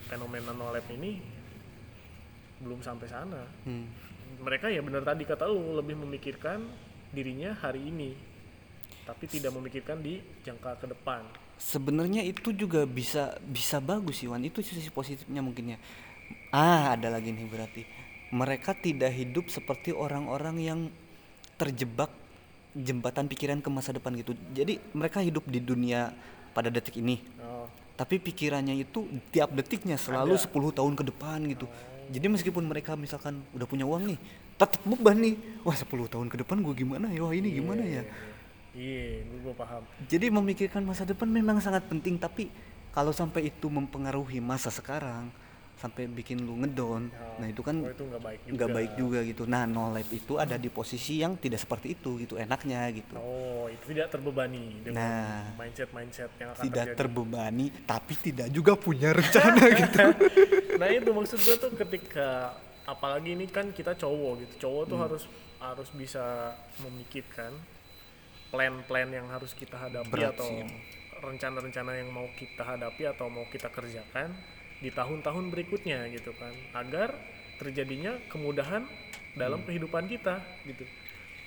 fenomena 0.07 0.55
no 0.55 0.71
lab 0.71 0.87
ini 0.89 1.19
belum 2.59 2.79
sampai 2.79 3.07
sana 3.07 3.43
Hmm. 3.67 3.87
mereka 4.39 4.71
ya 4.71 4.79
benar 4.83 5.03
tadi 5.03 5.27
kata 5.27 5.51
lu 5.51 5.75
lebih 5.75 5.99
memikirkan 5.99 6.63
dirinya 7.11 7.59
hari 7.59 7.91
ini 7.91 8.15
tapi 9.03 9.27
tidak 9.27 9.51
memikirkan 9.51 9.99
di 9.99 10.23
jangka 10.43 10.79
ke 10.79 10.87
depan 10.87 11.27
Sebenarnya 11.59 12.23
itu 12.23 12.55
juga 12.55 12.87
bisa 12.87 13.35
bisa 13.43 13.83
bagus 13.83 14.23
sih 14.23 14.31
Wan. 14.31 14.47
Itu 14.47 14.63
sisi 14.63 14.89
positifnya 14.95 15.43
mungkin 15.43 15.75
ya. 15.75 15.79
Ah, 16.55 16.95
ada 16.95 17.11
lagi 17.11 17.35
nih 17.35 17.47
berarti. 17.51 17.83
Mereka 18.31 18.79
tidak 18.79 19.11
hidup 19.11 19.51
seperti 19.51 19.91
orang-orang 19.91 20.57
yang 20.61 20.81
terjebak 21.59 22.15
jembatan 22.77 23.27
pikiran 23.27 23.59
ke 23.59 23.69
masa 23.73 23.91
depan 23.91 24.15
gitu. 24.15 24.39
Jadi 24.55 24.79
mereka 24.95 25.19
hidup 25.19 25.43
di 25.51 25.59
dunia 25.59 26.15
pada 26.55 26.71
detik 26.71 27.03
ini. 27.03 27.19
oh, 27.43 27.67
Tapi 27.99 28.23
pikirannya 28.23 28.79
itu 28.79 29.09
tiap 29.35 29.51
detiknya 29.51 29.99
selalu 29.99 30.39
Ada. 30.39 30.47
10 30.47 30.79
tahun 30.79 30.93
ke 30.95 31.05
depan 31.11 31.39
gitu. 31.51 31.67
Jadi 32.09 32.27
meskipun 32.31 32.65
mereka 32.65 32.97
misalkan 32.97 33.45
udah 33.53 33.67
punya 33.69 33.85
uang 33.85 34.15
nih, 34.15 34.19
tetap 34.57 34.81
beban 34.87 35.19
nih. 35.19 35.35
Wah, 35.67 35.77
10 35.77 36.09
tahun 36.09 36.27
ke 36.33 36.37
depan 36.47 36.63
gue 36.65 36.75
gimana 36.79 37.13
ya? 37.13 37.21
Wah, 37.21 37.35
ini 37.37 37.53
gimana 37.53 37.85
ya? 37.85 38.03
Iya 38.73 39.23
gue 39.23 39.55
paham 39.55 39.83
Jadi 40.05 40.27
memikirkan 40.29 40.83
masa 40.83 41.03
depan 41.03 41.27
memang 41.27 41.59
sangat 41.59 41.85
penting 41.85 42.17
tapi 42.17 42.49
kalau 42.89 43.11
sampai 43.11 43.49
itu 43.49 43.67
mempengaruhi 43.67 44.39
masa 44.39 44.69
sekarang 44.69 45.29
sampai 45.75 46.11
bikin 46.11 46.43
lu 46.43 46.59
ngedown, 46.59 47.07
Oh, 47.07 47.39
nah 47.39 47.47
itu 47.47 47.63
kan 47.63 47.79
oh, 47.79 47.87
itu 47.87 48.03
nggak 48.03 48.19
baik 48.19 48.41
juga 48.43 48.55
nggak 48.59 48.71
baik 48.75 48.93
juga 48.99 49.19
gitu. 49.23 49.43
Nah, 49.47 49.63
no 49.63 49.95
life 49.95 50.11
itu 50.11 50.35
ada 50.35 50.59
di 50.59 50.67
posisi 50.69 51.23
yang 51.23 51.39
tidak 51.39 51.63
seperti 51.63 51.95
itu 51.95 52.19
gitu 52.19 52.35
enaknya 52.35 52.83
gitu. 52.91 53.15
oh 53.15 53.71
itu 53.71 53.95
tidak 53.95 54.11
terbebani 54.11 54.83
dengan 54.83 54.99
Nah. 54.99 55.55
mindset 55.55 55.95
mindset 55.95 56.35
yang 56.35 56.51
akan 56.51 56.63
Tidak 56.67 56.83
terjadi 56.83 56.99
terbebani 56.99 57.67
tapi 57.87 58.15
tidak 58.19 58.51
juga 58.51 58.75
punya 58.75 59.15
rencana 59.15 59.63
gitu. 59.87 60.03
nah 60.83 60.89
itu 60.91 61.11
maksud 61.15 61.39
gue 61.39 61.57
tuh 61.57 61.71
ketika 61.79 62.59
apalagi 62.83 63.39
ini 63.39 63.47
kan 63.47 63.71
kita 63.71 63.95
cowok 63.95 64.33
gitu 64.43 64.55
cowok 64.67 64.83
Hmm. 64.83 64.91
tuh 64.91 64.99
harus 64.99 65.23
harus 65.59 65.89
bisa 65.95 66.25
memikirkan 66.83 67.55
plan-plan 68.49 69.09
yang 69.13 69.29
harus 69.29 69.53
kita 69.53 69.77
hadapi 69.77 70.09
Berat 70.09 70.37
atau 70.37 70.51
rencana-rencana 71.19 71.99
yang 71.99 72.09
mau 72.15 72.31
kita 72.39 72.63
hadapi 72.65 73.11
atau 73.11 73.27
mau 73.29 73.45
kita 73.51 73.69
kerjakan 73.69 74.33
di 74.79 74.95
tahun-tahun 74.95 75.51
berikutnya 75.51 76.07
gitu 76.15 76.31
kan 76.39 76.55
agar 76.73 77.11
terjadinya 77.59 78.15
kemudahan 78.31 78.87
dalam 79.35 79.61
Hmm. 79.61 79.67
kehidupan 79.67 80.07
kita 80.07 80.39
gitu 80.65 80.87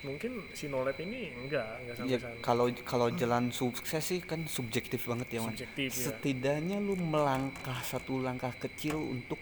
mungkin 0.02 0.50
si 0.58 0.66
nolep 0.66 0.98
ini 0.98 1.30
enggak 1.46 1.78
enggak 1.86 1.96
sampai 2.02 2.12
ya 2.12 2.18
sana 2.20 2.36
kalau 2.42 2.66
kalau 2.84 3.08
jalan 3.14 3.54
sukses 3.54 4.02
sih 4.02 4.20
kan 4.20 4.50
subjektif 4.50 5.06
banget 5.06 5.38
ya, 5.38 5.40
Wan. 5.46 5.54
Subjektif, 5.54 5.90
ya. 5.94 6.10
Setidaknya 6.10 6.82
lu 6.82 6.98
melangkah 6.98 7.78
satu 7.86 8.18
langkah 8.18 8.50
kecil 8.58 8.98
untuk 8.98 9.38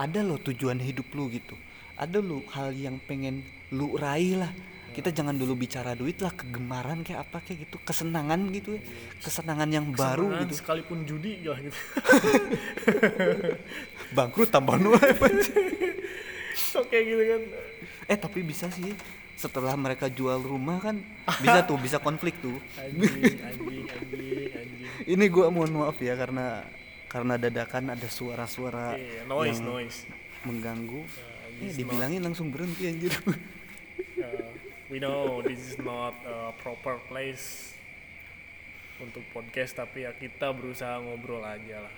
ada 0.00 0.24
lo 0.24 0.40
tujuan 0.40 0.80
hidup 0.80 1.08
lu 1.12 1.28
gitu. 1.28 1.52
Ada 2.00 2.20
lu 2.20 2.44
hal 2.52 2.72
yang 2.72 2.96
pengen 3.04 3.44
lu 3.72 3.96
raih 3.96 4.40
lah. 4.40 4.52
Kita 4.96 5.12
jangan 5.12 5.36
dulu 5.36 5.52
bicara 5.54 5.92
duit 5.92 6.16
lah, 6.18 6.32
kegemaran 6.32 7.04
kayak 7.04 7.28
apa 7.28 7.44
kayak 7.44 7.68
gitu, 7.68 7.76
kesenangan 7.84 8.48
gitu 8.48 8.74
ya. 8.74 8.80
Kesenangan 9.20 9.68
yang 9.68 9.86
baru 9.92 10.24
Kesenangan 10.24 10.48
gitu. 10.48 10.54
sekalipun 10.56 10.98
judi 11.04 11.44
lah 11.44 11.58
gitu 11.60 11.76
Bangkrut 14.16 14.48
tambah 14.48 14.78
nol 14.78 14.96
oke 14.96 15.12
gitu 16.96 17.22
kan 17.22 17.42
Eh 18.06 18.16
tapi 18.16 18.40
bisa 18.40 18.70
sih 18.70 18.94
setelah 19.36 19.76
mereka 19.76 20.08
jual 20.08 20.40
rumah 20.40 20.80
kan 20.80 20.96
bisa 21.44 21.60
tuh 21.60 21.76
bisa 21.76 22.00
konflik 22.00 22.40
tuh. 22.40 22.56
anjing 22.80 23.36
anjing 23.36 23.84
anjing 23.84 24.48
anjing 24.48 24.88
Ini 25.04 25.24
gua 25.28 25.52
mohon 25.52 25.76
maaf 25.76 26.00
ya 26.00 26.16
karena 26.16 26.64
karena 27.06 27.36
dadakan 27.36 27.92
ada 27.92 28.08
suara-suara 28.08 28.96
Iya, 28.96 29.28
noise 29.28 29.52
yang 29.52 29.60
noise 29.68 29.98
mengganggu. 30.42 31.02
Uh, 31.04 31.34
Eh, 31.56 31.72
dibilangin 31.72 32.20
langsung 32.20 32.52
berhenti 32.52 32.84
anjir. 32.84 33.16
We 34.86 34.98
know 34.98 35.42
this 35.42 35.58
is 35.58 35.76
not 35.76 36.14
a 36.22 36.54
proper 36.56 37.02
place 37.04 37.74
untuk 38.96 39.26
podcast 39.28 39.74
tapi 39.74 40.06
ya 40.06 40.14
kita 40.14 40.50
berusaha 40.50 40.96
ngobrol 40.98 41.42
aja 41.42 41.82
lah. 41.82 41.94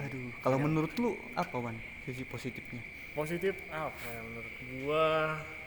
Aduh, 0.00 0.32
kalau 0.40 0.56
menurut 0.56 0.90
lu 0.96 1.12
apa 1.34 1.52
Wan 1.54 1.76
sisi 2.02 2.24
positifnya? 2.24 2.80
positif 3.14 3.54
apa 3.70 3.94
ya 4.10 4.20
menurut 4.26 4.54
gua 4.74 5.06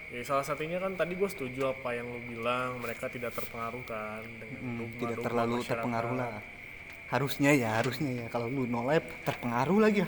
ya 0.10 0.20
salah 0.20 0.44
satunya 0.44 0.84
kan 0.84 0.92
tadi 0.94 1.16
gua 1.16 1.32
setuju 1.32 1.72
apa 1.72 1.96
yang 1.96 2.04
lu 2.04 2.20
bilang 2.28 2.76
mereka 2.78 3.08
tidak 3.08 3.32
terpengaruh 3.32 3.88
kan 3.88 4.20
dengan 4.36 4.60
Hmm, 4.60 4.92
tidak 5.00 5.24
terlalu 5.24 5.54
masyarakat. 5.56 5.72
terpengaruh 5.72 6.14
lah. 6.14 6.44
Harusnya 7.08 7.56
ya, 7.56 7.80
harusnya 7.80 8.12
ya. 8.12 8.26
Kalau 8.28 8.52
lu 8.52 8.68
no 8.68 8.84
life 8.84 9.08
terpengaruh 9.24 9.80
lagi. 9.80 10.04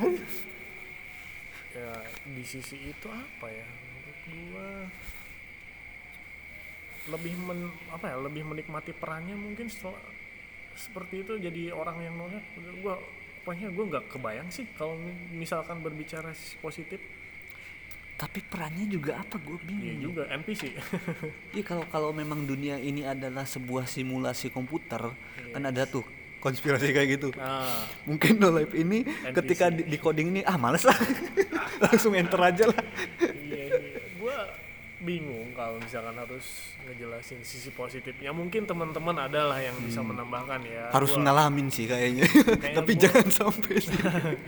ya 1.71 1.93
di 2.27 2.43
sisi 2.43 2.91
itu 2.91 3.07
apa 3.07 3.47
ya 3.47 3.63
menurut 3.63 4.19
gua 4.51 4.69
lebih 7.09 7.33
men 7.39 7.59
apa 7.89 8.05
ya 8.07 8.17
lebih 8.17 8.43
menikmati 8.43 8.91
perannya 8.91 9.33
mungkin 9.33 9.65
setelah 9.65 9.97
seperti 10.73 11.21
itu 11.21 11.33
jadi 11.35 11.71
orang 11.71 11.97
yang 11.99 12.15
nolak 12.15 12.43
gua 12.79 12.95
pokoknya 13.41 13.67
gua 13.69 13.85
nggak 13.89 14.05
kebayang 14.07 14.49
sih 14.49 14.65
kalau 14.73 14.95
misalkan 15.31 15.79
berbicara 15.79 16.29
positif 16.59 17.01
Tapi 18.15 18.43
perannya 18.43 18.83
juga 18.83 19.15
apa 19.15 19.39
gue 19.39 19.55
bingung. 19.63 19.79
iya 19.81 19.95
juga 19.95 20.27
NPC 20.29 20.75
Iya 21.55 21.63
kalau 21.63 21.87
kalau 21.87 22.09
memang 22.11 22.43
dunia 22.43 22.75
ini 22.75 22.99
adalah 23.01 23.47
sebuah 23.47 23.87
simulasi 23.87 24.51
komputer, 24.51 25.15
Iya. 25.39 25.55
kan 25.55 25.63
ada 25.63 25.87
tuh 25.87 26.03
konspirasi 26.37 26.91
kayak 26.91 27.15
gitu. 27.15 27.31
nah 27.33 27.87
Mungkin 28.03 28.35
no 28.35 28.51
life 28.51 28.75
ini 28.75 29.07
ketika 29.31 29.71
di, 29.71 29.87
di 29.87 29.95
coding 29.95 30.29
ini 30.29 30.41
ah 30.43 30.55
males 30.55 30.83
lah. 30.83 30.99
Langsung 31.87 32.11
enter 32.11 32.35
aja 32.43 32.67
lah. 32.67 32.81
iya 33.23 33.55
iya 33.71 33.88
bingung 34.99 35.51
kalau 35.53 35.77
misalkan 35.77 36.11
harus 36.13 36.43
ngejelasin 36.81 37.39
sisi 37.39 37.71
positifnya 37.71 38.29
mungkin 38.29 38.63
teman-teman 38.63 39.15
adalah 39.21 39.55
yang 39.57 39.75
bisa 39.79 39.99
menambahkan 39.99 40.59
ya 40.61 40.85
Hmm. 40.85 40.93
Harus 40.93 41.11
Gua- 41.11 41.23
ngalamin 41.23 41.67
sih 41.67 41.85
kayaknya. 41.85 42.27
Tapi 42.75 42.91
gua- 42.91 43.01
jangan 43.01 43.27
sampai 43.29 43.75
sih. 43.77 43.99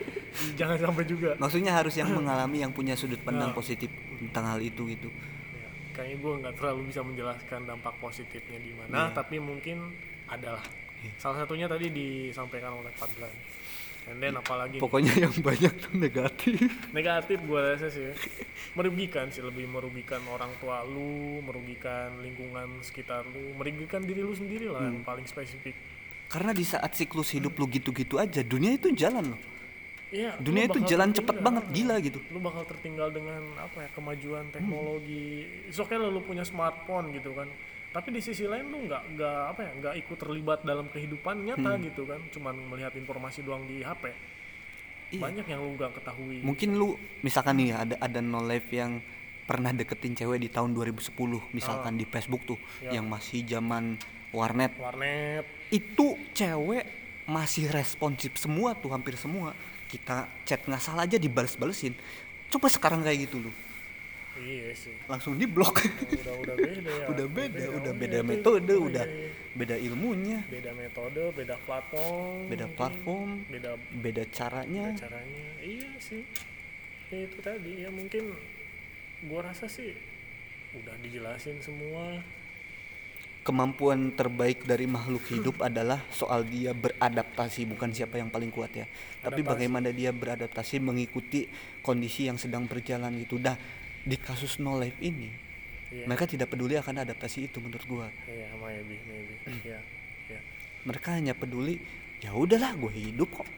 jangan 0.60 0.78
sampai 0.78 1.04
juga 1.04 1.30
Maksudnya 1.36 1.72
harus 1.72 1.94
yang 1.94 2.08
mengalami 2.10 2.60
yang 2.60 2.70
punya 2.70 2.92
sudut 2.92 3.18
pandang 3.18 3.50
Nah. 3.50 3.56
positif 3.56 3.88
tentang 4.18 4.44
hal 4.46 4.60
itu 4.60 4.84
gitu. 4.86 5.08
Ya, 5.52 5.68
kayaknya 5.92 6.16
gue 6.18 6.32
nggak 6.40 6.54
terlalu 6.54 6.80
bisa 6.86 7.00
menjelaskan 7.00 7.60
dampak 7.64 7.94
positifnya 7.96 8.58
di 8.58 8.72
mana, 8.72 9.08
Iya. 9.08 9.14
tapi 9.14 9.36
mungkin 9.38 9.92
adalah. 10.26 10.60
Salah 11.16 11.42
satunya 11.42 11.66
tadi 11.66 11.88
disampaikan 11.88 12.72
oleh 12.74 12.92
Fadlan. 12.92 13.32
And 14.10 14.18
then 14.18 14.34
apalagi 14.34 14.76
nih? 14.78 14.82
Pokoknya 14.82 15.14
yang 15.14 15.34
banyak 15.38 15.72
tuh 15.78 15.92
negatif. 15.94 16.58
negatif 16.90 17.38
gue 17.38 17.60
rasa 17.62 17.86
sih, 17.86 18.10
ya. 18.10 18.14
merugikan 18.74 19.30
sih 19.30 19.44
lebih 19.44 19.70
merugikan 19.70 20.18
orang 20.26 20.50
tua 20.58 20.82
lu, 20.82 21.38
merugikan 21.44 22.18
lingkungan 22.18 22.82
sekitar 22.82 23.22
lu, 23.30 23.54
merugikan 23.54 24.02
diri 24.02 24.26
lu 24.26 24.34
sendiri 24.34 24.66
lah 24.66 24.82
Hmm. 24.82 24.98
yang 24.98 25.06
paling 25.06 25.26
spesifik. 25.28 25.78
Karena 26.26 26.50
di 26.50 26.64
saat 26.64 26.90
siklus 26.96 27.30
hidup 27.30 27.54
lu 27.60 27.68
gitu-gitu 27.68 28.18
aja, 28.18 28.40
dunia 28.42 28.74
itu 28.74 28.90
jalan 28.90 29.36
loh. 29.36 29.40
Iya, 30.12 30.36
Dunia 30.36 30.68
itu 30.68 30.76
jalan 30.84 31.08
cepet 31.16 31.40
banget, 31.40 31.64
gila 31.72 31.96
gitu. 32.04 32.20
Lu 32.28 32.36
bakal 32.44 32.68
tertinggal 32.68 33.08
dengan 33.08 33.40
apa 33.56 33.80
ya 33.80 33.88
kemajuan 33.96 34.44
teknologi. 34.52 35.48
Oke 35.72 35.96
lah 35.96 36.12
lu 36.12 36.20
punya 36.20 36.44
smartphone 36.44 37.16
gitu 37.16 37.32
kan. 37.32 37.48
Tapi 37.92 38.08
di 38.08 38.20
sisi 38.20 38.44
lain 38.44 38.66
lu 38.66 38.88
nggak 38.88 39.02
nggak 39.12 39.38
apa 39.48 39.60
ya 39.60 39.70
nggak 39.76 39.94
ikut 40.00 40.16
terlibat 40.16 40.58
dalam 40.62 40.88
kehidupan 40.88 41.44
nyata 41.44 41.70
Hmm. 41.70 41.84
gitu 41.84 42.02
kan. 42.02 42.20
Cuman 42.30 42.54
melihat 42.66 42.92
informasi 42.92 43.44
doang 43.44 43.64
di 43.64 43.80
HP. 43.80 44.08
Iya. 45.12 45.20
Banyak 45.20 45.44
yang 45.44 45.60
lu 45.60 45.76
nggak 45.76 45.92
ketahui. 45.94 46.40
Mungkin 46.40 46.72
lu 46.72 46.96
misalkan 47.20 47.60
nih 47.60 47.76
ada 47.76 47.94
ada 48.00 48.18
no 48.18 48.40
life 48.40 48.68
yang 48.68 49.04
pernah 49.42 49.68
deketin 49.70 50.14
cewek 50.14 50.38
di 50.38 50.48
tahun 50.48 50.72
2010 50.72 51.12
misalkan 51.52 51.94
di 51.94 52.06
Facebook 52.06 52.46
tuh 52.46 52.56
Ya. 52.80 52.96
yang 52.96 53.04
masih 53.04 53.44
zaman 53.44 54.00
warnet. 54.32 54.72
Warnet. 54.80 55.44
Itu 55.68 56.16
cewek 56.32 56.88
masih 57.28 57.68
responsif 57.68 58.34
semua 58.34 58.72
tuh 58.72 58.88
hampir 58.88 59.20
semua. 59.20 59.52
Kita 59.84 60.24
chat 60.42 60.64
nggak 60.64 60.80
salah 60.80 61.04
aja 61.04 61.20
dibales-balesin. 61.20 61.92
Coba 62.48 62.72
sekarang 62.72 63.04
kayak 63.04 63.28
gitu 63.28 63.44
lu. 63.44 63.52
Iya 64.32 64.72
sih. 64.72 64.96
Langsung 65.04 65.36
di 65.36 65.44
blok. 65.44 65.84
Udah 65.84 66.34
udah 66.40 66.56
beda 66.56 66.90
ya. 66.90 67.06
udah 67.12 67.26
beda, 67.28 67.62
udah 67.68 67.92
beda 67.92 68.16
iya, 68.16 68.24
itu- 68.24 68.30
metode, 68.32 68.74
udah 68.74 69.04
iya, 69.04 69.18
iya. 69.28 69.30
beda 69.52 69.76
ilmunya, 69.76 70.38
beda 70.48 70.70
metode, 70.72 71.22
beda 71.36 71.56
platform. 71.68 72.38
beda 72.48 72.66
platform, 72.72 73.30
Beda 73.52 73.70
beda 73.92 74.22
caranya. 74.32 74.84
Ada 74.88 75.00
caranya 75.04 75.44
iya 75.60 75.90
sih 76.00 76.24
ya 77.12 77.28
itu 77.28 77.38
tadi 77.44 77.84
ya 77.84 77.92
mungkin 77.92 78.32
gua 79.28 79.52
rasa 79.52 79.68
sih 79.68 79.92
udah 80.72 80.96
dijelasin 81.04 81.60
semua 81.60 82.24
kemampuan 83.42 84.14
terbaik 84.16 84.64
dari 84.64 84.88
makhluk 84.88 85.20
hidup 85.28 85.60
adalah 85.68 86.00
soal 86.08 86.46
dia 86.48 86.72
beradaptasi 86.72 87.68
bukan 87.68 87.92
siapa 87.92 88.16
yang 88.16 88.32
paling 88.32 88.48
kuat 88.48 88.72
ya 88.72 88.86
tapi 89.20 89.44
Adaptasi. 89.44 89.50
bagaimana 89.52 89.88
dia 89.92 90.08
beradaptasi 90.08 90.80
mengikuti 90.80 91.50
kondisi 91.84 92.32
yang 92.32 92.40
sedang 92.40 92.64
berjalan 92.64 93.12
gitu 93.20 93.36
dah 93.36 93.58
di 94.02 94.16
kasus 94.18 94.58
no 94.58 94.74
life 94.74 94.98
ini 94.98 95.30
iya. 95.94 96.04
mereka 96.10 96.26
tidak 96.26 96.50
peduli 96.50 96.74
akan 96.74 97.06
adaptasi 97.06 97.46
itu 97.46 97.62
menurut 97.62 97.84
gua. 97.86 98.06
Iya 98.26 98.50
maybe 98.58 98.96
maybe 99.06 99.34
iya 99.62 99.78
iya. 100.26 100.40
Mereka 100.82 101.20
hanya 101.20 101.38
peduli 101.38 101.78
ya 102.18 102.34
udahlah 102.34 102.74
gue 102.74 102.90
hidup 102.90 103.30
kok. 103.30 103.48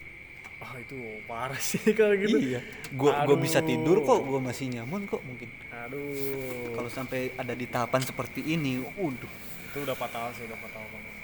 Ah 0.61 0.77
itu 0.81 0.97
parah 1.25 1.61
sih 1.61 1.81
kalau 1.99 2.13
gitu. 2.19 2.37
Iya. 2.37 2.61
Gue 2.93 3.13
gue 3.13 3.37
bisa 3.41 3.65
tidur 3.65 4.05
kok 4.05 4.21
gue 4.21 4.41
masih 4.41 4.69
nyaman 4.77 5.09
kok 5.09 5.25
mungkin. 5.25 5.49
Aduh. 5.73 6.77
Kalau 6.77 6.91
sampai 6.93 7.33
ada 7.41 7.57
di 7.57 7.65
tahapan 7.65 8.03
seperti 8.05 8.45
ini 8.45 8.81
udah 9.01 9.33
itu 9.73 9.79
udah 9.83 9.97
fatal 9.97 10.29
sih 10.37 10.45
udah 10.45 10.59
fatal 10.61 10.85
banget. 10.93 11.15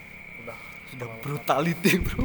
Udah 0.45 0.59
sudah 0.89 1.09
brutality 1.21 1.93
bro. 2.01 2.25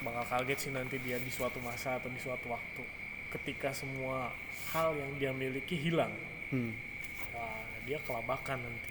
Bakal 0.00 0.24
kaget 0.30 0.58
sih 0.58 0.70
nanti 0.70 0.96
dia 1.02 1.18
di 1.18 1.28
suatu 1.28 1.58
masa 1.60 1.98
atau 1.98 2.08
di 2.08 2.22
suatu 2.22 2.46
waktu 2.48 2.99
ketika 3.38 3.70
semua 3.70 4.34
hal 4.74 4.94
yang 4.94 5.10
dia 5.18 5.32
miliki 5.34 5.78
hilang. 5.78 6.12
Hmm. 6.50 6.74
wah 7.30 7.62
dia 7.86 7.98
kelabakan 8.02 8.58
nanti. 8.58 8.90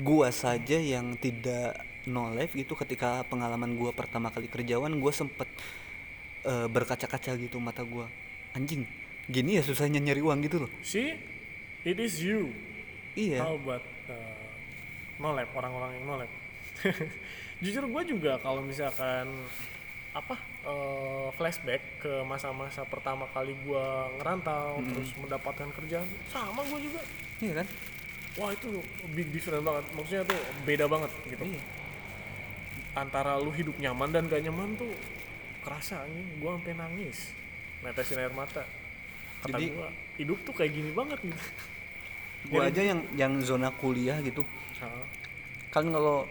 Gua 0.00 0.32
saja 0.32 0.80
yang 0.80 1.14
tidak 1.20 1.78
no 2.08 2.32
life 2.32 2.56
gitu 2.56 2.72
ketika 2.76 3.24
pengalaman 3.28 3.76
gua 3.76 3.92
pertama 3.92 4.32
kali 4.32 4.48
kerjaan 4.48 4.96
gua 5.00 5.12
sempet 5.12 5.48
eh, 6.48 6.66
berkaca-kaca 6.68 7.36
gitu 7.36 7.60
mata 7.60 7.84
gua. 7.84 8.08
Anjing 8.56 8.88
gini 9.28 9.60
ya 9.60 9.62
susahnya 9.64 10.00
nyari 10.00 10.20
uang 10.24 10.40
gitu 10.48 10.64
loh. 10.64 10.70
See? 10.80 11.16
It 11.84 12.00
is 12.00 12.20
you. 12.24 12.48
Iya. 13.12 13.44
How 13.44 13.60
about 13.60 13.84
uh, 14.08 14.44
no 15.20 15.36
lab 15.36 15.48
orang-orang 15.52 16.00
yang 16.00 16.04
no 16.08 16.14
lab 16.18 16.30
jujur 17.64 17.86
gue 17.86 18.02
juga 18.16 18.36
kalau 18.42 18.60
misalkan 18.60 19.30
apa 20.14 20.38
uh, 20.62 21.28
flashback 21.34 21.82
ke 21.98 22.22
masa-masa 22.22 22.86
pertama 22.86 23.26
kali 23.34 23.50
gue 23.66 23.86
ngerantau 24.22 24.78
terus 24.94 25.10
mendapatkan 25.18 25.68
kerjaan. 25.74 26.06
Sama 26.30 26.62
gue 26.70 26.78
juga. 26.86 27.02
Iya 27.42 27.52
kan? 27.62 27.66
Wah 28.38 28.50
itu 28.54 28.78
big 29.10 29.34
different 29.34 29.66
banget. 29.66 29.84
Maksudnya 29.90 30.22
tuh 30.22 30.40
beda 30.62 30.86
banget 30.86 31.10
gitu. 31.26 31.42
Iya. 31.42 31.62
Antara 32.94 33.42
lu 33.42 33.50
hidup 33.50 33.74
nyaman 33.82 34.14
dan 34.14 34.30
gak 34.30 34.38
nyaman 34.46 34.78
tuh 34.78 34.94
kerasa 35.66 36.06
nih 36.06 36.38
gue 36.38 36.50
sampai 36.62 36.74
nangis. 36.78 37.18
Netesin 37.82 38.22
air 38.22 38.30
mata. 38.30 38.62
Kata 39.42 39.58
Jadi- 39.58 39.74
gue 39.74 39.88
hidup 40.22 40.38
tuh 40.46 40.54
kayak 40.54 40.72
gini 40.78 40.90
banget 40.94 41.18
gitu. 41.26 41.42
Gua 42.54 42.68
aja 42.68 42.84
yang 42.84 43.00
yang 43.18 43.32
zona 43.40 43.72
kuliah 43.74 44.20
gitu. 44.22 44.44
Heeh. 44.78 45.06
kan 45.72 45.90
kalau 45.90 46.22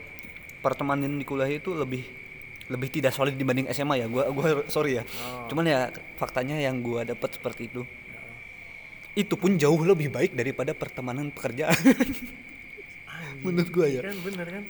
pertemanan 0.64 1.20
di 1.20 1.26
kuliah 1.28 1.52
itu 1.52 1.76
lebih 1.76 2.23
lebih 2.72 2.90
tidak 2.92 3.12
solid 3.12 3.36
dibanding 3.36 3.68
SMA 3.72 4.04
ya. 4.04 4.08
Gua 4.08 4.30
gua 4.32 4.64
sorry 4.72 5.02
ya. 5.02 5.04
Oh. 5.04 5.48
cuman 5.52 5.66
ya 5.68 5.80
faktanya 6.16 6.60
yang 6.60 6.80
gua 6.80 7.04
dapat 7.04 7.36
seperti 7.36 7.72
itu. 7.72 7.82
Itu 9.14 9.38
pun 9.38 9.60
jauh 9.60 9.78
lebih 9.84 10.10
baik 10.10 10.34
daripada 10.34 10.74
pertemanan 10.74 11.30
pekerjaan. 11.30 11.76
Menurut 13.46 13.70
gua 13.70 13.88
ya. 13.90 14.02
Kan 14.02 14.18
bener 14.24 14.48
kan? 14.48 14.64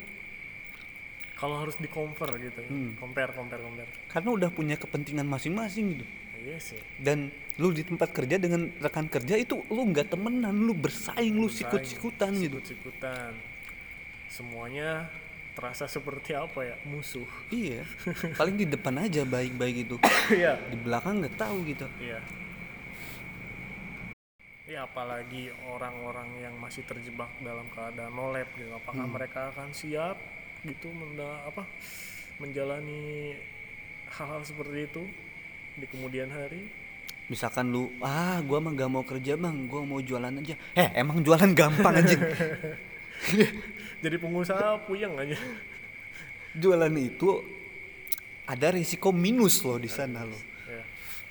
Kalau 1.37 1.59
harus 1.59 1.75
di 1.75 1.91
compare 1.91 2.39
gitu. 2.39 2.61
Hmm. 2.71 2.95
compare 2.95 3.35
compare 3.35 3.59
compare. 3.59 3.89
Karena 4.07 4.29
udah 4.31 4.49
punya 4.49 4.75
kepentingan 4.79 5.27
masing-masing 5.27 5.85
gitu. 5.99 6.05
Iya 6.43 6.57
sih. 6.59 6.79
Dan 6.99 7.31
lu 7.59 7.71
di 7.71 7.83
tempat 7.87 8.11
kerja 8.11 8.35
dengan 8.35 8.67
rekan 8.79 9.07
kerja 9.07 9.39
itu 9.39 9.63
lu 9.71 9.81
nggak 9.91 10.11
temenan 10.11 10.51
lu 10.51 10.75
bersaing 10.75 11.35
lu 11.35 11.47
Bersaing, 11.47 11.67
sikut-sikutan 11.67 12.31
gitu. 12.39 12.57
Sikut-sikutan. 12.59 13.31
Semuanya 14.27 15.07
terasa 15.54 15.86
seperti 15.86 16.34
apa 16.34 16.60
ya? 16.62 16.76
Musuh. 16.84 17.26
Iya. 17.49 17.86
Paling 18.39 18.58
di 18.58 18.66
depan 18.66 18.97
aja 18.99 19.22
baik-baik 19.24 19.76
itu. 19.86 19.95
Iya. 20.30 20.58
Di 20.68 20.78
belakang 20.78 21.22
nggak 21.22 21.38
tahu 21.38 21.62
gitu. 21.66 21.86
Iya. 21.97 22.20
Ya 24.64 24.88
apalagi 24.88 25.51
orang-orang 25.68 26.39
yang 26.39 26.56
masih 26.56 26.82
terjebak 26.84 27.30
dalam 27.39 27.68
keadaan 27.70 28.10
no 28.10 28.32
lab 28.32 28.47
gitu. 28.56 28.72
Apakah 28.74 29.06
Hmm. 29.06 29.14
mereka 29.14 29.51
akan 29.51 29.70
siap 29.70 30.18
gitu 30.64 30.88
menda 30.89 31.43
apa 31.43 31.68
menjalani 32.39 33.36
hal-hal 34.08 34.41
seperti 34.41 34.88
itu 34.88 35.04
di 35.78 35.86
kemudian 35.86 36.32
hari? 36.32 36.72
Misalkan 37.28 37.70
lu 37.70 37.91
ah 37.99 38.39
gua 38.41 38.60
mah 38.60 38.72
gak 38.74 38.89
mau 38.89 39.04
kerja 39.04 39.36
bang. 39.36 39.68
Gua 39.68 39.84
mau 39.84 39.99
jualan 39.99 40.32
aja. 40.34 40.56
Eh 40.74 40.89
emang 40.95 41.22
jualan 41.22 41.51
gampang 41.54 41.99
anjing 41.99 42.20
jadi 44.03 44.15
pengusaha 44.19 44.84
puyeng 44.86 45.15
aja. 45.17 45.38
Jualan 46.53 46.93
itu 46.99 47.41
ada 48.45 48.67
risiko 48.76 49.09
minus 49.09 49.63
loh 49.63 49.80
di 49.80 49.89
sana 49.89 50.28
loh. 50.28 50.41
Ya. 50.69 50.84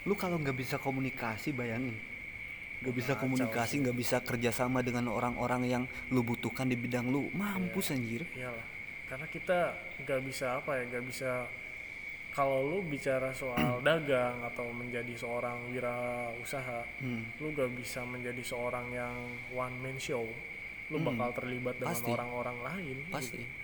lu 0.08 0.18
kalau 0.18 0.40
nggak 0.40 0.56
bisa 0.56 0.76
komunikasi 0.80 1.54
bayangin. 1.54 1.94
Nggak 2.82 2.94
bisa 2.98 3.12
komunikasi 3.14 3.78
nggak 3.78 3.96
bisa 3.96 4.16
kerjasama 4.18 4.82
dengan 4.82 5.06
orang-orang 5.14 5.62
yang 5.70 5.84
lu 6.10 6.26
butuhkan 6.26 6.66
di 6.66 6.74
bidang 6.74 7.06
lu 7.12 7.30
mampus 7.30 7.94
anjir. 7.94 8.26
Iyalah. 8.34 8.66
Karena 9.06 9.26
kita 9.30 9.58
nggak 10.02 10.20
bisa 10.26 10.58
apa 10.58 10.80
ya 10.80 10.82
nggak 10.90 11.04
bisa 11.06 11.46
kalau 12.32 12.64
lu 12.64 12.78
bicara 12.82 13.30
soal 13.30 13.78
dagang 13.86 14.40
atau 14.42 14.72
menjadi 14.72 15.12
seorang 15.14 15.68
wirausaha 15.70 16.80
Hmm. 16.98 17.28
lu 17.38 17.52
gak 17.52 17.70
bisa 17.76 18.02
menjadi 18.08 18.40
seorang 18.40 18.88
yang 18.94 19.14
one 19.52 19.76
man 19.84 19.98
show 20.00 20.24
lu 20.92 20.98
bakal 21.00 21.32
terlibat 21.32 21.74
dengan 21.80 21.96
Hmm. 21.96 22.12
Orang-orang 22.12 22.58
lain 22.60 22.96
pasti. 23.08 23.40
Gitu. 23.40 23.60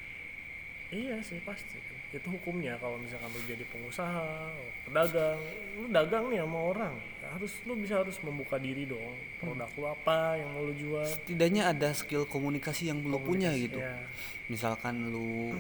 iya 0.89 1.21
sih 1.21 1.37
pasti 1.45 1.77
kan. 1.77 1.97
Itu 2.09 2.33
hukumnya 2.33 2.81
kalau 2.81 2.97
misalkan 2.97 3.29
lu 3.29 3.45
jadi 3.45 3.61
pengusaha 3.69 4.49
pedagang 4.89 5.37
lu 5.77 5.87
dagang 5.93 6.25
nih 6.33 6.41
sama 6.41 6.59
orang. 6.73 6.95
Harus 7.29 7.53
lu 7.69 7.77
bisa 7.77 8.01
harus 8.01 8.17
membuka 8.25 8.57
diri 8.57 8.89
dong. 8.89 9.13
Produk 9.37 9.69
lu 9.77 9.85
apa 9.85 10.41
yang 10.41 10.49
mau 10.57 10.65
lu 10.65 10.73
jual? 10.73 11.05
Setidaknya 11.05 11.69
ada 11.69 11.93
skill 11.93 12.25
komunikasi 12.25 12.89
yang 12.89 13.05
lu 13.05 13.21
punya 13.21 13.53
gitu. 13.53 13.77
ya. 13.77 14.01
misalkan 14.49 15.13
lu 15.13 15.53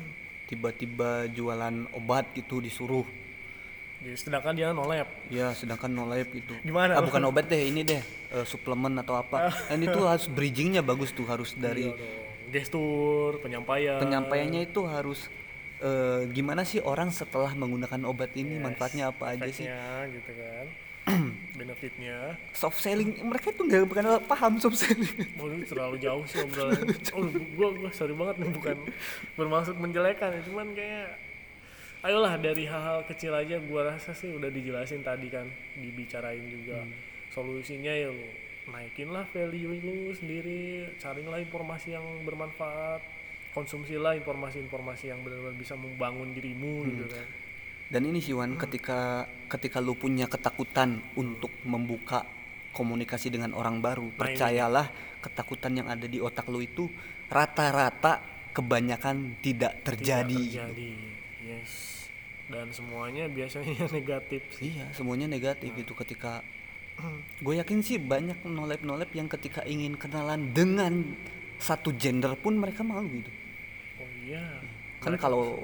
tiba-tiba 0.48 1.28
jualan 1.28 1.92
obat 1.92 2.32
gitu 2.32 2.64
disuruh 2.64 3.04
Jadi, 3.98 4.14
sedangkan 4.14 4.52
dia 4.54 4.70
no 4.70 4.86
lab. 4.86 5.08
Ya, 5.26 5.50
sedangkan 5.52 5.90
no 5.90 6.06
life 6.06 6.30
itu. 6.30 6.54
Gimana? 6.62 6.98
Ah, 6.98 7.02
bukan 7.02 7.22
obat 7.26 7.50
deh, 7.50 7.66
ini 7.66 7.82
deh 7.82 7.98
eh, 8.30 8.46
suplemen 8.46 8.94
atau 9.02 9.18
apa. 9.18 9.50
Dan 9.66 9.82
itu 9.82 10.00
harus 10.06 10.30
bridgingnya 10.30 10.86
bagus 10.86 11.10
tuh, 11.10 11.26
harus 11.26 11.52
dari 11.58 11.90
Iya 11.90 12.28
gestur 12.50 13.38
penyampaian. 13.44 14.00
Penyampaiannya 14.00 14.68
itu 14.68 14.80
harus 14.88 15.28
eh, 15.84 16.26
gimana 16.32 16.64
sih 16.64 16.80
orang 16.82 17.12
setelah 17.12 17.52
menggunakan 17.52 18.00
obat 18.08 18.32
ini? 18.34 18.58
Yes, 18.58 18.64
manfaatnya 18.64 19.12
apa 19.12 19.36
aja 19.36 19.48
sih? 19.52 19.68
gitu 20.12 20.32
kan. 20.34 20.66
Benefitnya. 21.60 22.36
Soft 22.52 22.80
selling 22.84 23.16
mereka 23.24 23.48
itu 23.48 23.64
nggak 23.64 23.88
bukan 23.88 24.04
paham 24.28 24.60
soft 24.60 24.76
selling. 24.76 25.08
Waduh 25.40 25.64
terlalu 25.64 25.96
jauh 26.00 26.24
sih 26.28 26.40
obrolan 26.44 26.84
Oh 27.16 27.24
gua, 27.56 27.68
gua 27.72 27.90
sorry 27.92 28.12
banget 28.12 28.44
nih 28.44 28.50
bukan 28.52 28.76
bermaksud 29.38 29.76
menjelekan 29.80 30.36
ya 30.36 30.40
Cuman 30.44 30.76
kayak 30.76 31.27
Ayolah 31.98 32.38
dari 32.38 32.62
hal-hal 32.62 33.02
kecil 33.10 33.34
aja 33.34 33.58
gua 33.58 33.94
rasa 33.94 34.14
sih 34.14 34.30
udah 34.30 34.46
dijelasin 34.54 35.02
tadi 35.02 35.26
kan 35.26 35.50
Dibicarain 35.74 36.46
juga. 36.46 36.86
Solusinya 37.34 37.90
ya 37.90 38.14
lu 38.14 38.28
naikin 38.68 39.10
lah 39.10 39.24
value 39.32 39.80
lu 39.80 40.12
sendiri 40.12 40.92
Carilah 41.00 41.40
informasi 41.40 41.96
yang 41.96 42.04
bermanfaat 42.22 43.00
Konsumsilah 43.56 44.14
informasi-informasi 44.22 45.10
yang 45.10 45.24
benar-benar 45.24 45.56
bisa 45.58 45.74
membangun 45.74 46.30
dirimu 46.36 46.86
gitu 46.86 47.10
kan. 47.10 47.26
Dan 47.88 48.06
ini 48.06 48.20
sih 48.20 48.36
Wan, 48.36 48.54
ketika 48.60 49.24
ketika 49.48 49.80
lu 49.80 49.96
punya 49.96 50.28
ketakutan 50.28 51.00
untuk 51.16 51.50
membuka 51.64 52.22
komunikasi 52.76 53.32
dengan 53.32 53.56
orang 53.56 53.80
baru, 53.80 54.12
ini. 54.12 54.18
percayalah 54.20 54.86
ketakutan 55.24 55.80
yang 55.80 55.88
ada 55.88 56.04
di 56.04 56.20
otak 56.20 56.46
lu 56.52 56.60
itu 56.60 56.86
rata-rata 57.32 58.20
kebanyakan 58.52 59.40
tidak 59.40 59.80
terjadi. 59.82 60.36
Tidak 60.36 60.54
terjadi 60.54 60.92
Yes 61.40 61.87
Dan 62.48 62.66
semuanya 62.70 63.24
biasanya 63.26 63.84
negatif 63.92 64.40
sih 64.52 64.72
Iya, 64.72 64.88
semuanya 64.90 65.26
negatif 65.26 65.68
itu 65.70 65.92
ketika 65.94 66.40
gue 67.38 67.54
yakin 67.54 67.78
sih 67.78 67.94
banyak 67.96 68.42
nolep 68.42 68.82
nolep 68.82 69.06
yang 69.12 69.28
ketika 69.28 69.62
ingin 69.62 69.94
kenalan 69.94 70.50
dengan 70.50 71.14
satu 71.56 71.92
gender 71.92 72.34
pun 72.34 72.54
mereka 72.54 72.82
malu 72.82 73.06
gitu. 73.12 73.30
Oh 73.96 74.08
iya 74.20 74.58
Kan 74.98 75.14
kalau 75.14 75.62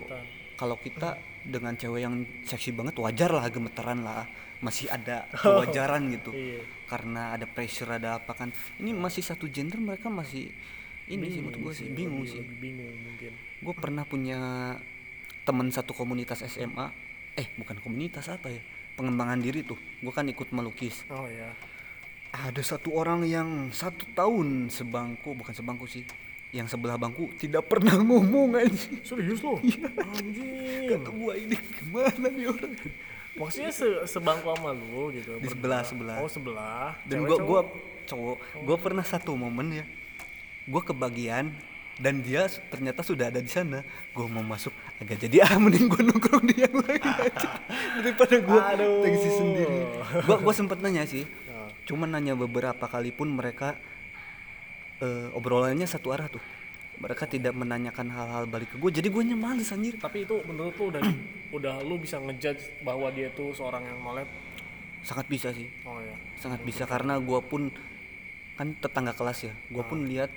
kalau 0.54 0.76
kita 0.76 1.18
dengan 1.42 1.74
cewek 1.74 2.00
yang 2.00 2.14
seksi 2.40 2.70
banget 2.70 2.94
wajar 2.96 3.28
lah 3.28 3.48
gemeteran 3.48 4.00
lah, 4.00 4.30
masih 4.60 4.86
ada 4.86 5.26
Oh. 5.42 5.58
kewajaran 5.58 6.06
gitu. 6.08 6.30
Iya 6.30 6.62
Karena 6.84 7.34
ada 7.34 7.44
pressure 7.44 7.90
ada 7.90 8.16
apa 8.16 8.30
kan. 8.32 8.48
Ini 8.76 8.94
masih 8.94 9.20
satu 9.20 9.48
gender 9.48 9.76
mereka 9.78 10.06
masih 10.06 10.54
ini 11.04 11.26
sih 11.28 11.40
menurut 11.40 11.58
gue 11.60 11.74
sih 11.74 11.88
bingung 11.90 12.22
lebih- 12.22 12.30
sih. 12.30 12.40
lebih 12.40 12.58
bingung 12.62 12.94
mungkin 13.02 13.32
Gue 13.58 13.74
pernah 13.74 14.04
punya 14.04 14.38
teman 15.44 15.68
satu 15.68 15.92
komunitas 15.92 16.40
SMA, 16.42 16.88
eh 17.34 17.46
bukan 17.54 17.78
komunitas 17.78 18.26
apa 18.26 18.48
ya? 18.48 18.60
Pengembangan 18.94 19.38
diri 19.38 19.62
tuh. 19.62 19.76
Gue 20.00 20.10
kan 20.10 20.24
ikut 20.24 20.48
melukis. 20.50 21.04
oh 21.08 21.28
ya 21.28 21.52
ada 22.34 22.58
satu 22.58 22.90
orang 22.90 23.22
yang 23.22 23.70
satu 23.70 24.10
tahun 24.10 24.66
sebangku 24.66 25.38
bukan 25.38 25.54
sebangku 25.54 25.86
sih 25.86 26.02
yang 26.50 26.66
sebelah 26.66 26.98
bangku 26.98 27.30
tidak 27.38 27.62
pernah 27.70 27.94
ngomong 28.02 28.58
aja 28.58 28.90
serius 29.06 29.38
lo 29.38 29.62
Iya. 29.62 29.86
anjing 29.86 30.82
kata 30.90 31.10
gua 31.14 31.38
ini 31.38 31.54
gimana 31.54 32.26
nih 32.26 32.50
orang 32.50 32.74
maksudnya 33.38 33.70
se 33.70 33.86
sebangku 34.10 34.50
sama 34.50 34.74
lu 34.74 35.14
gitu 35.14 35.38
Di 35.38 35.46
sebelah, 35.46 35.86
sebelah. 35.86 36.18
oh 36.18 36.26
sebelah 36.26 36.98
dan 37.06 37.22
Cewek 37.22 37.28
gua 37.30 37.38
cowok? 37.38 37.46
gua 37.46 37.62
cowok 38.02 38.36
gua 38.66 38.76
pernah 38.82 39.04
satu 39.06 39.30
momen 39.38 39.70
ya 39.70 39.86
gua 40.66 40.82
kebagian 40.82 41.54
dan 41.94 42.18
dia 42.26 42.50
ternyata 42.70 43.06
sudah 43.06 43.30
ada 43.30 43.38
di 43.38 43.50
sana. 43.50 43.86
Gue 44.10 44.26
mau 44.26 44.42
masuk 44.42 44.74
agak 44.98 45.22
jadi 45.26 45.46
ah 45.46 45.54
mending 45.58 45.86
gue 45.86 46.02
nongkrong 46.02 46.44
di 46.50 46.54
yang 46.58 46.74
lain 46.74 47.02
aja. 47.02 47.48
Daripada 48.02 48.36
gue 48.42 48.60
Aduh. 48.74 49.02
tengsi 49.06 49.30
sendiri. 49.30 49.78
Gue 50.26 50.36
gue 50.42 50.54
sempet 50.54 50.78
nanya 50.82 51.06
sih. 51.06 51.22
Nah, 51.24 51.70
cuman 51.86 52.08
nanya 52.18 52.34
beberapa 52.34 52.84
kali 52.90 53.14
pun 53.14 53.30
mereka 53.30 53.78
eh, 54.98 55.30
obrolannya 55.38 55.86
satu 55.86 56.10
arah 56.10 56.26
tuh. 56.26 56.42
Mereka 56.94 57.26
tidak 57.26 57.54
menanyakan 57.58 58.06
hal-hal 58.10 58.44
balik 58.46 58.74
ke 58.74 58.76
gue 58.78 58.90
jadi 58.90 59.08
gue 59.10 59.22
males 59.34 59.70
anjir. 59.70 59.94
Tapi 59.98 60.26
itu 60.26 60.42
menurut 60.46 60.74
lu 60.74 60.84
udah 60.90 61.02
udah 61.56 61.74
lu 61.86 61.94
bisa 62.02 62.18
ngejudge 62.18 62.82
bahwa 62.82 63.10
dia 63.14 63.30
tuh 63.34 63.54
seorang 63.54 63.86
yang 63.86 63.98
nolep 64.02 64.26
sangat 65.06 65.30
bisa 65.30 65.54
sih. 65.54 65.70
Oh 65.86 66.02
ya 66.02 66.14
sangat 66.42 66.58
bisa. 66.66 66.90
Karena 66.90 67.22
gue 67.22 67.40
pun 67.46 67.70
kan 68.58 68.74
tetangga 68.82 69.14
kelas 69.14 69.46
ya. 69.46 69.54
Gue 69.70 69.86
pun 69.86 70.06
lihat 70.10 70.30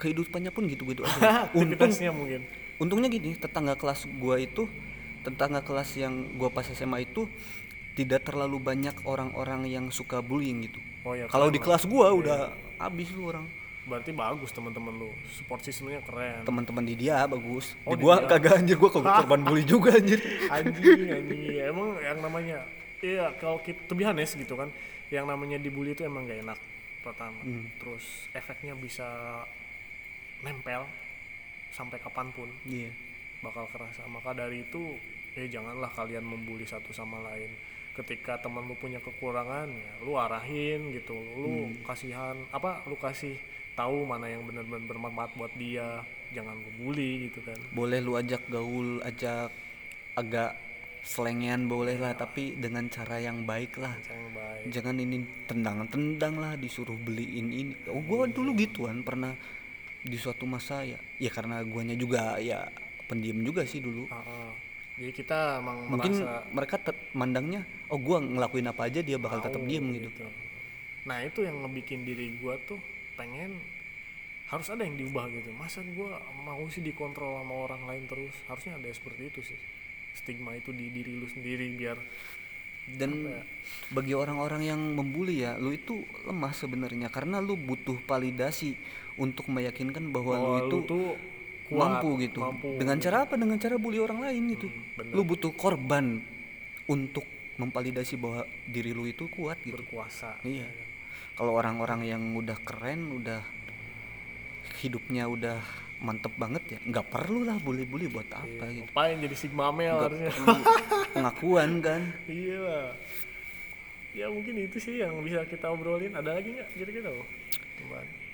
kehidupannya 0.00 0.48
pun 0.48 0.64
gitu-gitu 0.64 1.04
aja. 1.04 1.44
Untung 1.58 1.92
mungkin. 2.16 2.40
untungnya 2.80 3.12
gini 3.12 3.36
tetangga 3.36 3.76
kelas 3.76 4.08
gua 4.16 4.40
itu 4.40 4.64
tetangga 5.20 5.60
kelas 5.60 6.00
yang 6.00 6.32
gua 6.40 6.48
pas 6.48 6.64
SMA 6.64 7.04
itu 7.04 7.28
tidak 7.92 8.24
terlalu 8.24 8.56
banyak 8.56 8.96
orang-orang 9.04 9.68
yang 9.68 9.92
suka 9.92 10.24
bullying 10.24 10.64
gitu. 10.64 10.80
Oh 11.04 11.12
ya 11.12 11.28
kalau 11.28 11.52
di 11.52 11.60
kelas 11.60 11.84
gua 11.84 12.16
udah 12.16 12.56
habis 12.80 13.12
lu 13.12 13.28
orang. 13.28 13.44
Berarti 13.84 14.16
bagus 14.16 14.48
teman-teman 14.56 14.96
lu. 14.96 15.10
Support 15.36 15.60
systemnya 15.66 16.00
keren. 16.00 16.46
Teman-teman 16.48 16.84
di 16.88 16.94
dia 16.96 17.28
bagus. 17.28 17.76
Oh, 17.84 17.92
di 17.92 18.00
di 18.00 18.04
gua 18.08 18.24
dia. 18.24 18.28
kagak 18.32 18.64
anjir. 18.64 18.76
Gua 18.80 18.88
kok 18.88 19.04
korban 19.20 19.40
bully 19.44 19.64
juga 19.68 20.00
anjir. 20.00 20.20
Anjing 20.48 21.10
anjing. 21.12 21.40
Emang 21.60 22.00
yang 22.00 22.18
namanya 22.24 22.64
iya 23.04 23.32
kalau 23.36 23.60
kita 23.60 23.80
to 23.88 23.92
be 23.96 24.04
honest 24.04 24.36
gitu 24.36 24.56
kan 24.56 24.72
yang 25.10 25.26
namanya 25.26 25.58
dibully 25.58 25.92
itu 25.92 26.06
emang 26.06 26.28
gak 26.28 26.40
enak 26.40 26.58
pertama. 27.00 27.40
Hmm. 27.42 27.66
terus 27.80 28.28
efeknya 28.36 28.76
bisa 28.76 29.08
nempel 30.44 30.84
sampai 31.70 31.98
kapan 32.02 32.28
pun. 32.34 32.50
Iya. 32.66 32.90
Bakal 33.40 33.70
kerasa. 33.72 34.04
Maka 34.10 34.36
dari 34.36 34.66
itu 34.66 34.98
eh 35.38 35.46
janganlah 35.46 35.88
kalian 35.94 36.26
membuli 36.26 36.66
satu 36.66 36.90
sama 36.90 37.22
lain. 37.24 37.50
Ketika 37.90 38.38
teman 38.38 38.64
lu 38.64 38.78
punya 38.78 39.02
kekurangan 39.02 39.68
ya 39.70 39.92
lu 40.04 40.18
arahin 40.18 40.92
gitu. 40.94 41.16
Lu 41.36 41.70
kasihan 41.86 42.36
apa 42.50 42.84
lu 42.86 42.96
kasih 42.98 43.38
tahu 43.78 44.04
mana 44.04 44.28
yang 44.28 44.44
benar-benar 44.44 44.84
bermanfaat 44.86 45.30
buat 45.38 45.52
dia. 45.56 46.04
Jangan 46.30 46.54
lu 46.58 46.70
bully 46.78 47.30
gitu 47.30 47.42
kan. 47.42 47.58
Boleh 47.74 47.98
lu 47.98 48.14
ajak 48.14 48.46
gaul 48.50 49.02
ajak 49.02 49.50
agak 50.14 50.52
selengean 51.00 51.64
boleh 51.64 51.96
lah 51.96 52.12
tapi 52.12 52.60
dengan 52.60 52.84
cara 52.92 53.16
yang 53.16 53.42
baik 53.48 53.80
lah. 53.80 53.96
Yang 54.04 54.28
baik. 54.36 54.64
Jangan 54.68 54.96
ini 55.00 55.16
tendang-tendang 55.48 56.34
lah 56.36 56.52
disuruh 56.60 56.96
beliin 57.00 57.48
ini. 57.48 57.72
Oh 57.88 58.04
gua 58.04 58.28
dulu 58.28 58.52
gituan 58.54 59.00
pernah 59.00 59.32
di 60.00 60.16
suatu 60.16 60.48
masa 60.48 60.84
ya 60.84 60.98
ya 61.20 61.30
karena 61.32 61.60
guanya 61.64 61.92
juga 61.92 62.40
ya 62.40 62.68
pendiam 63.04 63.42
juga 63.42 63.66
sih 63.66 63.82
dulu. 63.82 64.06
Ah, 64.08 64.22
ah. 64.22 64.52
jadi 64.96 65.12
kita 65.12 65.38
emang 65.60 65.90
mungkin 65.90 66.12
merasa 66.20 66.46
mereka 66.54 66.76
mandangnya 67.12 67.60
oh 67.90 67.98
gua 67.98 68.22
ngelakuin 68.22 68.70
apa 68.70 68.86
aja 68.86 69.00
dia 69.02 69.18
bakal 69.18 69.42
tetap 69.42 69.60
diem 69.66 69.82
gitu. 69.96 70.08
nah 71.08 71.24
itu 71.24 71.42
yang 71.42 71.64
ngebikin 71.64 72.04
diri 72.04 72.36
gua 72.38 72.60
tuh 72.68 72.78
pengen 73.16 73.56
harus 74.50 74.66
ada 74.66 74.82
yang 74.82 74.98
diubah 74.98 75.30
gitu. 75.30 75.54
Masa 75.54 75.78
gua 75.94 76.18
mau 76.42 76.66
sih 76.66 76.82
dikontrol 76.82 77.38
sama 77.38 77.54
orang 77.70 77.86
lain 77.86 78.04
terus? 78.10 78.34
Harusnya 78.50 78.74
ada 78.74 78.90
seperti 78.90 79.30
itu 79.30 79.40
sih. 79.46 79.58
Stigma 80.10 80.58
itu 80.58 80.74
di 80.74 80.90
diri 80.90 81.14
lu 81.14 81.30
sendiri 81.30 81.70
biar 81.78 81.94
dan 82.98 83.30
bagi 83.92 84.16
orang-orang 84.16 84.66
yang 84.66 84.80
membuli 84.80 85.44
ya 85.44 85.54
lu 85.60 85.70
itu 85.70 86.02
lemah 86.26 86.50
sebenarnya 86.50 87.12
karena 87.12 87.38
lu 87.38 87.54
butuh 87.54 87.98
validasi 88.08 88.74
untuk 89.20 89.52
meyakinkan 89.52 90.08
bahwa, 90.08 90.34
bahwa 90.34 90.48
lu 90.48 90.56
itu 90.64 90.76
lu 90.80 90.88
tuh 90.88 91.06
kuat, 91.68 91.78
mampu 91.78 92.08
gitu. 92.24 92.40
mampu. 92.40 92.68
Dengan 92.80 92.96
cara 92.96 93.16
apa? 93.28 93.34
Dengan 93.36 93.58
cara 93.60 93.76
bully 93.76 94.00
orang 94.00 94.18
lain 94.24 94.42
gitu. 94.56 94.66
Bener. 94.96 95.12
lu 95.12 95.22
butuh 95.22 95.52
korban 95.52 96.24
untuk 96.88 97.22
memvalidasi 97.60 98.16
bahwa 98.16 98.48
diri 98.64 98.96
lu 98.96 99.04
itu 99.04 99.28
kuat 99.28 99.60
gitu. 99.60 99.76
Berkuasa. 99.76 100.40
Iya. 100.42 100.66
Kalau 101.36 101.52
orang-orang 101.54 102.08
yang 102.08 102.22
udah 102.34 102.56
keren 102.64 103.20
udah 103.20 103.44
hidupnya 104.80 105.28
udah 105.28 105.60
mantep 106.00 106.32
banget 106.40 106.64
ya 106.64 106.78
nggak 106.80 107.12
perlu 107.12 107.44
lah 107.44 107.60
bully-bully 107.60 108.08
buat 108.08 108.24
apa 108.32 108.72
gitu. 108.72 108.88
ngapain 108.88 109.20
jadi 109.20 109.36
sigma 109.36 109.68
male 109.68 109.92
harusnya? 110.08 110.32
pengakuan 111.14 111.70
kan. 111.84 112.02
Iya 112.24 112.58
lah. 112.64 112.88
Ya 114.16 114.26
mungkin 114.32 114.56
itu 114.58 114.80
sih 114.80 115.04
yang 115.04 115.20
bisa 115.20 115.44
kita 115.44 115.68
obrolin. 115.68 116.16
Ada 116.16 116.40
lagi 116.40 116.56
nggak 116.56 116.68
kira-kira 116.72 117.12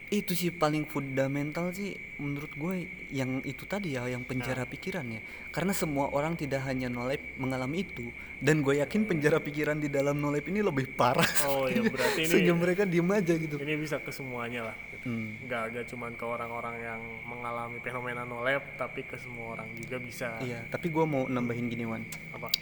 itu 0.07 0.38
sih 0.38 0.54
paling 0.54 0.86
fundamental 0.86 1.74
sih 1.74 1.90
menurut 2.22 2.54
gue 2.54 2.86
yang 3.11 3.42
itu 3.42 3.66
tadi 3.66 3.98
ya 3.98 4.07
yang 4.07 4.22
penjara 4.22 4.62
pikiran 4.62 5.02
ya. 5.02 5.18
Karena 5.50 5.74
semua 5.74 6.14
orang 6.14 6.38
tidak 6.38 6.62
hanya 6.62 6.86
nolep 6.86 7.34
mengalami 7.42 7.82
itu 7.82 8.07
dan 8.38 8.62
gue 8.62 8.78
yakin 8.78 9.02
penjara 9.02 9.42
pikiran 9.42 9.82
di 9.82 9.90
dalam 9.90 10.22
nolep 10.22 10.46
ini 10.46 10.62
lebih 10.62 10.94
parah. 10.94 11.26
Oh 11.50 11.66
ya 11.66 11.82
berarti 11.94 12.22
ini 12.22 12.30
sehingga 12.30 12.54
mereka 12.54 12.82
diem 12.86 13.11
aja 13.11 13.34
gitu. 13.34 13.59
Ini 13.59 13.74
bisa 13.74 13.98
ke 13.98 14.14
semuanya 14.14 14.70
lah 14.70 14.76
gitu. 14.94 15.07
Hmm. 15.07 15.38
nggak 15.46 15.62
nggak 15.70 15.84
cuman 15.90 16.12
ke 16.18 16.24
orang-orang 16.26 16.76
yang 16.82 17.00
mengalami 17.26 17.78
fenomena 17.78 18.26
no 18.26 18.42
lab 18.42 18.62
tapi 18.78 19.02
ke 19.02 19.18
semua 19.18 19.59
orang 19.59 19.66
juga 19.74 19.98
bisa. 19.98 20.38
Iya 20.38 20.70
tapi 20.70 20.86
gue 20.86 21.02
mau 21.02 21.26
nambahin 21.26 21.66
gini 21.66 21.82
Wan. 21.82 22.07
Apa? 22.30 22.54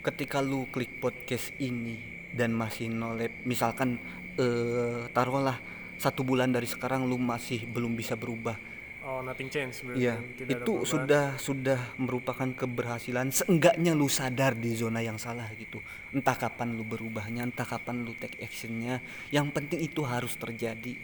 Ketika 0.00 0.40
lu 0.40 0.64
klik 0.72 0.96
podcast 0.96 1.52
ini 1.60 2.00
dan 2.32 2.56
masih 2.56 2.88
nolep 2.88 3.44
misalkan 3.44 4.00
eh 4.40 5.04
taruhlah 5.12 5.79
satu 6.00 6.24
bulan 6.24 6.48
dari 6.48 6.64
sekarang 6.64 7.04
lu 7.04 7.20
masih 7.20 7.68
belum 7.68 7.92
bisa 7.92 8.16
berubah 8.16 8.56
oh 9.00 9.20
nothing 9.24 9.48
change 9.48 9.80
berarti 9.84 10.00
Iya, 10.00 10.14
Tidak 10.20 10.56
ada 10.60 10.64
itu 10.64 10.72
sudah 10.84 11.24
sudah 11.40 11.80
merupakan 11.96 12.48
keberhasilan. 12.52 13.32
Seenggaknya 13.32 13.96
lu 13.96 14.06
sadar 14.12 14.52
di 14.52 14.76
zona 14.76 15.00
yang 15.00 15.16
salah 15.16 15.48
gitu. 15.56 15.80
Entah 16.12 16.36
kapan 16.36 16.76
lu 16.76 16.84
berubahnya, 16.84 17.48
entah 17.48 17.64
kapan 17.64 18.04
lu 18.04 18.12
take 18.20 18.36
actionnya. 18.44 19.00
Yang 19.32 19.46
penting 19.56 19.80
itu 19.82 20.04
harus 20.04 20.36
terjadi. 20.36 20.96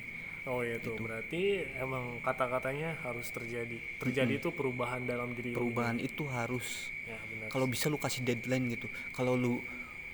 oh 0.47 0.62
iya 0.62 0.78
tuh 0.78 0.94
berarti 0.94 1.59
emang 1.74 2.22
kata-katanya 2.22 2.94
harus 3.03 3.34
terjadi 3.34 3.82
terjadi 3.99 4.38
itu 4.38 4.55
perubahan 4.55 5.03
dalam 5.03 5.34
diri 5.34 5.51
lu 5.51 5.59
Perubahan 5.59 5.99
itu 5.99 6.22
harus. 6.30 6.86
gitu. 6.94 7.11
ya 7.11 7.18
benar 7.26 7.49
Kalau 7.51 7.66
bisa 7.66 7.90
lu 7.90 7.99
kasih 7.99 8.22
deadline 8.22 8.70
gitu. 8.78 8.86
Kalau 9.11 9.34
lu 9.34 9.59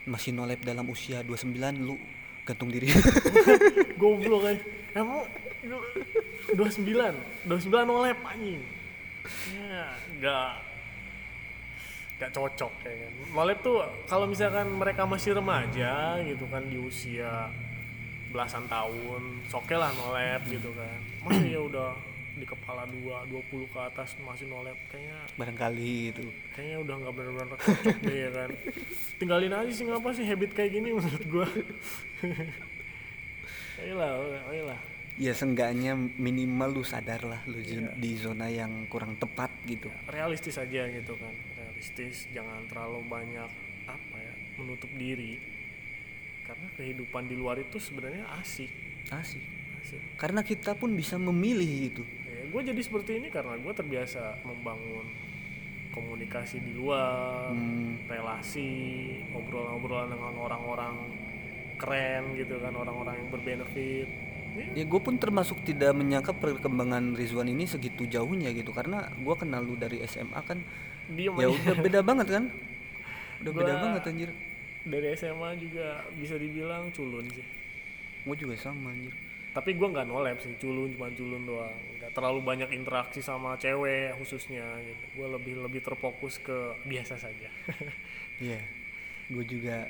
masih 0.08 0.32
nolep 0.32 0.64
dalam 0.64 0.88
usia 0.88 1.20
29 1.20 1.52
lu 1.84 2.00
gantung 2.42 2.70
diri. 2.70 2.90
goblok 4.00 4.42
kan? 4.46 4.56
Emang 4.92 5.24
dua 6.52 6.68
sembilan 6.68 7.14
dua 7.46 7.58
sembilan 7.58 7.84
nolep 7.86 8.18
anjing. 8.26 8.62
Ya 9.54 9.94
nggak 10.18 10.50
nggak 12.18 12.30
cocok 12.34 12.72
ya 12.82 12.94
kan? 13.06 13.12
Nolep 13.34 13.58
tuh 13.62 13.76
kalau 14.10 14.26
misalkan 14.26 14.66
mereka 14.74 15.06
masih 15.06 15.38
remaja 15.38 16.18
gitu 16.26 16.44
kan 16.50 16.62
di 16.66 16.78
usia 16.78 17.50
belasan 18.32 18.64
tahun 18.66 19.44
oke 19.48 19.74
lah 19.74 19.90
nolep 19.94 20.42
gitu 20.50 20.70
kan. 20.74 20.98
Masa 21.22 21.46
ya 21.46 21.60
udah 21.62 22.11
di 22.34 22.44
kepala 22.44 22.82
dua 22.86 23.22
20 23.24 23.44
ke 23.66 23.78
atas 23.78 24.16
masih 24.18 24.46
nolep 24.46 24.74
kayaknya 24.86 25.20
Barangkali 25.34 25.92
itu. 26.08 26.24
kayaknya 26.50 26.76
udah 26.80 26.94
nggak 26.98 27.12
benar-benar 27.12 27.48
cocok 27.54 27.96
deh 28.00 28.16
ya 28.18 28.30
kan 28.30 28.50
tinggalin 29.16 29.52
aja 29.52 29.70
sih 29.70 29.84
ngapa 29.84 30.08
sih 30.10 30.24
habit 30.24 30.50
kayak 30.50 30.72
gini 30.72 30.88
menurut 30.90 31.24
gua 31.26 31.46
ayolah 33.78 34.10
ayolah 34.48 34.80
Ya 35.12 35.30
seenggaknya 35.30 35.92
minimal 36.16 36.72
lu 36.72 36.82
sadar 36.82 37.20
lah 37.22 37.44
lu 37.44 37.60
zon- 37.60 37.92
di 37.94 38.16
zona 38.16 38.48
yang 38.48 38.88
kurang 38.88 39.12
tepat 39.14 39.52
gitu. 39.62 39.92
realistis 40.08 40.56
aja 40.56 40.88
gitu 40.88 41.12
kan 41.14 41.28
realistis 41.54 42.32
jangan 42.32 42.64
terlalu 42.64 43.04
banyak 43.06 43.50
apa 43.84 44.16
ya 44.16 44.32
menutup 44.56 44.88
diri 44.90 45.36
karena 46.42 46.64
kehidupan 46.72 47.28
di 47.28 47.36
luar 47.36 47.60
itu 47.60 47.76
sebenarnya 47.76 48.24
asik 48.40 48.72
Asik. 49.10 49.44
asik 49.78 50.00
Karena 50.16 50.40
kita 50.40 50.72
pun 50.72 50.92
bisa 50.92 51.20
memilih 51.20 51.68
gitu. 51.84 52.02
Gue 52.52 52.60
jadi 52.62 52.78
seperti 52.78 53.16
ini 53.16 53.28
karena 53.28 53.56
gue 53.56 53.72
terbiasa 53.72 54.20
membangun 54.42 55.08
komunikasi 55.90 56.60
di 56.60 56.72
luar 56.72 57.48
Hmm. 57.48 58.00
relasi 58.06 58.68
obrolan-obrolan 59.30 60.08
dengan 60.10 60.34
orang-orang 60.38 60.94
keren 61.74 62.32
gitu 62.34 62.56
kan 62.58 62.72
orang-orang 62.72 63.18
yang 63.18 63.28
berbenefit. 63.30 64.08
Ya, 64.52 64.64
Ya 64.74 64.84
gue 64.84 65.00
pun 65.00 65.16
termasuk 65.16 65.60
tidak 65.62 65.92
menyangka 65.92 66.30
perkembangan 66.30 67.12
Rizwan 67.12 67.44
ini 67.46 67.64
segitu 67.64 68.04
jauhnya 68.04 68.52
gitu 68.52 68.68
karena 68.70 69.08
gue 69.10 69.34
kenal 69.34 69.60
lu 69.60 69.74
dari 69.74 70.00
SMA 70.02 70.40
kan. 70.42 70.60
Diem 71.08 71.32
ya 71.34 71.46
aja. 71.46 71.56
udah 71.58 71.76
beda 71.78 72.00
banget 72.06 72.28
kan? 72.30 72.44
Udah 73.40 73.52
beda 73.52 73.64
Gua- 73.70 73.82
banget 73.82 74.02
anjir. 74.06 74.30
dari 74.82 75.08
SMA 75.14 75.50
juga 75.56 75.86
bisa 76.14 76.34
dibilang 76.36 76.90
culun 76.90 77.24
sih. 77.28 77.44
Gue 78.22 78.36
juga 78.36 78.54
sama 78.54 78.90
anjir 78.90 79.12
tapi 79.52 79.76
gua 79.76 79.88
nggak 79.92 80.08
nolep 80.08 80.40
sih 80.40 80.56
culun 80.56 80.92
cuma 80.96 81.12
culun 81.12 81.44
doang. 81.44 81.76
Nggak 82.00 82.12
terlalu 82.16 82.40
banyak 82.40 82.70
interaksi 82.72 83.20
sama 83.20 83.56
cewek 83.60 84.16
khususnya 84.20 84.64
gitu. 84.84 85.04
Gue 85.22 85.28
lebih 85.32 85.54
lebih 85.60 85.80
terfokus 85.84 86.40
ke 86.40 86.76
biasa 86.84 87.16
saja. 87.16 87.48
Iya 88.42 88.58
gue 89.30 89.44
juga 89.46 89.86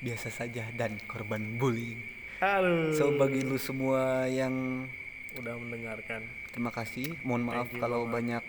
biasa 0.00 0.32
saja 0.32 0.64
dan 0.72 0.96
korban 1.04 1.60
bullying. 1.60 2.00
Aduh. 2.40 2.96
So 2.96 3.12
bagi 3.20 3.44
lu 3.44 3.60
semua 3.60 4.24
yang 4.26 4.86
udah 5.36 5.54
mendengarkan. 5.60 6.24
Terima 6.50 6.72
kasih. 6.72 7.12
Mohon 7.22 7.42
maaf 7.52 7.68
Thank 7.68 7.76
you 7.76 7.82
kalau 7.84 8.02
banyak 8.08 8.44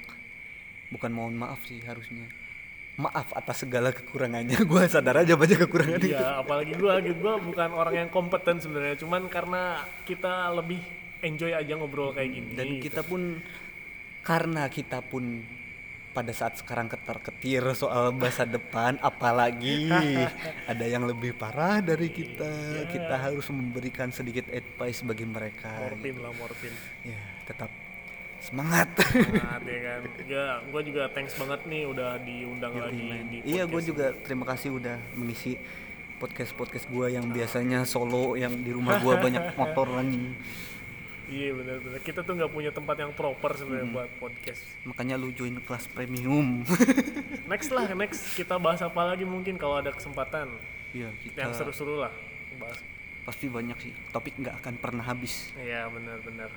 bukan 0.92 1.12
mohon 1.12 1.36
maaf 1.36 1.60
sih 1.68 1.80
harusnya 1.84 2.28
maaf 3.00 3.32
atas 3.32 3.64
segala 3.64 3.96
kekurangannya 3.96 4.58
gue 4.72 4.84
sadar 4.92 5.24
aja 5.24 5.34
banyak 5.40 5.60
kekurangannya 5.68 6.12
Iya, 6.12 6.44
apalagi 6.44 6.74
gua 6.76 7.00
gitu 7.00 7.18
gua 7.24 7.36
bukan 7.40 7.70
orang 7.72 7.96
yang 8.06 8.10
kompeten 8.12 8.60
sebenarnya, 8.60 9.00
cuman 9.00 9.32
karena 9.32 9.88
kita 10.04 10.52
lebih 10.52 10.82
enjoy 11.22 11.54
aja 11.54 11.74
ngobrol 11.78 12.12
kayak 12.12 12.30
gini. 12.34 12.52
dan 12.58 12.68
gitu. 12.68 12.84
kita 12.90 13.02
pun 13.06 13.40
karena 14.22 14.70
kita 14.70 15.00
pun 15.02 15.42
pada 16.12 16.36
saat 16.36 16.60
sekarang 16.60 16.92
ketar-ketir 16.92 17.64
soal 17.72 18.12
masa 18.12 18.44
depan 18.44 19.00
apalagi 19.00 19.88
ada 20.72 20.86
yang 20.86 21.08
lebih 21.08 21.32
parah 21.32 21.80
dari 21.80 22.12
kita 22.12 22.84
kita 22.92 23.16
harus 23.16 23.48
memberikan 23.48 24.12
sedikit 24.12 24.52
advice 24.52 25.08
bagi 25.08 25.24
mereka 25.24 25.72
morfin 25.88 26.16
lah 26.20 26.34
morfin. 26.36 26.74
ya 27.08 27.22
tetap 27.48 27.72
semangat 28.42 28.90
Nah, 29.14 29.62
ya 29.62 29.80
kan. 29.80 30.02
Ya, 30.26 30.46
gua 30.68 30.82
juga 30.82 31.06
thanks 31.08 31.34
banget 31.34 31.62
nih 31.64 31.84
udah 31.86 32.18
diundang 32.20 32.74
lagi 32.74 33.02
di 33.24 33.38
iya 33.46 33.64
gue 33.64 33.82
juga 33.82 34.12
terima 34.18 34.44
kasih 34.44 34.74
udah 34.74 34.98
mengisi 35.14 35.62
podcast 36.18 36.52
podcast 36.52 36.86
gue 36.86 37.08
yang 37.12 37.26
biasanya 37.28 37.82
solo 37.84 38.34
yang 38.34 38.54
di 38.56 38.70
rumah 38.70 38.98
gue 38.98 39.14
banyak 39.26 39.54
motoran 39.54 40.34
Iya 41.26 41.56
benar-benar. 41.56 42.04
Kita 42.04 42.20
tuh 42.22 42.36
nggak 42.36 42.52
punya 42.52 42.70
tempat 42.70 43.00
yang 43.00 43.16
proper 43.16 43.56
sebenarnya 43.56 43.88
buat 43.88 44.10
podcast. 44.20 44.68
makanya 44.84 45.16
lu 45.16 45.32
join 45.32 45.56
kelas 45.58 45.88
premium 45.88 46.68
Next 47.52 47.70
lah, 47.70 47.88
next 47.94 48.36
kita 48.36 48.58
bahas 48.58 48.80
apa 48.80 49.02
lagi 49.06 49.24
mungkin 49.24 49.56
kalau 49.56 49.80
ada 49.80 49.92
kesempatan 49.92 50.52
iya 50.92 51.08
kita 51.24 51.48
yang 51.48 51.54
seru-seru 51.56 52.00
lah. 52.00 52.12
Bahas. 52.58 52.76
pasti 53.22 53.48
banyak 53.48 53.78
sih 53.80 53.94
topik 54.12 54.36
nggak 54.36 54.60
akan 54.60 54.74
pernah 54.76 55.06
habis 55.06 55.56
Iya 55.56 55.88
benar-benar. 55.88 56.52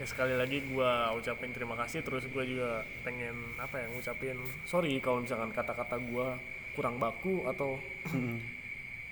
Ya 0.00 0.08
sekali 0.08 0.32
lagi 0.32 0.64
gua 0.72 1.12
ucapin 1.12 1.52
terima 1.52 1.76
kasih. 1.76 2.00
Terus 2.00 2.24
gua 2.32 2.40
juga 2.40 2.80
pengen 3.04 3.36
apa 3.60 3.84
ya 3.84 3.86
ngucapin 3.92 4.40
sorry 4.64 4.96
kalau 5.04 5.20
misalkan 5.20 5.52
kata-kata 5.52 6.00
gua 6.08 6.40
kurang 6.72 6.96
baku 6.96 7.44
atau 7.44 7.76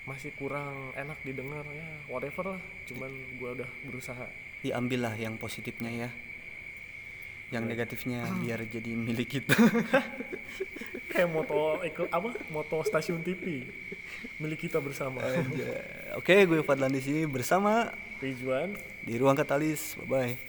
masih 0.09 0.33
kurang 0.33 0.89
enak 0.97 1.21
didengar. 1.21 1.61
Ya 1.69 1.85
whatever 2.09 2.57
lah. 2.57 2.61
Cuman 2.89 3.13
gua 3.37 3.53
udah 3.53 3.69
berusaha. 3.85 4.25
diambillah 4.59 5.13
yang 5.15 5.37
positifnya 5.37 5.87
ya. 5.93 6.09
Yang 7.53 7.63
negatifnya 7.69 8.25
biar 8.41 8.65
jadi 8.65 8.91
milik 8.91 9.39
kita. 9.39 9.53
Kayak 11.13 11.29
moto 11.29 11.85
ikut 11.85 12.09
apa? 12.09 12.33
Moto 12.49 12.81
stasiun 12.81 13.21
TV 13.21 13.61
milik 14.41 14.65
kita 14.65 14.81
bersama. 14.81 15.21
oke 16.17 16.33
gue 16.33 16.59
Fadlan 16.65 16.89
di 16.89 16.99
sini 16.99 17.29
bersama 17.29 17.93
Rizwan. 18.17 18.73
di 19.05 19.13
ruang 19.21 19.37
katalis. 19.37 19.93
Bye 20.01 20.09
bye 20.09 20.48